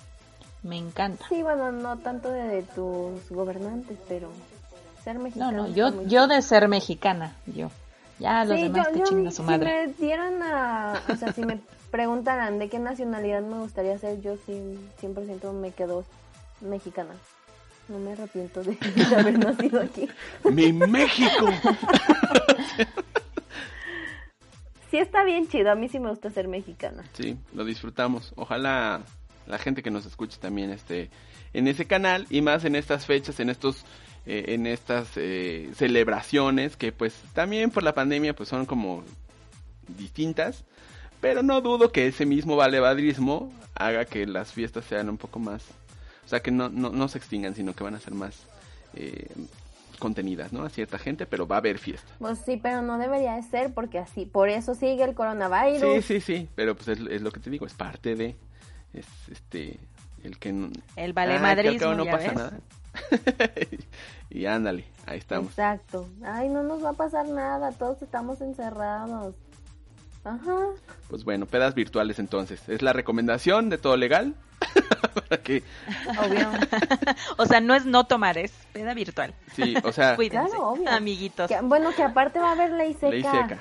Me 0.62 0.76
encanta. 0.76 1.26
Sí, 1.28 1.42
bueno, 1.42 1.70
no 1.72 1.98
tanto 1.98 2.30
de, 2.30 2.42
de 2.42 2.62
tus 2.62 3.28
gobernantes, 3.30 3.98
pero 4.08 4.30
ser 5.04 5.18
mexicana. 5.18 5.52
No, 5.52 5.68
no, 5.68 5.74
yo, 5.74 6.02
yo 6.04 6.26
de 6.26 6.42
ser 6.42 6.68
mexicana, 6.68 7.36
yo. 7.46 7.70
Ya 8.18 8.44
los 8.44 8.56
sí, 8.56 8.64
demás 8.64 8.88
yo, 8.88 8.92
que 8.92 8.98
yo, 8.98 9.04
chingan 9.04 9.32
su 9.32 9.42
madre. 9.44 9.84
Si 9.84 10.02
me 10.02 10.06
dieran 10.06 10.42
a, 10.42 11.00
o 11.08 11.16
sea, 11.16 11.32
si 11.32 11.44
me 11.44 11.60
preguntaran 11.90 12.58
de 12.58 12.68
qué 12.68 12.78
nacionalidad 12.78 13.42
me 13.42 13.58
gustaría 13.58 13.96
ser, 13.98 14.20
yo 14.20 14.36
sí 14.44 14.78
100% 15.00 15.52
me 15.52 15.70
quedo 15.70 16.04
mexicana. 16.60 17.14
No 17.88 17.98
me 17.98 18.12
arrepiento 18.12 18.62
de, 18.62 18.72
de 18.74 19.16
haber 19.16 19.38
nacido 19.38 19.80
aquí. 19.80 20.08
¡Mi 20.44 20.72
México! 20.72 21.46
sí 24.90 24.98
está 24.98 25.24
bien 25.24 25.48
chido, 25.48 25.70
a 25.70 25.74
mí 25.74 25.88
sí 25.88 25.98
me 25.98 26.10
gusta 26.10 26.30
ser 26.30 26.48
mexicana. 26.48 27.04
Sí, 27.12 27.36
lo 27.52 27.64
disfrutamos. 27.64 28.32
Ojalá 28.36 29.02
la 29.46 29.58
gente 29.58 29.82
que 29.82 29.90
nos 29.90 30.06
escuche 30.06 30.38
también 30.38 30.70
esté 30.70 31.10
en 31.52 31.68
ese 31.68 31.86
canal 31.86 32.26
y 32.30 32.42
más 32.42 32.64
en 32.64 32.76
estas 32.76 33.06
fechas, 33.06 33.40
en 33.40 33.50
estos 33.50 33.84
eh, 34.26 34.54
en 34.54 34.66
estas 34.66 35.16
eh, 35.16 35.70
celebraciones 35.74 36.76
que 36.76 36.92
pues 36.92 37.14
también 37.32 37.70
por 37.70 37.82
la 37.82 37.94
pandemia 37.94 38.34
pues 38.34 38.50
son 38.50 38.66
como 38.66 39.02
distintas, 39.96 40.64
pero 41.20 41.42
no 41.42 41.62
dudo 41.62 41.92
que 41.92 42.06
ese 42.06 42.26
mismo 42.26 42.56
valevadrismo 42.56 43.50
haga 43.74 44.04
que 44.04 44.26
las 44.26 44.52
fiestas 44.52 44.84
sean 44.84 45.08
un 45.08 45.16
poco 45.16 45.38
más, 45.38 45.64
o 46.26 46.28
sea 46.28 46.40
que 46.40 46.50
no, 46.50 46.68
no, 46.68 46.90
no 46.90 47.08
se 47.08 47.16
extingan, 47.16 47.54
sino 47.54 47.74
que 47.74 47.84
van 47.84 47.94
a 47.94 48.00
ser 48.00 48.12
más 48.12 48.42
eh, 48.94 49.28
contenidas, 49.98 50.52
¿no? 50.52 50.64
A 50.64 50.70
cierta 50.70 50.98
gente, 50.98 51.26
pero 51.26 51.46
va 51.46 51.56
a 51.56 51.58
haber 51.58 51.78
fiesta. 51.78 52.12
Pues 52.18 52.38
sí, 52.38 52.58
pero 52.62 52.82
no 52.82 52.98
debería 52.98 53.34
de 53.34 53.42
ser 53.42 53.74
porque 53.74 53.98
así, 53.98 54.26
por 54.26 54.48
eso 54.48 54.74
sigue 54.74 55.04
el 55.04 55.14
coronavirus. 55.14 55.80
Sí, 55.80 56.02
sí, 56.02 56.20
sí, 56.20 56.48
pero 56.54 56.74
pues 56.74 56.88
es, 56.88 57.00
es 57.00 57.22
lo 57.22 57.30
que 57.30 57.40
te 57.40 57.50
digo, 57.50 57.66
es 57.66 57.74
parte 57.74 58.14
de, 58.14 58.36
es 58.92 59.06
este, 59.30 59.78
el 60.22 60.38
que 60.38 60.52
no... 60.52 60.70
El 60.96 61.12
valemadrismo, 61.12 61.90
ah, 61.90 61.94
no 61.94 62.04
ya 62.04 62.10
pasa 62.12 62.28
ves. 62.28 62.36
nada. 62.36 62.60
y 64.30 64.46
ándale, 64.46 64.84
ahí 65.06 65.18
estamos. 65.18 65.50
Exacto. 65.50 66.08
Ay, 66.24 66.48
no 66.48 66.62
nos 66.62 66.84
va 66.84 66.90
a 66.90 66.94
pasar 66.94 67.28
nada, 67.28 67.72
todos 67.72 68.02
estamos 68.02 68.40
encerrados. 68.40 69.34
Ajá. 70.24 70.58
Pues 71.08 71.24
bueno, 71.24 71.46
pedas 71.46 71.74
virtuales 71.74 72.18
entonces. 72.18 72.68
Es 72.68 72.82
la 72.82 72.92
recomendación 72.92 73.70
de 73.70 73.78
todo 73.78 73.96
legal. 73.96 74.34
Para 75.28 75.42
que, 75.42 75.62
Obvio. 76.18 76.48
o 77.36 77.46
sea, 77.46 77.60
no 77.60 77.74
es 77.74 77.84
no 77.84 78.04
tomar, 78.04 78.38
es 78.38 78.52
peda 78.72 78.94
virtual. 78.94 79.34
sí, 79.54 79.74
o 79.84 79.92
sea, 79.92 80.16
Cuídense, 80.16 80.48
Claro, 80.50 80.68
obvio. 80.70 80.88
amiguitos. 80.90 81.48
Que- 81.48 81.60
bueno, 81.62 81.90
que 81.94 82.02
aparte 82.02 82.38
va 82.38 82.50
a 82.50 82.52
haber 82.52 82.70
ley 82.72 82.94
seca. 82.94 83.08
ley 83.10 83.22
seca. 83.22 83.58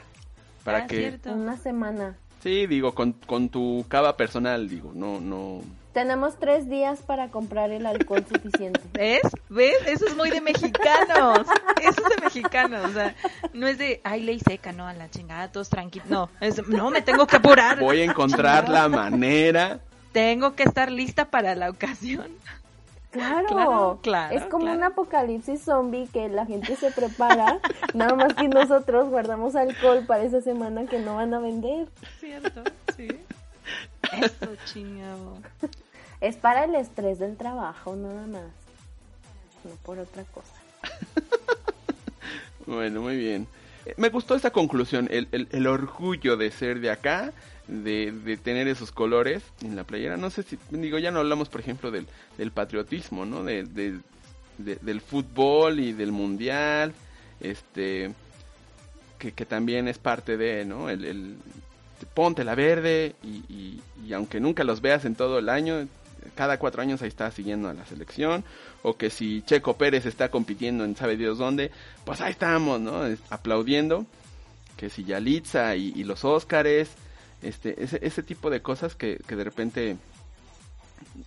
Para 0.63 0.80
Ah, 0.80 0.88
que, 0.88 0.97
cierto. 0.97 1.30
en 1.30 1.39
Una 1.39 1.57
semana. 1.57 2.15
sí, 2.43 2.68
digo, 2.68 2.93
con, 2.93 3.13
con 3.13 3.49
tu 3.49 3.86
cava 3.88 4.18
personal, 4.18 4.68
digo, 4.70 4.91
no, 4.93 5.20
no. 5.20 5.61
Tenemos 5.93 6.38
tres 6.38 6.70
días 6.70 6.99
para 7.01 7.30
comprar 7.32 7.72
el 7.72 7.86
alcohol 7.88 8.24
suficiente. 8.32 8.80
¿Ves? 8.93 9.22
¿Ves? 9.49 9.76
Eso 9.88 10.05
es 10.05 10.15
muy 10.15 10.30
de 10.30 10.41
mexicanos. 10.41 11.39
Eso 11.82 12.03
es 12.03 12.15
de 12.15 12.24
mexicanos. 12.24 12.86
O 12.86 12.93
sea, 12.93 13.15
no 13.53 13.65
es 13.68 13.78
de, 13.80 13.99
ay, 14.03 14.22
ley 14.22 14.39
seca, 14.39 14.72
no, 14.74 14.86
a 14.86 14.93
la 14.93 15.09
chingada, 15.09 15.51
todos 15.51 15.70
tranquilos. 15.70 16.07
No, 16.09 16.30
es, 16.39 16.65
no, 16.68 16.91
me 16.91 17.01
tengo 17.01 17.26
que 17.26 17.38
apurar. 17.38 17.80
Voy 17.80 18.01
a 18.01 18.05
encontrar 18.05 18.70
la 18.70 18.88
manera. 18.89 19.80
Tengo 20.18 20.55
que 20.55 20.63
estar 20.63 20.91
lista 20.91 21.26
para 21.26 21.53
la 21.53 21.70
ocasión. 21.70 22.32
Claro, 23.09 23.47
Claro, 23.47 23.99
claro, 24.03 24.36
Es 24.36 24.43
como 24.45 24.65
claro. 24.65 24.78
un 24.80 24.84
apocalipsis 24.84 25.61
zombie 25.63 26.07
que 26.11 26.28
la 26.28 26.45
gente 26.45 26.76
se 26.76 26.91
prepara, 26.91 27.59
nada 27.93 28.15
más 28.15 28.34
que 28.34 28.47
nosotros 28.49 29.09
guardamos 29.09 29.55
alcohol 29.55 30.03
para 30.05 30.24
esa 30.24 30.41
semana 30.41 30.86
que 30.88 30.99
no 30.99 31.15
van 31.15 31.34
a 31.34 31.39
vender. 31.39 31.88
¿Cierto? 32.20 32.63
Sí. 32.95 33.07
Eso, 34.22 34.55
chingado. 34.65 35.38
Es 36.20 36.36
para 36.36 36.65
el 36.65 36.76
estrés 36.76 37.18
del 37.18 37.38
trabajo, 37.38 37.95
nada 37.95 38.28
más. 38.28 38.51
No 39.63 39.72
por 39.84 39.99
otra 39.99 40.24
cosa. 40.26 40.53
Bueno, 42.65 43.01
muy 43.01 43.15
bien. 43.15 43.47
Me 43.95 44.09
gustó 44.09 44.36
esa 44.36 44.51
conclusión, 44.51 45.07
el, 45.11 45.30
el, 45.32 45.47
el 45.51 45.65
orgullo 45.65 46.36
de 46.36 46.51
ser 46.51 46.82
de 46.82 46.91
acá, 46.91 47.32
de, 47.68 48.11
de 48.11 48.38
tener 48.38 48.68
esos 48.68 48.91
colores 48.91 49.43
en 49.61 49.76
la 49.76 49.84
playera. 49.84 50.18
No 50.18 50.30
sé 50.30 50.43
si, 50.43 50.57
digo, 50.72 50.97
ya 50.99 51.11
no 51.11 51.20
hablamos, 51.20 51.49
por 51.49 51.59
ejemplo, 51.61 51.91
del, 51.91 52.07
del 52.38 52.51
patriotismo, 52.51 53.26
¿no? 53.26 53.43
De, 53.43 53.63
de- 53.63 53.99
de- 54.57 54.78
del 54.82 55.01
fútbol 55.01 55.80
y 55.80 55.93
del 55.93 56.11
mundial, 56.11 56.93
este, 57.41 58.11
que, 59.20 59.32
que 59.34 59.45
también 59.45 59.88
es 59.88 59.97
parte 59.99 60.38
de, 60.38 60.65
¿no? 60.65 60.89
El, 60.89 61.05
el- 61.05 61.36
ponte 62.13 62.43
la 62.43 62.55
verde 62.55 63.15
y, 63.24 63.38
y- 63.53 63.82
y 64.05 64.13
aunque 64.13 64.39
nunca 64.39 64.63
los 64.63 64.82
veas 64.82 65.05
en 65.05 65.15
todo 65.15 65.39
el 65.39 65.49
año, 65.49 65.88
cada 66.36 66.57
cuatro 66.59 66.82
años 66.82 67.01
ahí 67.01 67.07
está 67.07 67.30
siguiendo 67.32 67.70
a 67.70 67.74
la 67.74 67.86
selección, 67.86 68.43
o 68.84 68.95
que 68.97 69.09
si 69.09 69.41
Checo 69.43 69.78
Pérez 69.78 70.05
está 70.05 70.30
compitiendo 70.30 70.84
en 70.86 70.95
sabe 70.95 71.18
Dios 71.18 71.38
dónde, 71.38 71.72
pues 72.05 72.22
ahí 72.22 72.32
estamos, 72.32 72.80
¿no? 72.80 73.01
Aplaudiendo, 73.30 74.05
que 74.76 74.89
si 74.89 75.03
Yalitza 75.03 75.76
y, 75.76 75.91
y 75.95 76.03
los 76.03 76.24
Óscares, 76.26 76.89
este, 77.42 77.84
ese, 77.84 78.00
ese 78.02 78.24
tipo 78.24 78.50
de 78.50 78.62
cosas 78.62 78.96
que, 78.96 79.18
que 79.28 79.36
de 79.36 79.44
repente 79.44 79.98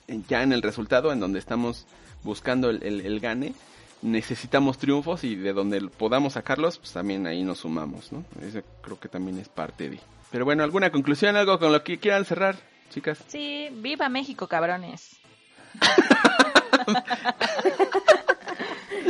eh, 0.09 0.21
ya 0.29 0.43
en 0.43 0.53
el 0.53 0.63
resultado, 0.63 1.13
en 1.13 1.21
donde 1.21 1.39
estamos 1.39 1.87
buscando 2.23 2.71
el, 2.71 2.83
el- 2.83 3.01
el 3.07 3.21
gane, 3.21 3.55
necesitamos 4.03 4.79
triunfos 4.79 5.25
y 5.25 5.37
de 5.37 5.53
donde 5.53 5.81
podamos 5.89 6.33
sacarlos, 6.35 6.79
pues 6.79 6.93
también 6.93 7.27
ahí 7.27 7.43
nos 7.43 7.59
sumamos, 7.59 8.13
¿no? 8.13 8.25
Eso 8.43 8.61
creo 8.83 8.99
que 8.99 9.09
también 9.09 9.39
es 9.39 9.49
parte 9.49 9.91
de. 9.91 10.01
Pero 10.31 10.45
bueno, 10.45 10.63
¿alguna 10.63 10.91
conclusión, 10.91 11.37
algo 11.37 11.59
con 11.59 11.73
lo 11.73 11.83
que 11.85 11.99
quieran 11.99 12.25
cerrar, 12.25 12.57
chicas? 12.91 13.19
Sí, 13.29 13.69
viva 13.73 14.09
México, 14.09 14.47
cabrones. 14.47 15.17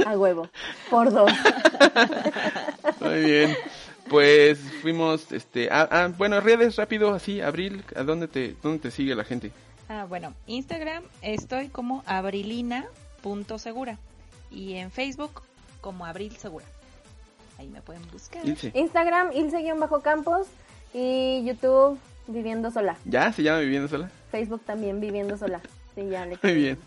A 0.07 0.17
huevo. 0.17 0.49
Por 0.91 1.11
dos. 1.13 1.31
Muy 3.01 3.21
bien. 3.25 3.57
Pues 4.11 4.59
fuimos, 4.83 5.31
este, 5.31 5.69
ah, 5.71 5.89
ah, 5.89 6.13
bueno, 6.19 6.41
redes 6.41 6.75
rápido, 6.75 7.15
así, 7.15 7.41
Abril, 7.41 7.85
¿a 7.95 8.03
dónde 8.03 8.27
te, 8.27 8.57
dónde 8.61 8.81
te 8.81 8.91
sigue 8.91 9.15
la 9.15 9.23
gente? 9.23 9.53
Ah, 9.89 10.05
bueno, 10.09 10.35
Instagram 10.49 11.05
estoy 11.23 11.69
como 11.69 12.03
abrilina.segura 12.07 13.99
y 14.51 14.75
en 14.75 14.91
Facebook 14.91 15.43
como 15.81 16.07
Abril 16.07 16.37
Segura. 16.37 16.65
Ahí 17.57 17.69
me 17.69 17.83
pueden 17.83 18.03
buscar. 18.11 18.45
Ilse. 18.45 18.73
Instagram, 18.75 19.31
Ilse-Campos 19.33 20.49
y 20.93 21.45
YouTube, 21.45 21.97
Viviendo 22.27 22.73
Sola. 22.73 22.97
¿Ya? 23.05 23.33
¿Se 23.33 23.45
llama 23.45 23.61
Viviendo 23.61 23.87
Sola? 23.87 24.11
Facebook 24.33 24.63
también, 24.67 25.01
Viviendo 25.01 25.39
Sola. 25.39 25.61
Sí, 25.95 26.09
ya 26.09 26.27
le 26.27 26.37
Muy 26.43 26.55
bien. 26.55 26.79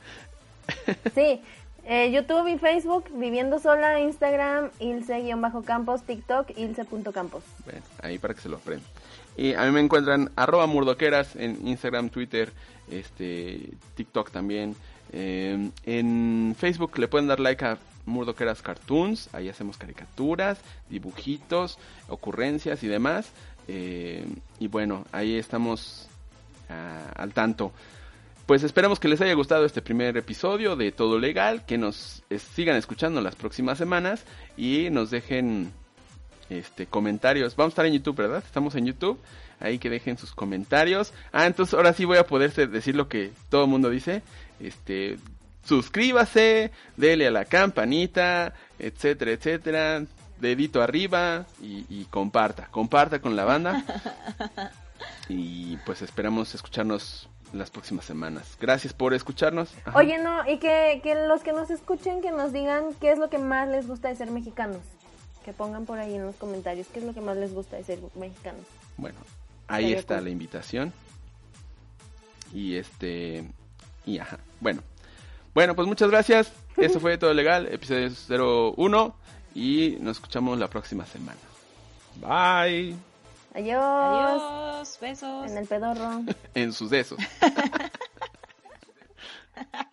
Sí, 1.15 1.41
eh, 1.85 2.11
YouTube 2.11 2.47
y 2.47 2.57
Facebook, 2.57 3.05
Viviendo 3.13 3.59
Sola, 3.59 3.99
Instagram, 3.99 4.71
Ilse-Campos, 4.79 6.03
TikTok, 6.03 6.57
Ilse.campos. 6.57 7.43
Bueno, 7.65 7.81
ahí 8.01 8.17
para 8.17 8.33
que 8.33 8.41
se 8.41 8.49
lo 8.49 8.57
aprendan. 8.57 8.87
Y 9.35 9.53
a 9.53 9.63
mí 9.65 9.71
me 9.71 9.81
encuentran 9.81 10.31
arroba 10.35 10.67
murdoqueras 10.67 11.35
en 11.35 11.67
Instagram, 11.67 12.09
Twitter, 12.09 12.51
este, 12.89 13.71
TikTok 13.95 14.31
también. 14.31 14.75
Eh, 15.11 15.69
en 15.85 16.55
Facebook 16.57 16.97
le 16.97 17.07
pueden 17.07 17.27
dar 17.27 17.39
like 17.39 17.65
a 17.65 17.77
Murdoqueras 18.05 18.61
Cartoons. 18.61 19.29
Ahí 19.33 19.49
hacemos 19.49 19.77
caricaturas, 19.77 20.59
dibujitos, 20.89 21.79
ocurrencias 22.07 22.83
y 22.83 22.87
demás. 22.87 23.31
Eh, 23.67 24.25
y 24.59 24.67
bueno, 24.67 25.05
ahí 25.11 25.37
estamos 25.37 26.07
ah, 26.69 27.11
al 27.15 27.33
tanto. 27.33 27.71
Pues 28.45 28.61
esperamos 28.63 28.99
que 28.99 29.07
les 29.07 29.21
haya 29.21 29.33
gustado 29.35 29.63
este 29.63 29.81
primer 29.81 30.17
episodio 30.17 30.75
de 30.75 30.91
Todo 30.91 31.17
Legal, 31.17 31.65
que 31.65 31.77
nos 31.77 32.23
sigan 32.53 32.75
escuchando 32.75 33.21
las 33.21 33.35
próximas 33.35 33.77
semanas 33.77 34.25
y 34.57 34.89
nos 34.91 35.11
dejen 35.11 35.71
este 36.49 36.85
comentarios. 36.85 37.55
Vamos 37.55 37.71
a 37.71 37.73
estar 37.73 37.85
en 37.85 37.93
YouTube, 37.93 38.17
¿verdad? 38.17 38.43
Estamos 38.45 38.75
en 38.75 38.85
YouTube. 38.85 39.17
Ahí 39.61 39.79
que 39.79 39.89
dejen 39.89 40.17
sus 40.17 40.35
comentarios. 40.35 41.13
Ah, 41.31 41.45
entonces 41.45 41.73
ahora 41.73 41.93
sí 41.93 42.03
voy 42.03 42.17
a 42.17 42.27
poder 42.27 42.51
decir 42.69 42.97
lo 42.97 43.07
que 43.07 43.31
todo 43.49 43.63
el 43.63 43.69
mundo 43.69 43.89
dice. 43.89 44.23
Este, 44.59 45.17
suscríbase, 45.63 46.71
dele 46.97 47.27
a 47.27 47.31
la 47.31 47.45
campanita, 47.45 48.55
etcétera, 48.77 49.31
etcétera. 49.31 50.03
Dedito 50.41 50.81
arriba 50.81 51.45
y, 51.61 51.85
y 51.89 52.05
comparta. 52.09 52.67
Comparta 52.71 53.21
con 53.21 53.37
la 53.37 53.45
banda. 53.45 53.85
Y 55.29 55.77
pues 55.77 56.01
esperamos 56.01 56.53
escucharnos 56.55 57.29
las 57.53 57.69
próximas 57.69 58.05
semanas. 58.05 58.57
Gracias 58.59 58.93
por 58.93 59.13
escucharnos. 59.13 59.73
Ajá. 59.85 59.97
Oye, 59.97 60.17
no, 60.17 60.49
y 60.49 60.57
que, 60.57 60.99
que 61.03 61.15
los 61.15 61.43
que 61.43 61.53
nos 61.53 61.69
escuchen, 61.69 62.21
que 62.21 62.31
nos 62.31 62.51
digan 62.51 62.93
qué 62.99 63.11
es 63.11 63.19
lo 63.19 63.29
que 63.29 63.37
más 63.37 63.69
les 63.69 63.87
gusta 63.87 64.09
de 64.09 64.15
ser 64.15 64.31
mexicanos. 64.31 64.81
Que 65.45 65.53
pongan 65.53 65.85
por 65.85 65.99
ahí 65.99 66.15
en 66.15 66.25
los 66.25 66.35
comentarios 66.35 66.87
qué 66.93 66.99
es 66.99 67.05
lo 67.05 67.13
que 67.13 67.21
más 67.21 67.37
les 67.37 67.53
gusta 67.53 67.77
de 67.77 67.83
ser 67.83 67.99
mexicanos. 68.15 68.61
Bueno, 68.97 69.17
ahí 69.67 69.93
está 69.93 70.15
cool. 70.15 70.25
la 70.25 70.29
invitación. 70.31 70.93
Y 72.53 72.75
este. 72.75 73.43
Y 74.05 74.19
ajá. 74.19 74.39
Bueno. 74.59 74.81
Bueno, 75.53 75.75
pues 75.75 75.87
muchas 75.87 76.09
gracias. 76.09 76.51
Eso 76.77 76.99
fue 76.99 77.17
todo 77.17 77.33
legal, 77.33 77.67
episodio 77.71 78.73
01. 78.75 79.15
Y 79.55 79.97
nos 79.99 80.17
escuchamos 80.17 80.57
la 80.57 80.67
próxima 80.67 81.05
semana. 81.05 81.39
Bye. 82.21 83.12
Adiós. 83.53 83.83
Adiós. 83.83 84.97
Besos. 84.99 85.51
En 85.51 85.57
el 85.57 85.67
pedorro. 85.67 86.23
en 86.55 86.73
sus 86.73 86.89
besos. 86.89 87.19